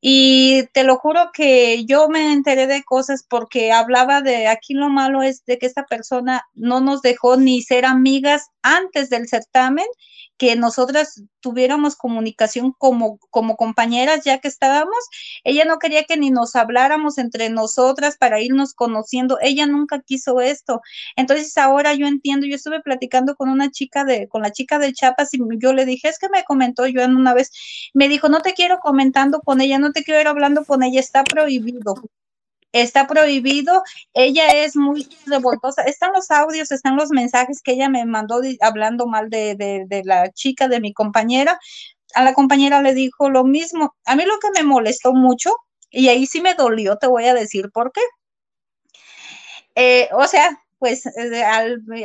Y 0.00 0.62
te 0.72 0.84
lo 0.84 0.96
juro 0.96 1.32
que 1.34 1.84
yo 1.84 2.08
me 2.08 2.32
enteré 2.32 2.66
de 2.66 2.82
cosas 2.82 3.26
porque 3.28 3.72
hablaba 3.72 4.22
de 4.22 4.48
aquí 4.48 4.72
lo 4.72 4.88
malo 4.88 5.22
es 5.22 5.44
de 5.44 5.58
que 5.58 5.66
esta 5.66 5.84
persona 5.84 6.42
no 6.54 6.80
nos 6.80 7.02
dejó 7.02 7.36
ni 7.36 7.60
ser 7.60 7.84
amigas 7.84 8.46
antes 8.62 9.10
del 9.10 9.28
certamen 9.28 9.84
que 10.40 10.56
nosotras 10.56 11.22
tuviéramos 11.40 11.96
comunicación 11.96 12.72
como, 12.72 13.18
como 13.28 13.58
compañeras 13.58 14.24
ya 14.24 14.38
que 14.38 14.48
estábamos. 14.48 14.96
Ella 15.44 15.66
no 15.66 15.78
quería 15.78 16.04
que 16.04 16.16
ni 16.16 16.30
nos 16.30 16.56
habláramos 16.56 17.18
entre 17.18 17.50
nosotras 17.50 18.16
para 18.16 18.40
irnos 18.40 18.72
conociendo. 18.72 19.36
Ella 19.42 19.66
nunca 19.66 20.00
quiso 20.00 20.40
esto. 20.40 20.80
Entonces 21.14 21.58
ahora 21.58 21.92
yo 21.92 22.06
entiendo, 22.06 22.46
yo 22.46 22.54
estuve 22.56 22.80
platicando 22.80 23.36
con 23.36 23.50
una 23.50 23.70
chica 23.70 24.04
de, 24.04 24.28
con 24.28 24.40
la 24.40 24.50
chica 24.50 24.78
de 24.78 24.94
Chiapas 24.94 25.34
y 25.34 25.40
yo 25.58 25.74
le 25.74 25.84
dije, 25.84 26.08
es 26.08 26.18
que 26.18 26.30
me 26.30 26.42
comentó 26.44 26.86
yo 26.86 27.02
en 27.02 27.16
una 27.16 27.34
vez, 27.34 27.50
me 27.92 28.08
dijo, 28.08 28.30
no 28.30 28.40
te 28.40 28.54
quiero 28.54 28.78
comentando 28.78 29.42
con 29.42 29.60
ella, 29.60 29.78
no 29.78 29.92
te 29.92 30.04
quiero 30.04 30.22
ir 30.22 30.28
hablando 30.28 30.64
con 30.64 30.82
ella, 30.82 31.00
está 31.00 31.22
prohibido 31.22 31.96
está 32.72 33.06
prohibido. 33.06 33.82
Ella 34.14 34.48
es 34.48 34.76
muy 34.76 35.08
revoltosa. 35.26 35.82
Están 35.82 36.12
los 36.12 36.30
audios, 36.30 36.70
están 36.70 36.96
los 36.96 37.10
mensajes 37.10 37.62
que 37.62 37.72
ella 37.72 37.88
me 37.88 38.04
mandó 38.04 38.40
hablando 38.60 39.06
mal 39.06 39.30
de, 39.30 39.54
de, 39.56 40.02
la 40.04 40.30
chica, 40.32 40.68
de 40.68 40.80
mi 40.80 40.92
compañera. 40.92 41.58
A 42.14 42.24
la 42.24 42.34
compañera 42.34 42.82
le 42.82 42.94
dijo 42.94 43.30
lo 43.30 43.44
mismo. 43.44 43.94
A 44.04 44.16
mí 44.16 44.24
lo 44.24 44.38
que 44.38 44.50
me 44.50 44.66
molestó 44.66 45.12
mucho, 45.12 45.54
y 45.90 46.08
ahí 46.08 46.26
sí 46.26 46.40
me 46.40 46.54
dolió, 46.54 46.96
te 46.96 47.06
voy 47.06 47.26
a 47.26 47.34
decir 47.34 47.70
por 47.70 47.92
qué. 47.92 48.00
Eh, 49.74 50.08
o 50.12 50.26
sea, 50.26 50.60
pues 50.78 51.06
eh, 51.06 51.44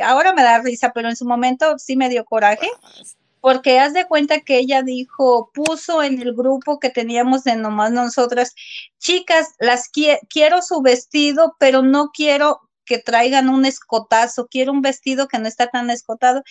ahora 0.02 0.32
me 0.32 0.42
da 0.42 0.60
risa, 0.60 0.92
pero 0.94 1.08
en 1.08 1.16
su 1.16 1.24
momento 1.24 1.78
sí 1.78 1.96
me 1.96 2.08
dio 2.08 2.24
coraje 2.24 2.70
porque 3.46 3.78
haz 3.78 3.92
de 3.92 4.06
cuenta 4.06 4.40
que 4.40 4.58
ella 4.58 4.82
dijo, 4.82 5.52
puso 5.54 6.02
en 6.02 6.20
el 6.20 6.34
grupo 6.34 6.80
que 6.80 6.90
teníamos 6.90 7.44
de 7.44 7.54
nomás 7.54 7.92
nosotras, 7.92 8.56
chicas, 8.98 9.54
las 9.60 9.88
quiero 9.88 10.62
su 10.62 10.82
vestido, 10.82 11.54
pero 11.60 11.82
no 11.82 12.10
quiero 12.12 12.62
que 12.84 12.98
traigan 12.98 13.48
un 13.48 13.64
escotazo, 13.64 14.48
quiero 14.50 14.72
un 14.72 14.82
vestido 14.82 15.28
que 15.28 15.38
no 15.38 15.46
está 15.46 15.68
tan 15.68 15.90
escotado. 15.90 16.42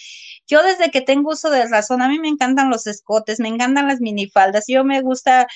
Yo 0.48 0.64
desde 0.64 0.90
que 0.90 1.02
tengo 1.02 1.32
uso 1.32 1.50
de 1.50 1.68
razón, 1.68 2.02
a 2.02 2.08
mí 2.08 2.18
me 2.18 2.30
encantan 2.30 2.70
los 2.70 2.88
escotes, 2.88 3.42
me 3.42 3.50
encantan 3.50 3.90
las 3.90 4.00
minifaldas, 4.00 4.64
yo 4.66 4.86
me 4.86 5.02
gusta, 5.02 5.48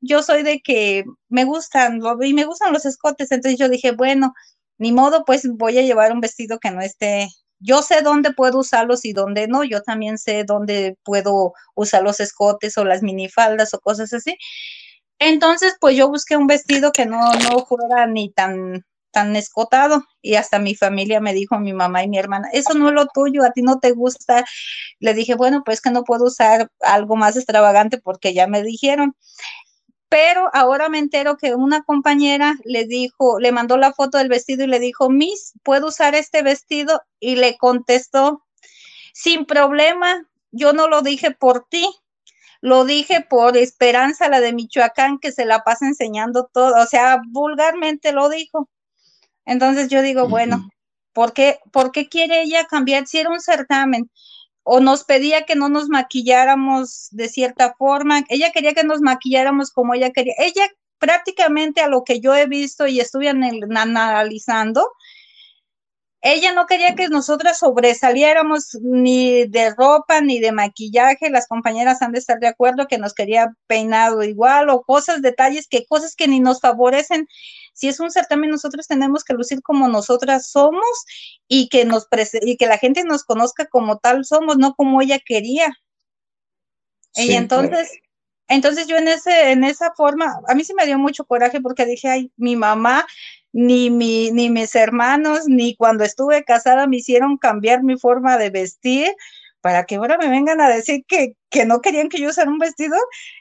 yo 0.00 0.22
soy 0.22 0.44
de 0.44 0.60
que 0.60 1.02
me 1.28 1.42
gustan, 1.44 2.00
y 2.22 2.34
me 2.34 2.44
gustan 2.44 2.72
los 2.72 2.86
escotes, 2.86 3.32
entonces 3.32 3.58
yo 3.58 3.68
dije, 3.68 3.90
bueno, 3.90 4.32
ni 4.78 4.92
modo, 4.92 5.24
pues 5.24 5.42
voy 5.54 5.76
a 5.76 5.82
llevar 5.82 6.12
un 6.12 6.20
vestido 6.20 6.60
que 6.60 6.70
no 6.70 6.80
esté 6.80 7.26
yo 7.64 7.82
sé 7.82 8.02
dónde 8.02 8.32
puedo 8.32 8.58
usarlos 8.58 9.04
y 9.04 9.12
dónde 9.12 9.48
no, 9.48 9.64
yo 9.64 9.82
también 9.82 10.18
sé 10.18 10.44
dónde 10.44 10.98
puedo 11.02 11.54
usar 11.74 12.02
los 12.02 12.20
escotes 12.20 12.76
o 12.78 12.84
las 12.84 13.02
minifaldas 13.02 13.74
o 13.74 13.80
cosas 13.80 14.12
así. 14.12 14.36
Entonces, 15.18 15.76
pues 15.80 15.96
yo 15.96 16.08
busqué 16.08 16.36
un 16.36 16.46
vestido 16.46 16.92
que 16.92 17.06
no, 17.06 17.32
no 17.34 17.66
fuera 17.66 18.06
ni 18.06 18.30
tan 18.30 18.84
tan 19.14 19.36
escotado 19.36 20.02
y 20.20 20.34
hasta 20.34 20.58
mi 20.58 20.74
familia 20.74 21.20
me 21.20 21.32
dijo, 21.32 21.58
mi 21.58 21.72
mamá 21.72 22.02
y 22.02 22.08
mi 22.08 22.18
hermana, 22.18 22.48
eso 22.52 22.74
no 22.74 22.88
es 22.88 22.94
lo 22.94 23.06
tuyo, 23.06 23.44
a 23.44 23.52
ti 23.52 23.62
no 23.62 23.78
te 23.78 23.92
gusta. 23.92 24.44
Le 24.98 25.14
dije, 25.14 25.36
bueno, 25.36 25.62
pues 25.64 25.80
que 25.80 25.90
no 25.90 26.04
puedo 26.04 26.24
usar 26.24 26.68
algo 26.80 27.16
más 27.16 27.36
extravagante 27.36 27.98
porque 27.98 28.34
ya 28.34 28.46
me 28.48 28.62
dijeron. 28.62 29.14
Pero 30.08 30.50
ahora 30.52 30.88
me 30.88 30.98
entero 30.98 31.36
que 31.36 31.54
una 31.54 31.82
compañera 31.82 32.54
le 32.64 32.84
dijo, 32.84 33.40
le 33.40 33.52
mandó 33.52 33.76
la 33.76 33.92
foto 33.92 34.18
del 34.18 34.28
vestido 34.28 34.64
y 34.64 34.68
le 34.68 34.78
dijo, 34.78 35.10
Miss, 35.10 35.52
¿puedo 35.62 35.88
usar 35.88 36.14
este 36.14 36.42
vestido? 36.42 37.02
Y 37.18 37.36
le 37.36 37.56
contestó, 37.56 38.44
sin 39.12 39.44
problema, 39.44 40.28
yo 40.52 40.72
no 40.72 40.88
lo 40.88 41.02
dije 41.02 41.30
por 41.32 41.66
ti, 41.68 41.88
lo 42.60 42.84
dije 42.84 43.26
por 43.28 43.56
Esperanza, 43.56 44.28
la 44.28 44.40
de 44.40 44.52
Michoacán, 44.52 45.18
que 45.18 45.32
se 45.32 45.44
la 45.44 45.64
pasa 45.64 45.86
enseñando 45.86 46.48
todo, 46.52 46.82
o 46.82 46.86
sea, 46.86 47.20
vulgarmente 47.28 48.12
lo 48.12 48.28
dijo. 48.28 48.70
Entonces 49.44 49.88
yo 49.88 50.00
digo, 50.00 50.28
bueno, 50.28 50.68
¿por 51.12 51.32
qué, 51.32 51.58
¿por 51.72 51.92
qué 51.92 52.08
quiere 52.08 52.42
ella 52.42 52.66
cambiar 52.66 53.06
si 53.06 53.18
era 53.18 53.30
un 53.30 53.40
certamen? 53.40 54.10
O 54.64 54.80
nos 54.80 55.04
pedía 55.04 55.44
que 55.44 55.54
no 55.54 55.68
nos 55.68 55.88
maquilláramos 55.88 57.08
de 57.12 57.28
cierta 57.28 57.74
forma. 57.78 58.24
Ella 58.28 58.50
quería 58.50 58.74
que 58.74 58.84
nos 58.84 59.00
maquilláramos 59.00 59.70
como 59.70 59.94
ella 59.94 60.10
quería. 60.10 60.34
Ella 60.38 60.66
prácticamente 60.98 61.80
a 61.80 61.88
lo 61.88 62.02
que 62.02 62.20
yo 62.20 62.34
he 62.34 62.46
visto 62.46 62.86
y 62.86 62.98
estuve 62.98 63.28
analizando, 63.28 64.88
ella 66.26 66.54
no 66.54 66.64
quería 66.64 66.94
que 66.94 67.08
nosotras 67.08 67.58
sobresaliéramos 67.58 68.78
ni 68.80 69.44
de 69.44 69.74
ropa 69.74 70.22
ni 70.22 70.40
de 70.40 70.52
maquillaje. 70.52 71.28
Las 71.28 71.46
compañeras 71.46 72.00
han 72.00 72.12
de 72.12 72.18
estar 72.18 72.38
de 72.40 72.46
acuerdo 72.46 72.86
que 72.88 72.96
nos 72.96 73.12
quería 73.12 73.54
peinado 73.66 74.22
igual 74.22 74.70
o 74.70 74.82
cosas, 74.82 75.20
detalles 75.20 75.68
que 75.68 75.84
cosas 75.84 76.16
que 76.16 76.26
ni 76.26 76.40
nos 76.40 76.62
favorecen 76.62 77.28
si 77.74 77.88
es 77.88 78.00
un 78.00 78.10
certamen, 78.10 78.50
nosotros 78.50 78.86
tenemos 78.86 79.24
que 79.24 79.34
lucir 79.34 79.60
como 79.60 79.88
nosotras 79.88 80.48
somos 80.50 80.86
y 81.48 81.68
que 81.68 81.84
nos 81.84 82.06
y 82.42 82.56
que 82.56 82.66
la 82.66 82.78
gente 82.78 83.04
nos 83.04 83.24
conozca 83.24 83.66
como 83.66 83.98
tal 83.98 84.24
somos, 84.24 84.56
no 84.56 84.74
como 84.74 85.02
ella 85.02 85.18
quería. 85.18 85.74
y 87.16 87.34
entonces, 87.34 87.90
entonces 88.48 88.86
yo 88.86 88.96
en 88.96 89.08
ese, 89.08 89.50
en 89.50 89.64
esa 89.64 89.92
forma, 89.96 90.40
a 90.48 90.54
mí 90.54 90.64
sí 90.64 90.72
me 90.74 90.86
dio 90.86 90.98
mucho 90.98 91.24
coraje 91.24 91.60
porque 91.60 91.84
dije, 91.84 92.08
ay, 92.08 92.32
mi 92.36 92.56
mamá, 92.56 93.06
ni 93.52 93.90
mi, 93.90 94.30
ni 94.30 94.50
mis 94.50 94.74
hermanos, 94.74 95.42
ni 95.46 95.76
cuando 95.76 96.04
estuve 96.04 96.44
casada 96.44 96.86
me 96.86 96.96
hicieron 96.96 97.38
cambiar 97.38 97.82
mi 97.82 97.98
forma 97.98 98.38
de 98.38 98.50
vestir 98.50 99.12
para 99.60 99.84
que 99.84 99.96
ahora 99.96 100.18
me 100.18 100.28
vengan 100.28 100.60
a 100.60 100.68
decir 100.68 101.04
que, 101.08 101.36
que 101.50 101.64
no 101.64 101.80
querían 101.80 102.08
que 102.08 102.20
yo 102.20 102.28
usara 102.28 102.50
un 102.50 102.58
vestido 102.58 102.96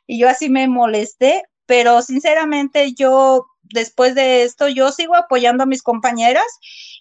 y 0.07 0.19
yo 0.19 0.29
así 0.29 0.49
me 0.49 0.67
molesté, 0.67 1.43
pero 1.65 2.01
sinceramente 2.01 2.93
yo 2.93 3.45
después 3.63 4.15
de 4.15 4.43
esto, 4.43 4.67
yo 4.67 4.91
sigo 4.91 5.15
apoyando 5.15 5.63
a 5.63 5.67
mis 5.67 5.81
compañeras 5.81 6.45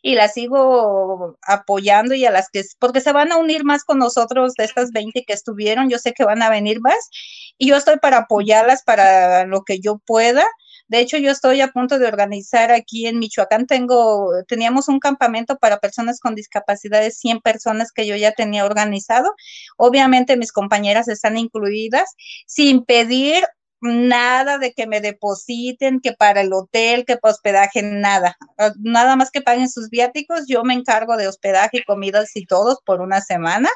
y 0.01 0.15
las 0.15 0.35
sigo 0.35 1.39
apoyando 1.43 2.15
y 2.15 2.25
a 2.25 2.31
las 2.31 2.49
que, 2.51 2.63
porque 2.79 3.01
se 3.01 3.13
van 3.13 3.33
a 3.33 3.37
unir 3.37 3.65
más 3.65 3.85
con 3.85 3.99
nosotros 3.99 4.55
de 4.55 4.65
estas 4.65 4.91
20 4.93 5.25
que 5.25 5.33
estuvieron, 5.33 5.91
yo 5.91 5.99
sé 5.99 6.13
que 6.13 6.25
van 6.25 6.43
a 6.43 6.51
venir 6.51 6.81
más 6.81 7.11
y 7.59 7.69
yo 7.69 7.77
estoy 7.77 7.99
para 7.99 8.19
apoyarlas 8.19 8.83
para 8.83 9.45
lo 9.47 9.63
que 9.63 9.81
yo 9.81 9.99
pueda. 10.05 10.45
De 10.89 11.01
hecho, 11.01 11.17
yo 11.17 11.31
estoy 11.31 11.61
a 11.61 11.69
punto 11.69 11.99
de 11.99 12.07
organizar 12.07 12.71
aquí 12.71 13.07
en 13.07 13.19
Michoacán, 13.19 13.67
tengo, 13.67 14.31
teníamos 14.47 14.89
un 14.89 14.99
campamento 14.99 15.57
para 15.57 15.79
personas 15.79 16.21
con 16.21 16.35
discapacidades, 16.35 17.19
100 17.19 17.41
personas 17.41 17.93
que 17.93 18.07
yo 18.07 18.17
ya 18.17 18.33
tenía 18.33 18.65
organizado. 18.65 19.33
Obviamente 19.79 20.37
mis 20.37 20.53
compañeras 20.53 21.09
están 21.09 21.39
incluidas, 21.39 22.15
sin 22.47 22.85
pedir 22.85 23.45
nada 23.83 24.59
de 24.59 24.73
que 24.73 24.87
me 24.87 25.01
depositen, 25.01 26.01
que 26.01 26.13
para 26.13 26.41
el 26.41 26.53
hotel, 26.53 27.05
que 27.05 27.17
para 27.17 27.33
hospedaje, 27.33 27.83
nada. 27.83 28.37
Ah, 28.59 28.73
nada 28.79 29.17
más 29.17 29.31
que 29.31 29.43
paguen 29.43 29.69
sus 29.69 29.91
viáticos, 29.91 30.47
yo 30.47 30.65
me 30.65 30.75
encargo 30.75 31.17
de 31.17 31.29
hospedaje 31.29 31.79
y 31.79 31.85
comidas 31.85 32.31
y 32.37 32.47
todos 32.47 32.79
por 32.85 33.01
una 33.01 33.21
semana. 33.21 33.69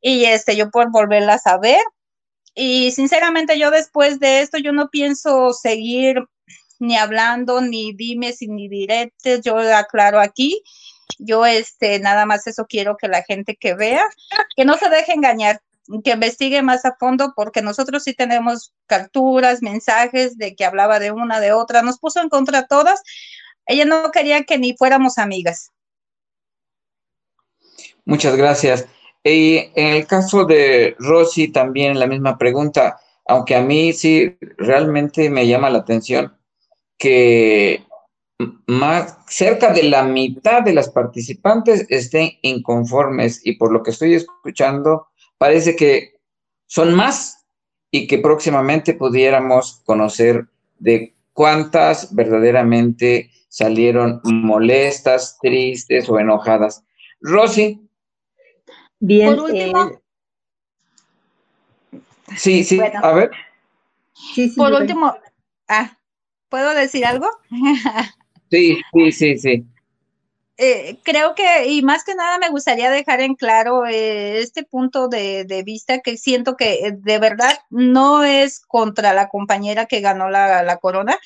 Y 0.00 0.24
este, 0.26 0.56
yo 0.56 0.70
por 0.70 0.90
volverlas 0.90 1.46
a 1.46 1.58
ver. 1.58 1.82
Y 2.54 2.92
sinceramente 2.92 3.58
yo 3.58 3.70
después 3.70 4.20
de 4.20 4.40
esto, 4.40 4.58
yo 4.58 4.72
no 4.72 4.88
pienso 4.90 5.52
seguir 5.52 6.22
ni 6.78 6.96
hablando, 6.96 7.60
ni 7.60 7.92
dimes, 7.92 8.38
ni 8.40 8.68
diretes, 8.68 9.40
yo 9.42 9.58
aclaro 9.58 10.20
aquí. 10.20 10.62
Yo, 11.18 11.46
este, 11.46 11.98
nada 12.00 12.26
más 12.26 12.46
eso 12.46 12.66
quiero 12.68 12.96
que 12.96 13.08
la 13.08 13.22
gente 13.22 13.56
que 13.56 13.74
vea, 13.74 14.04
que 14.56 14.64
no 14.64 14.76
se 14.76 14.88
deje 14.88 15.12
engañar 15.12 15.60
que 16.04 16.12
investigue 16.12 16.62
más 16.62 16.84
a 16.84 16.96
fondo 16.98 17.32
porque 17.34 17.62
nosotros 17.62 18.04
sí 18.04 18.14
tenemos 18.14 18.72
capturas, 18.86 19.62
mensajes 19.62 20.36
de 20.36 20.54
que 20.54 20.64
hablaba 20.64 20.98
de 20.98 21.10
una, 21.10 21.40
de 21.40 21.52
otra, 21.52 21.82
nos 21.82 21.98
puso 21.98 22.20
en 22.20 22.28
contra 22.28 22.66
todas. 22.66 23.02
Ella 23.66 23.84
no 23.84 24.10
quería 24.10 24.44
que 24.44 24.58
ni 24.58 24.76
fuéramos 24.76 25.18
amigas. 25.18 25.70
Muchas 28.04 28.36
gracias. 28.36 28.86
Y 29.24 29.70
en 29.74 29.94
el 29.96 30.06
caso 30.06 30.44
de 30.44 30.96
Rosy 30.98 31.48
también 31.48 31.98
la 31.98 32.06
misma 32.06 32.38
pregunta, 32.38 32.98
aunque 33.26 33.54
a 33.54 33.62
mí 33.62 33.92
sí 33.92 34.36
realmente 34.58 35.30
me 35.30 35.46
llama 35.46 35.70
la 35.70 35.78
atención 35.78 36.36
que 36.98 37.86
más 38.66 39.18
cerca 39.28 39.72
de 39.72 39.84
la 39.84 40.02
mitad 40.02 40.62
de 40.62 40.72
las 40.72 40.90
participantes 40.90 41.86
estén 41.88 42.32
inconformes 42.42 43.40
y 43.44 43.56
por 43.56 43.72
lo 43.72 43.82
que 43.82 43.92
estoy 43.92 44.14
escuchando 44.14 45.08
parece 45.42 45.74
que 45.74 46.20
son 46.66 46.94
más 46.94 47.44
y 47.90 48.06
que 48.06 48.18
próximamente 48.18 48.94
pudiéramos 48.94 49.82
conocer 49.84 50.46
de 50.78 51.16
cuántas 51.32 52.14
verdaderamente 52.14 53.28
salieron 53.48 54.20
molestas, 54.22 55.36
tristes 55.42 56.08
o 56.08 56.20
enojadas. 56.20 56.84
Rosy. 57.20 57.80
Bien. 59.00 59.34
Por 59.34 59.50
último. 59.50 59.90
Eh, 61.90 61.98
sí, 62.36 62.62
sí, 62.62 62.80
a 62.80 63.12
ver. 63.12 63.32
Por 64.56 64.72
último, 64.74 65.12
ah, 65.66 65.98
¿puedo 66.50 66.72
decir 66.72 67.04
algo? 67.04 67.26
sí, 68.52 68.80
sí, 68.92 69.10
sí, 69.10 69.38
sí. 69.38 69.66
Eh, 70.64 71.00
creo 71.02 71.34
que, 71.34 71.66
y 71.66 71.82
más 71.82 72.04
que 72.04 72.14
nada 72.14 72.38
me 72.38 72.48
gustaría 72.48 72.88
dejar 72.88 73.20
en 73.20 73.34
claro 73.34 73.84
eh, 73.84 74.38
este 74.38 74.62
punto 74.62 75.08
de, 75.08 75.62
vista 75.66 75.98
que 75.98 76.16
siento 76.16 76.56
que 76.56 76.86
eh, 76.86 76.92
de 76.96 77.18
verdad 77.18 77.58
no 77.68 78.22
es 78.22 78.60
contra 78.68 79.12
la 79.12 79.28
compañera 79.28 79.86
que 79.86 80.00
ganó 80.00 80.30
la, 80.30 80.62
la 80.62 80.76
corona, 80.76 81.18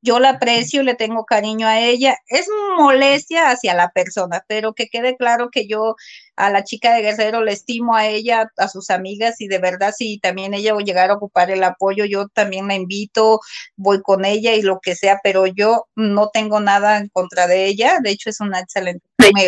yo 0.00 0.20
la 0.20 0.30
aprecio, 0.30 0.82
le 0.82 0.94
tengo 0.94 1.24
cariño 1.24 1.66
a 1.66 1.80
ella, 1.80 2.16
es 2.28 2.46
molestia 2.76 3.50
hacia 3.50 3.74
la 3.74 3.90
persona, 3.90 4.44
pero 4.46 4.72
que 4.72 4.88
quede 4.88 5.16
claro 5.16 5.50
que 5.50 5.66
yo 5.66 5.96
a 6.36 6.50
la 6.50 6.62
chica 6.62 6.94
de 6.94 7.02
Guerrero 7.02 7.42
le 7.42 7.52
estimo 7.52 7.96
a 7.96 8.06
ella, 8.06 8.50
a 8.56 8.68
sus 8.68 8.90
amigas 8.90 9.40
y 9.40 9.48
de 9.48 9.58
verdad 9.58 9.92
si 9.96 10.18
también 10.18 10.54
ella 10.54 10.76
llegara 10.78 11.14
a 11.14 11.16
ocupar 11.16 11.50
el 11.50 11.64
apoyo, 11.64 12.04
yo 12.04 12.28
también 12.28 12.68
la 12.68 12.74
invito, 12.74 13.40
voy 13.76 14.00
con 14.02 14.24
ella 14.24 14.54
y 14.54 14.62
lo 14.62 14.78
que 14.80 14.94
sea, 14.94 15.20
pero 15.22 15.46
yo 15.46 15.86
no 15.96 16.30
tengo 16.32 16.60
nada 16.60 16.98
en 16.98 17.08
contra 17.08 17.46
de 17.46 17.66
ella, 17.66 17.98
de 18.00 18.10
hecho 18.10 18.30
es 18.30 18.40
una 18.40 18.60
excelente 18.60 19.04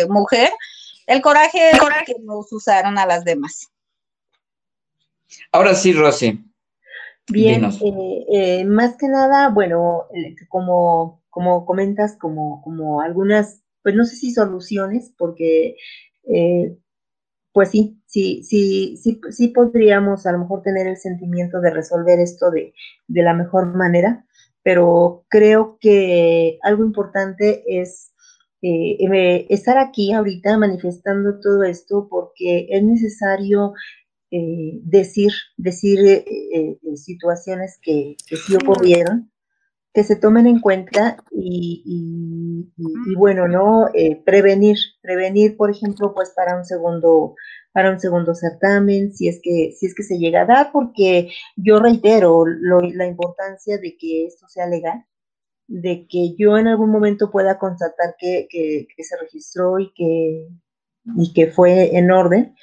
mujer. 0.09 0.51
El 1.07 1.21
coraje, 1.21 1.71
el 1.71 1.77
coraje. 1.79 2.05
que 2.05 2.15
nos 2.21 2.51
usaron 2.53 2.97
a 2.97 3.05
las 3.05 3.23
demás. 3.23 3.69
Ahora 5.51 5.75
sí, 5.75 5.93
Rosy. 5.93 6.50
Bien, 7.29 7.63
eh, 7.65 8.25
eh, 8.33 8.65
más 8.65 8.97
que 8.97 9.07
nada, 9.07 9.49
bueno, 9.49 10.05
eh, 10.13 10.35
como, 10.49 11.23
como 11.29 11.65
comentas, 11.65 12.17
como, 12.17 12.61
como 12.61 13.01
algunas, 13.01 13.61
pues 13.83 13.95
no 13.95 14.05
sé 14.05 14.15
si 14.15 14.31
soluciones, 14.31 15.13
porque 15.17 15.75
pues 17.53 17.69
sí, 17.69 18.01
sí, 18.05 18.43
sí, 18.43 18.97
sí, 18.97 19.19
sí 19.29 19.47
podríamos 19.49 20.25
a 20.25 20.31
lo 20.31 20.39
mejor 20.39 20.61
tener 20.61 20.87
el 20.87 20.97
sentimiento 20.97 21.59
de 21.59 21.71
resolver 21.71 22.19
esto 22.19 22.49
de, 22.49 22.73
de 23.07 23.23
la 23.23 23.33
mejor 23.33 23.75
manera, 23.75 24.25
pero 24.63 25.25
creo 25.29 25.77
que 25.81 26.59
algo 26.63 26.85
importante 26.85 27.63
es 27.67 28.13
estar 28.61 29.77
aquí 29.79 30.13
ahorita 30.13 30.57
manifestando 30.57 31.39
todo 31.39 31.63
esto 31.63 32.07
porque 32.09 32.67
es 32.69 32.83
necesario 32.83 33.73
eh, 34.31 34.79
decir, 34.83 35.31
decir 35.57 35.99
eh, 36.07 36.79
situaciones 36.95 37.77
que, 37.81 38.15
que, 38.27 38.37
sí 38.37 38.55
ocurrieron, 38.55 39.31
que 39.93 40.03
se 40.03 40.15
tomen 40.15 40.47
en 40.47 40.59
cuenta 40.59 41.17
y, 41.31 42.71
bueno, 43.17 43.47
¿no? 43.47 43.87
prevenir, 44.25 44.77
prevenir, 45.01 45.57
por 45.57 45.69
ejemplo, 45.69 46.13
pues 46.13 46.31
para 46.35 46.57
un 46.57 46.63
segundo, 46.63 47.35
para 47.73 47.91
un 47.91 47.99
segundo 47.99 48.33
certamen, 48.33 49.13
si 49.13 49.27
es 49.27 49.39
que, 49.43 49.73
si 49.77 49.85
es 49.85 49.95
que 49.95 50.03
se 50.03 50.17
llega 50.17 50.41
a 50.41 50.45
dar, 50.45 50.71
porque 50.71 51.29
yo 51.55 51.79
reitero 51.79 52.45
la 52.45 53.05
importancia 53.05 53.77
de 53.77 53.97
que 53.97 54.27
esto 54.27 54.47
sea 54.47 54.67
legal, 54.67 55.05
de 55.67 56.05
que 56.09 56.35
yo 56.37 56.57
en 56.57 56.67
algún 56.67 56.89
momento 56.89 57.31
pueda 57.31 57.57
constatar 57.57 58.15
que, 58.19 58.47
se 58.97 59.17
registró 59.17 59.79
y 59.79 59.91
que, 59.93 60.47
y 61.17 61.33
que 61.33 61.47
fue 61.47 61.97
en 61.97 62.11
orden, 62.11 62.55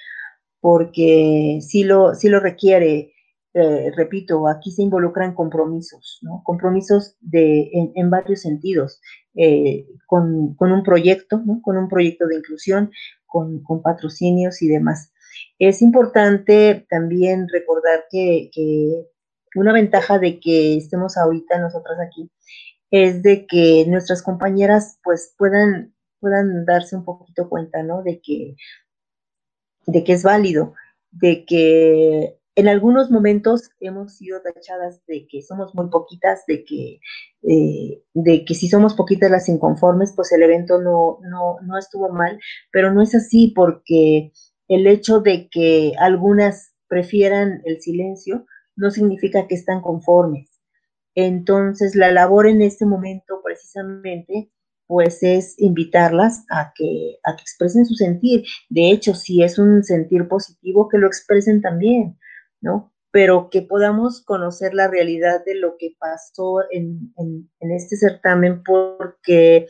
porque 0.61 1.59
sí 1.63 1.85
lo, 1.85 2.15
sí 2.15 2.29
lo 2.29 2.41
requiere. 2.41 3.13
Eh, 3.55 3.91
repito, 3.97 4.47
aquí 4.47 4.71
se 4.71 4.83
involucran 4.83 5.35
compromisos, 5.35 6.19
¿no? 6.23 6.43
Compromisos 6.45 7.17
de, 7.21 7.71
en, 7.73 8.11
varios 8.11 8.43
sentidos, 8.43 9.01
eh, 9.35 9.87
con, 10.07 10.57
un 10.61 10.83
proyecto, 10.85 11.43
¿no? 11.45 11.61
Con 11.63 11.77
un 11.79 11.89
proyecto 11.89 12.27
de 12.27 12.37
inclusión, 12.37 12.91
con, 13.27 13.63
patrocinios 13.83 14.63
y 14.63 14.69
demás. 14.69 15.13
Es 15.59 15.83
importante 15.83 16.87
también 16.91 17.49
recordar 17.53 18.05
que, 18.11 18.51
que, 18.53 19.07
una 19.55 19.73
ventaja 19.73 20.19
de 20.19 20.39
que 20.41 20.77
estemos 20.77 21.17
ahorita 21.17 21.59
nosotras 21.59 21.99
aquí 22.01 22.31
es 22.91 23.23
de 23.23 23.47
que 23.47 23.87
nuestras 23.89 24.23
compañeras 24.23 24.99
pues 25.03 25.35
puedan, 25.37 25.95
puedan 26.21 26.65
darse 26.65 26.97
un 26.97 27.05
poquito 27.05 27.49
cuenta, 27.49 27.83
¿no? 27.83 28.03
De 28.03 28.21
que, 28.21 28.57
de 29.89 30.05
que 30.05 30.13
es 30.13 30.23
válido, 30.23 30.75
de 31.11 31.45
que 31.47 32.39
en 32.55 32.69
algunos 32.69 33.11
momentos 33.11 33.71
hemos 33.81 34.17
sido 34.17 34.41
tachadas 34.43 35.01
de 35.07 35.27
que 35.27 35.43
somos 35.43 35.75
muy 35.75 35.89
poquitas, 35.89 36.45
de 36.47 36.65
que, 36.65 37.01
eh, 37.43 38.03
de 38.13 38.45
que 38.45 38.55
si 38.55 38.69
somos 38.69 38.95
poquitas 38.95 39.31
las 39.31 39.49
inconformes, 39.49 40.13
pues 40.15 40.31
el 40.33 40.43
evento 40.43 40.81
no, 40.81 41.19
no, 41.23 41.57
no 41.63 41.79
estuvo 41.79 42.11
mal, 42.11 42.39
pero 42.71 42.93
no 42.93 43.01
es 43.01 43.15
así 43.15 43.53
porque 43.55 44.33
el 44.69 44.87
hecho 44.87 45.21
de 45.21 45.49
que 45.49 45.93
algunas 45.99 46.75
prefieran 46.87 47.63
el 47.65 47.81
silencio 47.81 48.45
no 48.77 48.91
significa 48.91 49.47
que 49.47 49.55
están 49.55 49.81
conformes. 49.81 50.61
Entonces, 51.15 51.95
la 51.95 52.13
labor 52.13 52.47
en 52.47 52.61
este 52.61 52.85
momento 52.85 53.41
precisamente, 53.43 54.51
pues 54.89 55.23
es 55.23 55.55
invitarlas 55.59 56.45
a 56.51 56.73
que, 56.75 57.19
a 57.23 57.37
que 57.37 57.43
expresen 57.43 57.87
su 57.87 57.95
sentir. 57.95 58.45
De 58.71 58.91
hecho, 58.91 59.15
si 59.15 59.43
es 59.43 59.59
un 59.59 59.85
sentir 59.85 60.27
positivo, 60.27 60.89
que 60.89 60.99
lo 60.99 61.07
expresen 61.07 61.61
también, 61.61 62.19
¿no? 62.61 62.93
Pero 63.13 63.51
que 63.51 63.63
podamos 63.63 64.25
conocer 64.25 64.75
la 64.75 64.89
realidad 64.89 65.45
de 65.45 65.55
lo 65.57 65.77
que 65.79 65.95
pasó 65.99 66.63
en, 66.71 67.13
en 67.19 67.71
este 67.71 67.97
certamen, 67.97 68.63
porque 68.65 69.67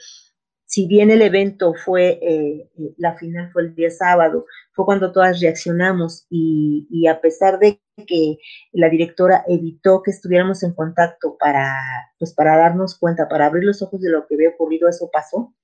si 0.68 0.86
bien 0.86 1.10
el 1.10 1.22
evento 1.22 1.72
fue, 1.72 2.18
eh, 2.20 2.70
eh, 2.78 2.94
la 2.98 3.16
final 3.16 3.50
fue 3.52 3.62
el 3.62 3.74
día 3.74 3.90
sábado, 3.90 4.44
fue 4.72 4.84
cuando 4.84 5.12
todas 5.12 5.40
reaccionamos 5.40 6.26
y, 6.28 7.06
a 7.06 7.22
pesar 7.22 7.58
de 7.58 7.80
que 8.06 8.36
la 8.72 8.90
directora 8.90 9.44
evitó 9.48 10.02
que 10.02 10.10
estuviéramos 10.10 10.62
en 10.62 10.74
contacto 10.74 11.38
para, 11.38 11.74
pues 12.18 12.34
para 12.34 12.58
darnos 12.58 12.98
cuenta, 12.98 13.28
para 13.30 13.46
abrir 13.46 13.64
los 13.64 13.80
ojos 13.80 14.02
de 14.02 14.10
lo 14.10 14.26
que 14.26 14.34
había 14.34 14.50
ocurrido, 14.50 14.90
eso 14.90 15.08
pasó, 15.10 15.54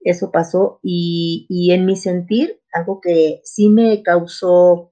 eso 0.00 0.32
pasó 0.32 0.80
y, 0.82 1.46
y 1.48 1.70
en 1.70 1.86
mi 1.86 1.94
sentir, 1.94 2.60
algo 2.72 3.00
que 3.00 3.40
sí 3.44 3.68
me 3.68 4.02
causó 4.02 4.89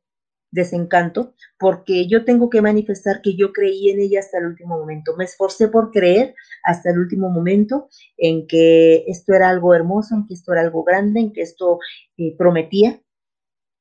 desencanto, 0.51 1.35
porque 1.59 2.07
yo 2.07 2.25
tengo 2.25 2.49
que 2.51 2.63
manifestar 2.63 3.21
que 3.23 3.37
yo 3.37 3.53
creí 3.53 3.91
en 3.91 4.01
ella 4.01 4.21
hasta 4.21 4.39
el 4.39 4.47
último 4.47 4.79
momento. 4.79 5.17
Me 5.17 5.25
esforcé 5.25 5.69
por 5.69 5.91
creer 5.91 6.35
hasta 6.65 6.91
el 6.91 6.99
último 6.99 7.31
momento 7.31 7.89
en 8.17 8.47
que 8.47 9.05
esto 9.07 9.35
era 9.35 9.49
algo 9.49 9.75
hermoso, 9.75 10.15
en 10.15 10.27
que 10.27 10.35
esto 10.35 10.53
era 10.53 10.63
algo 10.63 10.85
grande, 10.85 11.21
en 11.21 11.33
que 11.33 11.43
esto 11.43 11.79
eh, 12.17 12.35
prometía, 12.37 13.01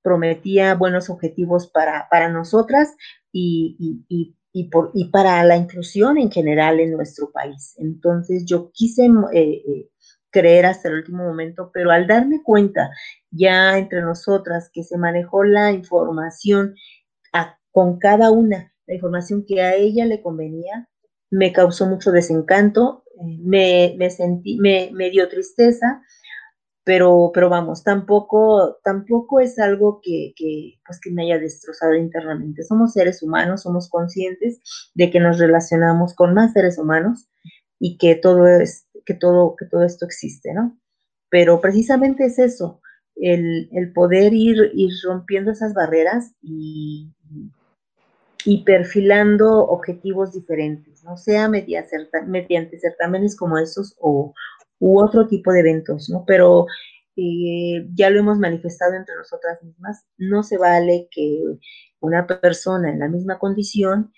prometía 0.02 0.76
buenos 0.76 1.10
objetivos 1.10 1.68
para, 1.68 2.08
para 2.10 2.30
nosotras 2.30 2.96
y, 3.32 4.68
por, 4.72 4.92
y, 4.94 5.10
para 5.10 5.44
la 5.44 5.58
inclusión 5.58 6.18
en 6.18 6.32
general 6.32 6.80
en 6.80 6.92
nuestro 6.92 7.32
país. 7.32 7.76
Entonces 7.78 8.46
yo 8.46 8.72
quise 8.72 9.06
eh, 9.06 9.64
eh, 9.68 9.90
creer 10.38 10.68
hasta 10.68 10.90
el 10.90 10.96
último 10.96 11.24
momento, 11.24 11.72
pero 11.74 11.90
al 11.90 12.06
darme 12.06 12.44
cuenta 12.44 12.92
ya 13.32 13.78
entre 13.80 14.02
nosotras 14.02 14.70
que 14.72 14.84
se 14.84 14.98
manejó 14.98 15.44
la 15.44 15.72
información 15.72 16.76
con 17.72 18.00
cada 18.00 18.32
una, 18.32 18.74
la 18.88 18.96
información 18.96 19.46
que 19.48 19.62
a 19.62 19.76
ella 19.76 20.06
le 20.06 20.22
convenía, 20.22 20.90
me 21.30 21.54
causó 21.54 21.86
mucho 21.86 22.12
desencanto, 22.12 23.04
eh, 23.54 23.96
me, 23.98 24.10
sentí, 24.10 24.58
me, 24.60 25.10
dio 25.12 25.28
tristeza, 25.28 26.02
pero, 26.84 27.30
pero 27.34 27.50
vamos, 27.50 27.84
tampoco, 27.84 28.80
tampoco 28.84 29.40
es 29.40 29.60
algo 29.60 30.00
que, 30.02 30.34
que, 30.36 30.80
pues 30.88 31.00
que 31.00 31.12
me 31.12 31.26
haya 31.26 31.38
destrozado 31.38 31.94
internamente. 31.94 32.64
Somos 32.64 32.94
seres 32.94 33.22
humanos, 33.22 33.62
somos 33.62 33.90
conscientes 33.90 34.60
de 34.96 35.12
que 35.12 35.20
nos 35.20 35.38
relacionamos 35.38 36.16
con 36.16 36.34
más 36.34 36.54
seres 36.54 36.80
humanos 36.80 37.30
y 37.80 37.98
que 38.00 38.16
todo 38.16 38.48
es 38.48 38.87
que 39.08 39.14
todo, 39.14 39.56
que 39.58 39.66
todo 39.66 39.84
esto 39.84 40.06
existe, 40.06 40.54
¿no? 40.54 40.78
Pero 41.30 41.62
precisamente 41.62 42.26
es 42.26 42.38
eso, 42.38 42.82
el, 43.16 43.92
poder 43.96 44.34
ir, 44.34 44.72
ir, 44.74 44.92
rompiendo 45.04 45.52
esas 45.52 45.74
barreras 45.74 46.34
y, 46.42 47.10
y 48.46 48.64
perfilando 48.64 49.66
objetivos 49.66 50.34
diferentes, 50.34 51.04
no 51.06 51.16
sea 51.18 51.48
mediante, 51.48 52.80
certámenes 52.80 53.36
como 53.36 53.58
estos 53.58 53.96
o 54.00 54.34
u 54.80 55.02
otro 55.02 55.28
tipo 55.28 55.52
de 55.52 55.62
eventos, 55.62 56.10
¿no? 56.10 56.24
Pero 56.28 56.68
eh, 57.16 57.88
ya 57.96 58.10
lo 58.10 58.20
hemos 58.20 58.38
manifestado 58.38 58.94
entre 58.94 59.16
nosotras 59.16 59.64
mismas, 59.64 60.06
no 60.18 60.44
se 60.44 60.58
vale 60.58 61.08
que 61.10 61.42
una 62.00 62.28
persona 62.28 62.92
en 62.92 63.00
la 63.00 63.08
misma 63.08 63.40
condición 63.40 64.12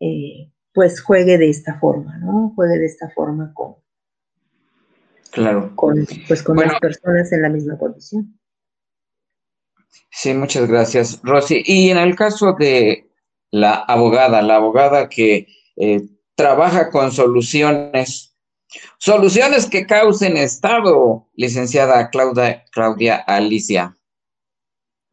eh, 0.00 0.50
pues 0.72 1.02
juegue 1.02 1.38
de 1.38 1.50
esta 1.50 1.78
forma, 1.78 2.18
¿no? 2.18 2.52
Juegue 2.56 2.78
de 2.78 2.86
esta 2.86 3.10
forma 3.10 3.52
con, 3.54 3.76
Claro. 5.32 5.74
Con, 5.74 6.06
pues 6.28 6.42
con 6.42 6.56
las 6.56 6.78
personas 6.78 7.32
en 7.32 7.42
la 7.42 7.48
misma 7.48 7.78
condición. 7.78 8.38
Sí, 10.10 10.34
muchas 10.34 10.68
gracias, 10.68 11.20
Rosy. 11.22 11.62
Y 11.64 11.90
en 11.90 11.96
el 11.96 12.14
caso 12.14 12.54
de 12.58 13.10
la 13.50 13.74
abogada, 13.74 14.42
la 14.42 14.56
abogada 14.56 15.08
que 15.08 15.46
eh, 15.76 16.02
trabaja 16.34 16.90
con 16.90 17.12
soluciones, 17.12 18.36
soluciones 18.98 19.66
que 19.66 19.86
causen 19.86 20.36
Estado, 20.36 21.30
licenciada 21.34 22.10
Claudia, 22.10 22.64
Claudia 22.70 23.16
Alicia. 23.16 23.96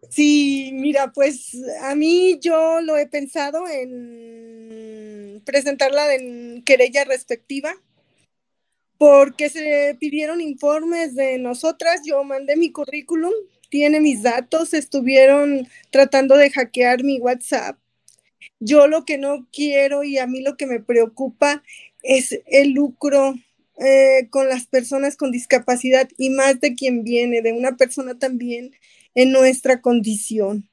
Sí, 0.10 0.72
mira, 0.74 1.14
pues 1.14 1.58
a 1.84 1.96
mí 1.96 2.40
yo 2.42 2.82
lo 2.82 2.98
he 2.98 3.08
pensado 3.08 3.68
en 3.70 5.42
presentarla 5.46 6.14
en 6.14 6.62
querella 6.64 7.06
respectiva 7.06 7.74
porque 9.00 9.50
se 9.50 9.96
pidieron 9.98 10.42
informes 10.42 11.16
de 11.16 11.40
nosotras, 11.40 12.02
yo 12.06 12.22
mandé 12.26 12.58
mi 12.58 12.70
currículum, 12.70 13.32
tiene 13.70 14.02
mis 14.02 14.22
datos, 14.24 14.74
estuvieron 14.74 15.68
tratando 15.90 16.36
de 16.36 16.52
hackear 16.52 17.06
mi 17.06 17.18
WhatsApp. 17.18 17.78
Yo 18.60 18.88
lo 18.88 19.06
que 19.06 19.18
no 19.18 19.48
quiero 19.54 20.04
y 20.04 20.18
a 20.18 20.28
mí 20.28 20.42
lo 20.42 20.58
que 20.58 20.68
me 20.68 20.82
preocupa 20.82 21.64
es 22.04 22.42
el 22.46 22.72
lucro 22.72 23.36
eh, 23.78 24.28
con 24.30 24.50
las 24.50 24.68
personas 24.68 25.16
con 25.16 25.32
discapacidad 25.32 26.10
y 26.18 26.30
más 26.30 26.60
de 26.60 26.76
quien 26.76 27.06
viene, 27.06 27.42
de 27.42 27.54
una 27.54 27.78
persona 27.78 28.20
también 28.20 28.76
en 29.16 29.32
nuestra 29.32 29.82
condición. 29.82 30.69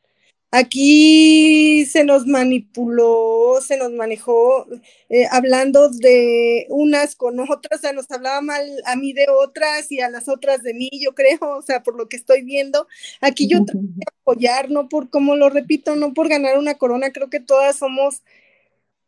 Aquí 0.53 1.85
se 1.87 2.05
nos 2.05 2.27
manipuló, 2.27 3.61
se 3.61 3.77
nos 3.77 3.93
manejó 3.93 4.67
eh, 5.09 5.27
hablando 5.31 5.89
de 5.91 6.67
unas 6.71 7.17
con 7.17 7.39
otras, 7.41 7.79
o 7.79 7.83
sea, 7.83 7.93
nos 7.93 8.11
hablaba 8.11 8.41
mal 8.41 8.65
a 8.87 8.97
mí 8.97 9.13
de 9.13 9.27
otras 9.29 9.91
y 9.91 10.01
a 10.01 10.09
las 10.09 10.29
otras 10.29 10.63
de 10.63 10.73
mí, 10.73 10.89
yo 10.93 11.15
creo, 11.15 11.39
o 11.41 11.63
sea, 11.63 11.83
por 11.83 11.97
lo 11.97 12.09
que 12.09 12.17
estoy 12.17 12.43
viendo. 12.43 12.87
Aquí 13.21 13.49
yo 13.49 13.65
trato 13.65 13.81
de 13.83 14.05
apoyar, 14.21 14.71
no 14.71 14.89
por, 14.89 15.11
como 15.11 15.35
lo 15.37 15.51
repito, 15.51 15.97
no 15.97 16.15
por 16.15 16.29
ganar 16.29 16.59
una 16.59 16.75
corona, 16.77 17.11
creo 17.13 17.29
que 17.29 17.41
todas 17.41 17.77
somos 17.77 18.23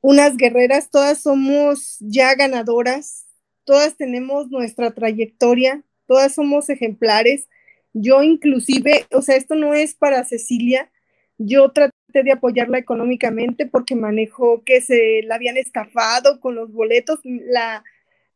unas 0.01 0.37
guerreras, 0.37 0.91
todas 0.91 1.23
somos 1.23 1.97
ya 2.01 2.35
ganadoras, 2.35 3.27
todas 3.65 3.97
tenemos 3.97 4.51
nuestra 4.51 4.93
trayectoria, 4.93 5.85
todas 6.07 6.35
somos 6.35 6.69
ejemplares. 6.69 7.49
Yo 7.93 8.23
inclusive, 8.23 9.07
o 9.13 9.23
sea, 9.23 9.37
esto 9.37 9.55
no 9.55 9.75
es 9.75 9.95
para 9.95 10.25
Cecilia, 10.25 10.91
yo 11.39 11.71
traté 11.73 11.95
de 12.25 12.33
apoyarla 12.33 12.79
económicamente 12.79 13.67
porque 13.67 13.95
manejó 13.95 14.65
que 14.65 14.81
se 14.81 15.23
la 15.25 15.37
habían 15.37 15.57
estafado 15.57 16.41
con 16.41 16.55
los 16.55 16.73
boletos. 16.73 17.21
La, 17.25 17.85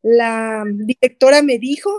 la 0.02 0.64
directora 0.66 1.42
me 1.42 1.58
dijo, 1.58 1.90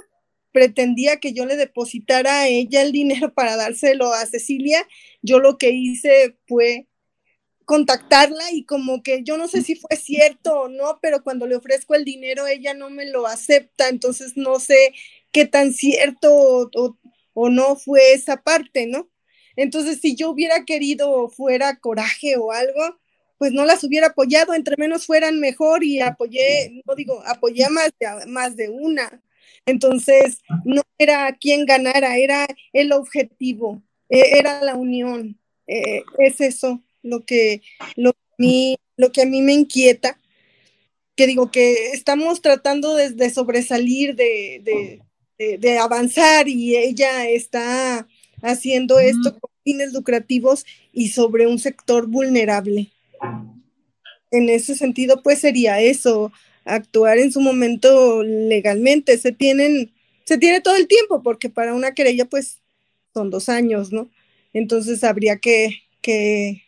pretendía 0.51 1.20
que 1.20 1.34
yo 1.34 1.45
le 1.45 1.58
depositara 1.58 2.41
a 2.41 2.47
ella 2.47 2.82
el 2.82 2.91
dinero 2.93 3.34
para 3.34 3.56
dárselo 3.58 4.14
a 4.14 4.26
Cecilia. 4.26 4.88
Yo 5.22 5.39
lo 5.39 5.58
que 5.58 5.72
hice 5.72 6.38
fue 6.47 6.88
contactarla 7.66 8.51
y 8.51 8.66
como 8.66 9.04
que 9.04 9.24
yo 9.24 9.38
no 9.38 9.47
sé 9.47 9.62
si 9.64 9.76
fue 9.76 9.95
cierto 9.97 10.62
o 10.64 10.70
no, 10.70 10.99
pero 11.01 11.24
cuando 11.24 11.47
le 11.47 11.56
ofrezco 11.56 11.95
el 11.95 12.04
dinero 12.06 12.45
ella 12.47 12.74
no 12.74 12.89
me 12.89 13.06
lo 13.10 13.26
acepta, 13.28 13.89
entonces 13.89 14.34
no 14.36 14.60
sé 14.60 14.93
qué 15.32 15.45
tan 15.45 15.74
cierto 15.74 16.30
o, 16.34 16.97
o 17.34 17.49
no 17.49 17.76
fue 17.78 18.14
esa 18.14 18.38
parte, 18.43 18.86
¿no? 18.88 19.10
Entonces, 19.56 19.99
si 20.01 20.16
yo 20.16 20.30
hubiera 20.30 20.66
querido 20.66 21.30
fuera 21.30 21.78
coraje 21.80 22.38
o 22.38 22.51
algo, 22.51 22.97
pues 23.38 23.51
no 23.51 23.66
las 23.66 23.84
hubiera 23.84 24.08
apoyado, 24.08 24.54
entre 24.54 24.78
menos 24.78 25.06
fueran 25.06 25.39
mejor 25.39 25.84
y 25.84 25.99
apoyé, 25.99 26.82
no 26.86 26.95
digo, 26.95 27.22
apoyé 27.26 27.70
más 27.70 27.91
de, 27.99 28.26
más 28.28 28.56
de 28.56 28.70
una. 28.70 29.22
Entonces, 29.66 30.39
no 30.66 30.82
era 30.97 31.36
quien 31.39 31.66
ganara, 31.66 32.18
era 32.18 32.47
el 32.72 32.91
objetivo, 32.91 33.82
e, 34.10 34.39
era 34.39 34.62
la 34.64 34.76
unión. 34.76 35.38
E, 35.68 36.04
es 36.20 36.41
eso 36.41 36.82
lo 37.01 37.26
que, 37.26 37.62
lo, 37.95 38.12
a 38.12 38.36
mí, 38.38 38.78
lo 38.97 39.12
que 39.12 39.22
a 39.22 39.26
mí 39.26 39.41
me 39.41 39.54
inquieta, 39.54 40.18
que 41.16 41.28
digo 41.28 41.51
que 41.51 41.91
estamos 41.91 42.41
tratando 42.41 42.95
de, 42.95 43.30
sobresalir, 43.30 44.16
de, 44.16 45.01
de, 45.38 45.78
avanzar 45.78 46.47
y 46.47 46.76
ella 46.76 47.28
está 47.28 48.08
haciendo 48.43 48.99
esto 48.99 49.39
con 49.39 49.49
fines 49.63 49.93
lucrativos 49.93 50.65
y 50.91 51.07
sobre 51.09 51.47
un 51.47 51.57
sector 51.57 52.07
vulnerable. 52.07 52.91
En 54.29 54.49
ese 54.49 54.75
sentido, 54.75 55.23
pues 55.23 55.39
sería 55.39 55.79
eso, 55.81 56.31
actuar 56.65 57.17
en 57.17 57.31
su 57.31 57.39
momento 57.39 58.21
legalmente. 58.23 59.17
Se 59.17 59.31
tienen, 59.31 59.93
se 60.25 60.37
tiene 60.37 60.61
todo 60.61 60.75
el 60.75 60.87
tiempo, 60.87 61.23
porque 61.23 61.49
para 61.49 61.73
una 61.73 61.93
querella, 61.93 62.25
pues, 62.25 62.59
son 63.13 63.29
dos 63.29 63.49
años, 63.49 63.91
¿no? 63.91 64.09
Entonces 64.53 65.03
habría 65.03 65.37
que, 65.37 65.83
que, 66.01 66.63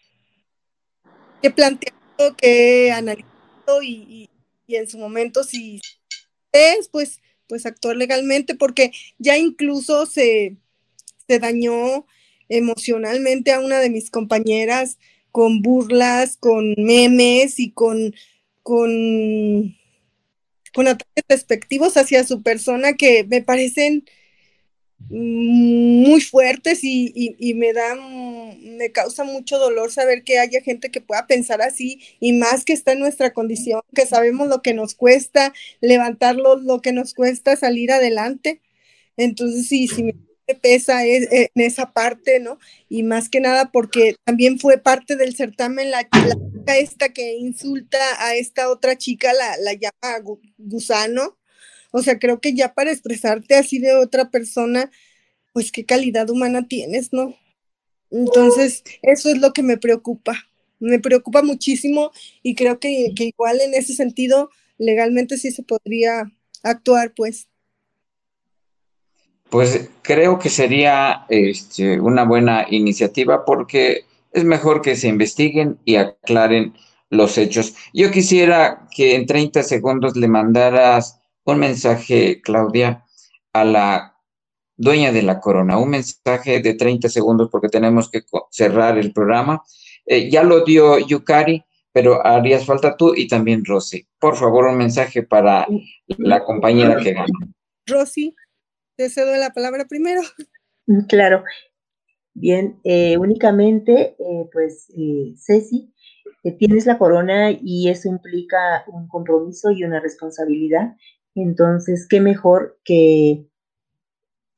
que 1.41 1.51
plantearlo, 1.51 2.35
que 2.37 2.91
analizarlo 2.91 3.81
y, 3.83 4.29
y, 4.67 4.75
en 4.75 4.87
su 4.87 4.97
momento, 4.97 5.43
si 5.43 5.81
es, 6.51 6.87
pues, 6.89 7.19
pues 7.47 7.65
actuar 7.65 7.97
legalmente, 7.97 8.55
porque 8.55 8.91
ya 9.19 9.37
incluso 9.37 10.05
se, 10.05 10.57
se 11.27 11.39
dañó 11.39 12.05
emocionalmente 12.49 13.51
a 13.51 13.59
una 13.59 13.79
de 13.79 13.89
mis 13.89 14.09
compañeras 14.11 14.97
con 15.31 15.61
burlas, 15.61 16.37
con 16.37 16.75
memes 16.77 17.59
y 17.59 17.71
con, 17.71 18.13
con 18.63 19.75
con 20.75 20.89
ataques 20.89 21.23
despectivos 21.29 21.95
hacia 21.95 22.25
su 22.25 22.43
persona 22.43 22.93
que 22.93 23.23
me 23.23 23.41
parecen 23.41 24.03
muy 25.09 26.19
fuertes 26.19 26.79
y, 26.83 27.53
me 27.55 27.71
da, 27.71 27.95
me 27.95 28.91
causa 28.91 29.23
mucho 29.23 29.57
dolor 29.57 29.91
saber 29.91 30.23
que 30.23 30.39
haya 30.39 30.61
gente 30.61 30.91
que 30.91 30.99
pueda 30.99 31.27
pensar 31.27 31.61
así 31.61 32.01
y 32.19 32.33
más 32.33 32.65
que 32.65 32.73
está 32.73 32.91
en 32.91 32.99
nuestra 32.99 33.33
condición, 33.33 33.81
que 33.93 34.05
sabemos 34.05 34.49
lo 34.49 34.61
que 34.61 34.73
nos 34.73 34.95
cuesta 34.95 35.53
levantarlo, 35.79 36.57
lo 36.57 36.81
que 36.81 36.91
nos 36.91 37.13
cuesta 37.13 37.55
salir 37.55 37.91
adelante. 37.91 38.61
Entonces, 39.15 39.67
sí, 39.67 39.87
sí 39.87 40.03
me 40.03 40.15
pesa 40.53 41.03
en 41.05 41.49
esa 41.55 41.91
parte, 41.91 42.39
¿no? 42.39 42.59
Y 42.89 43.01
más 43.01 43.29
que 43.29 43.39
nada 43.39 43.71
porque 43.71 44.15
también 44.23 44.59
fue 44.59 44.77
parte 44.77 45.15
del 45.15 45.35
certamen 45.35 45.89
la, 45.89 46.07
la 46.65 46.77
esta 46.77 47.09
que 47.09 47.33
insulta 47.33 47.97
a 48.19 48.35
esta 48.35 48.69
otra 48.69 48.95
chica, 48.97 49.33
la, 49.33 49.57
la 49.57 49.73
llama 49.73 50.39
gusano. 50.57 51.37
O 51.91 52.03
sea, 52.03 52.19
creo 52.19 52.39
que 52.39 52.53
ya 52.53 52.73
para 52.73 52.91
expresarte 52.91 53.55
así 53.55 53.79
de 53.79 53.95
otra 53.95 54.29
persona, 54.29 54.91
pues 55.53 55.71
qué 55.71 55.85
calidad 55.85 56.29
humana 56.29 56.67
tienes, 56.67 57.13
¿no? 57.13 57.35
Entonces, 58.11 58.83
eso 59.01 59.29
es 59.29 59.39
lo 59.39 59.53
que 59.53 59.63
me 59.63 59.77
preocupa. 59.77 60.35
Me 60.79 60.99
preocupa 60.99 61.41
muchísimo 61.41 62.11
y 62.43 62.55
creo 62.55 62.79
que, 62.79 63.13
que 63.15 63.25
igual 63.25 63.61
en 63.61 63.73
ese 63.73 63.93
sentido, 63.93 64.49
legalmente 64.77 65.37
sí 65.37 65.51
se 65.51 65.63
podría 65.63 66.31
actuar, 66.63 67.13
pues. 67.15 67.47
Pues 69.49 69.89
creo 70.01 70.39
que 70.39 70.49
sería 70.49 71.25
este, 71.29 71.99
una 71.99 72.25
buena 72.25 72.65
iniciativa 72.69 73.45
porque 73.45 74.05
es 74.31 74.43
mejor 74.43 74.81
que 74.81 74.95
se 74.95 75.07
investiguen 75.07 75.79
y 75.85 75.95
aclaren 75.95 76.73
los 77.09 77.37
hechos. 77.37 77.75
Yo 77.93 78.11
quisiera 78.11 78.87
que 78.93 79.15
en 79.15 79.25
30 79.25 79.63
segundos 79.63 80.15
le 80.15 80.27
mandaras 80.27 81.21
un 81.45 81.59
mensaje, 81.59 82.41
Claudia, 82.41 83.05
a 83.53 83.63
la 83.63 84.15
dueña 84.75 85.11
de 85.11 85.21
la 85.21 85.39
corona, 85.39 85.77
un 85.77 85.89
mensaje 85.89 86.59
de 86.59 86.73
30 86.73 87.07
segundos 87.09 87.49
porque 87.49 87.69
tenemos 87.69 88.09
que 88.09 88.23
cerrar 88.51 88.97
el 88.97 89.13
programa. 89.13 89.63
Eh, 90.05 90.29
ya 90.29 90.43
lo 90.43 90.65
dio 90.65 90.99
Yukari, 90.99 91.63
pero 91.91 92.25
harías 92.25 92.65
falta 92.65 92.97
tú 92.97 93.13
y 93.15 93.27
también 93.27 93.63
Rosy. 93.63 94.05
Por 94.19 94.35
favor, 94.35 94.65
un 94.65 94.77
mensaje 94.77 95.23
para 95.23 95.65
la 96.17 96.43
compañera 96.43 96.97
que 96.97 97.13
gana. 97.13 97.27
Rosy. 97.87 98.35
Te 98.97 99.09
cedo 99.09 99.35
la 99.35 99.51
palabra 99.51 99.85
primero. 99.85 100.21
Mm, 100.87 101.05
claro. 101.07 101.43
Bien, 102.33 102.79
eh, 102.83 103.17
únicamente, 103.17 104.15
eh, 104.19 104.49
pues, 104.53 104.89
eh, 104.95 105.33
Ceci, 105.37 105.91
tienes 106.59 106.85
la 106.85 106.99
corona 106.99 107.49
y 107.51 107.89
eso 107.89 108.07
implica 108.07 108.83
un 108.87 109.07
compromiso 109.07 109.71
y 109.71 109.83
una 109.83 109.99
responsabilidad. 109.99 110.95
Entonces, 111.33 112.07
¿qué 112.07 112.21
mejor 112.21 112.77
que 112.83 113.47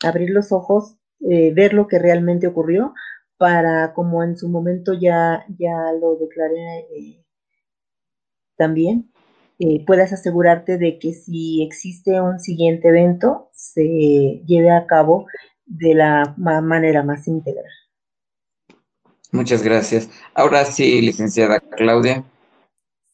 abrir 0.03 0.31
los 0.31 0.51
ojos, 0.51 0.97
ver 1.19 1.73
lo 1.73 1.87
que 1.87 1.97
realmente 1.97 2.47
ocurrió 2.47 2.93
para, 3.37 3.93
como 3.93 4.21
en 4.23 4.37
su 4.37 4.49
momento 4.49 4.93
ya, 4.93 5.45
ya 5.57 5.93
lo 5.99 6.17
declaré 6.17 7.23
también, 8.57 9.09
eh, 9.59 9.83
puedas 9.85 10.13
asegurarte 10.13 10.77
de 10.77 10.99
que 10.99 11.13
si 11.13 11.63
existe 11.63 12.21
un 12.21 12.39
siguiente 12.39 12.89
evento, 12.89 13.49
se 13.53 14.41
lleve 14.45 14.71
a 14.71 14.85
cabo 14.85 15.25
de 15.65 15.95
la 15.95 16.35
manera 16.37 17.03
más 17.03 17.27
íntegra. 17.27 17.63
Muchas 19.31 19.63
gracias. 19.63 20.09
Ahora 20.33 20.63
sí, 20.65 21.01
licenciada 21.01 21.59
Claudia. 21.59 22.23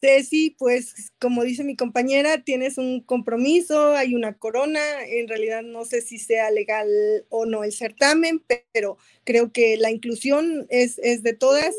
Ceci, 0.01 0.53
pues 0.59 1.13
como 1.17 1.43
dice 1.43 1.63
mi 1.63 1.77
compañera, 1.77 2.43
tienes 2.43 2.77
un 2.77 2.99
compromiso, 2.99 3.93
hay 3.95 4.15
una 4.15 4.33
corona, 4.37 4.81
en 5.07 5.29
realidad 5.29 5.63
no 5.63 5.85
sé 5.85 6.01
si 6.01 6.19
sea 6.19 6.51
legal 6.51 6.89
o 7.29 7.45
no 7.45 7.63
el 7.63 7.71
certamen, 7.71 8.43
pero 8.73 8.97
creo 9.23 9.53
que 9.53 9.77
la 9.77 9.91
inclusión 9.91 10.67
es, 10.69 10.99
es 10.99 11.23
de 11.23 11.33
todas 11.33 11.73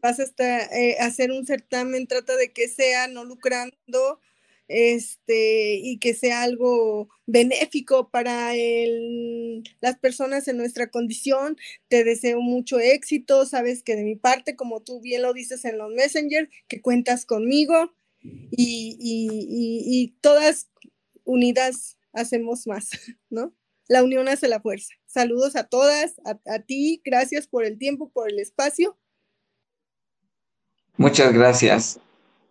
vas 0.00 0.20
a 0.20 0.24
eh, 0.76 0.96
hacer 1.00 1.30
un 1.30 1.46
certamen, 1.46 2.06
trata 2.06 2.36
de 2.36 2.52
que 2.52 2.68
sea 2.68 3.08
no 3.08 3.24
lucrando 3.24 4.20
este, 4.68 5.74
y 5.76 5.98
que 5.98 6.14
sea 6.14 6.42
algo 6.42 7.08
benéfico 7.26 8.10
para 8.10 8.52
las 9.80 9.98
personas 9.98 10.48
en 10.48 10.56
nuestra 10.56 10.90
condición. 10.90 11.56
Te 11.88 12.04
deseo 12.04 12.40
mucho 12.40 12.78
éxito. 12.78 13.44
Sabes 13.44 13.82
que 13.82 13.96
de 13.96 14.04
mi 14.04 14.16
parte, 14.16 14.56
como 14.56 14.82
tú 14.82 15.00
bien 15.00 15.22
lo 15.22 15.34
dices 15.34 15.64
en 15.64 15.78
los 15.78 15.90
Messenger, 15.90 16.48
que 16.68 16.80
cuentas 16.80 17.26
conmigo 17.26 17.92
y, 18.22 18.96
y 19.00 20.14
todas 20.20 20.70
unidas 21.24 21.98
hacemos 22.12 22.66
más, 22.66 22.90
¿no? 23.30 23.54
La 23.88 24.02
unión 24.02 24.28
hace 24.28 24.48
la 24.48 24.60
fuerza. 24.60 24.94
Saludos 25.06 25.56
a 25.56 25.64
todas, 25.64 26.14
a, 26.24 26.40
a 26.46 26.60
ti, 26.60 27.02
gracias 27.04 27.46
por 27.46 27.64
el 27.64 27.78
tiempo, 27.78 28.10
por 28.10 28.30
el 28.30 28.38
espacio 28.38 28.96
Muchas 30.96 31.32
gracias. 31.32 31.98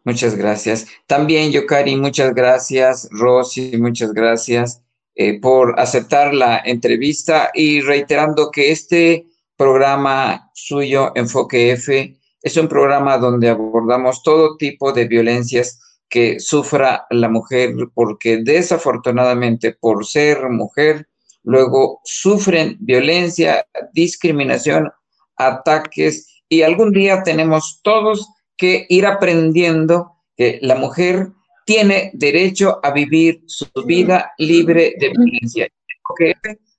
Muchas 0.04 0.36
gracias. 0.36 0.88
También, 1.06 1.52
Yokari, 1.52 1.96
muchas 1.96 2.34
gracias. 2.34 3.08
Rosy, 3.12 3.78
muchas 3.78 4.14
gracias 4.14 4.82
eh, 5.16 5.40
por 5.40 5.80
aceptar 5.80 6.34
la 6.34 6.62
entrevista 6.64 7.52
y 7.54 7.82
reiterando 7.82 8.50
que 8.50 8.72
este 8.72 9.28
programa 9.56 10.50
suyo, 10.56 11.12
Enfoque 11.16 11.72
F, 11.74 12.18
es 12.42 12.58
un 12.58 12.68
programa 12.68 13.20
donde 13.20 13.50
abordamos 13.50 14.24
todo 14.24 14.58
tipo 14.58 14.92
de 14.92 15.08
violencias 15.08 15.80
que 16.10 16.40
sufra 16.40 17.06
la 17.12 17.30
mujer, 17.30 17.76
porque 17.94 18.42
desafortunadamente 18.44 19.74
por 19.80 20.06
ser 20.06 20.50
mujer, 20.50 21.08
luego 21.44 22.02
sufren 22.04 22.78
violencia, 22.80 23.68
discriminación, 23.94 24.92
ataques 25.38 26.41
y 26.52 26.64
algún 26.64 26.92
día 26.92 27.24
tenemos 27.24 27.80
todos 27.82 28.30
que 28.58 28.86
ir 28.90 29.06
aprendiendo 29.06 30.18
que 30.36 30.60
la 30.62 30.76
mujer 30.76 31.30
tiene 31.66 32.12
derecho 32.14 32.82
a 32.84 32.92
vivir 32.92 33.42
su 33.48 33.68
vida 33.86 34.34
libre 34.38 34.94
de 35.00 35.10
violencia. 35.10 35.70
Que 36.18 36.34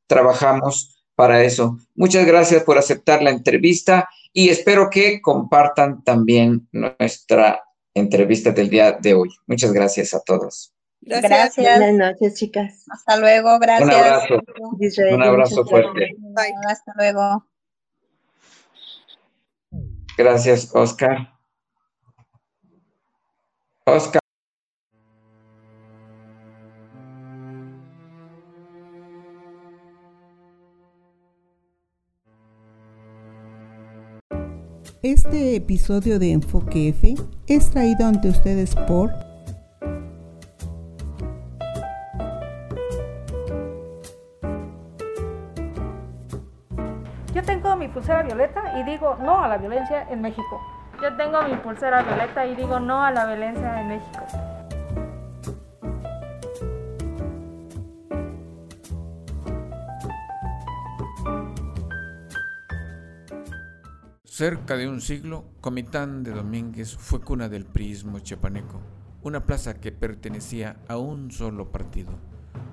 trabajamos 0.06 1.02
para 1.14 1.42
eso. 1.42 1.78
Muchas 1.94 2.26
gracias 2.26 2.64
por 2.64 2.76
aceptar 2.76 3.22
la 3.22 3.30
entrevista 3.30 4.10
y 4.30 4.50
espero 4.50 4.90
que 4.90 5.22
compartan 5.22 6.04
también 6.04 6.68
nuestra 6.72 7.62
entrevista 7.94 8.50
del 8.50 8.68
día 8.68 8.92
de 8.92 9.14
hoy. 9.14 9.30
Muchas 9.46 9.72
gracias 9.72 10.12
a 10.12 10.20
todos. 10.20 10.74
Gracias. 11.00 11.56
Buenas 11.56 11.94
noches, 11.94 12.34
chicas. 12.34 12.84
Hasta 12.90 13.16
luego. 13.16 13.58
Gracias. 13.58 13.88
Un 13.88 13.94
abrazo. 13.94 15.14
Un 15.14 15.22
abrazo 15.22 15.64
fuerte. 15.64 16.10
Hasta 16.68 16.92
luego. 16.98 17.51
Gracias, 20.22 20.70
Oscar. 20.72 21.36
Oscar. 23.84 24.20
Este 35.02 35.56
episodio 35.56 36.20
de 36.20 36.30
Enfoque 36.30 36.90
F 36.90 37.16
es 37.48 37.70
traído 37.72 38.06
ante 38.06 38.28
ustedes 38.28 38.76
por 38.86 39.10
Yo 47.34 47.42
tengo 47.42 47.74
mi 47.74 47.88
pulsera 47.88 48.22
violeta 48.22 48.61
y 48.78 48.82
digo 48.84 49.16
no 49.20 49.42
a 49.42 49.48
la 49.48 49.58
violencia 49.58 50.06
en 50.10 50.20
México. 50.20 50.60
Yo 51.02 51.14
tengo 51.16 51.42
mi 51.42 51.56
pulsera 51.56 52.02
violeta 52.02 52.46
y 52.46 52.54
digo 52.54 52.78
no 52.78 53.02
a 53.02 53.10
la 53.10 53.26
violencia 53.26 53.80
en 53.80 53.88
México. 53.88 54.26
Cerca 64.24 64.76
de 64.76 64.88
un 64.88 65.00
siglo, 65.00 65.44
Comitán 65.60 66.22
de 66.22 66.32
Domínguez 66.32 66.96
fue 66.96 67.20
cuna 67.20 67.48
del 67.48 67.64
priismo 67.66 68.18
chiapaneco, 68.18 68.80
una 69.22 69.44
plaza 69.44 69.74
que 69.74 69.92
pertenecía 69.92 70.76
a 70.88 70.96
un 70.96 71.30
solo 71.30 71.70
partido, 71.70 72.12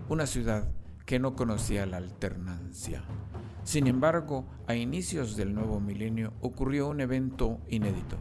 una 0.08 0.26
ciudad 0.26 0.70
que 1.06 1.20
no 1.20 1.36
conocía 1.36 1.86
la 1.86 1.98
alternancia. 1.98 3.04
Sin 3.64 3.88
embargo, 3.88 4.46
a 4.68 4.76
inicios 4.76 5.36
del 5.36 5.54
nuevo 5.54 5.80
milenio 5.80 6.34
ocurrió 6.42 6.88
un 6.88 7.02
evento 7.02 7.60
inédito. 7.70 8.18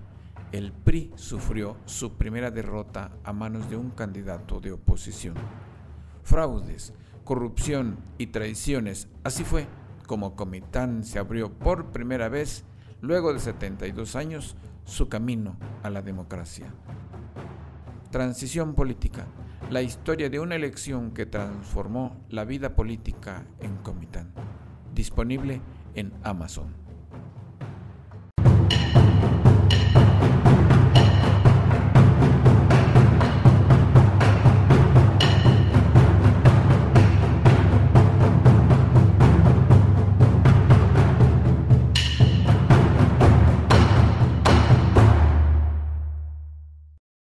El 0.53 0.73
PRI 0.73 1.13
sufrió 1.15 1.77
su 1.85 2.15
primera 2.15 2.51
derrota 2.51 3.13
a 3.25 3.33
manos 3.33 3.69
de 3.71 3.77
un 3.77 3.91
candidato 3.91 4.61
de 4.61 4.73
oposición. 4.73 5.35
Fraudes, 6.23 6.93
corrupción 7.25 7.99
y 8.19 8.29
traiciones, 8.29 9.09
así 9.25 9.45
fue 9.45 9.67
como 10.07 10.37
Comitán 10.37 11.05
se 11.05 11.19
abrió 11.19 11.53
por 11.53 11.93
primera 11.93 12.31
vez, 12.31 12.65
luego 13.03 13.35
de 13.35 13.41
72 13.41 14.17
años, 14.17 14.57
su 14.85 15.09
camino 15.09 15.57
a 15.83 15.91
la 15.91 16.01
democracia. 16.01 16.73
Transición 18.11 18.75
política, 18.75 19.27
la 19.71 19.83
historia 19.83 20.31
de 20.31 20.41
una 20.41 20.57
elección 20.57 21.11
que 21.11 21.27
transformó 21.27 22.17
la 22.31 22.47
vida 22.47 22.75
política 22.75 23.47
en 23.61 23.77
Comitán 23.77 24.33
disponible 24.99 25.61
en 25.95 26.13
Amazon. 26.25 26.88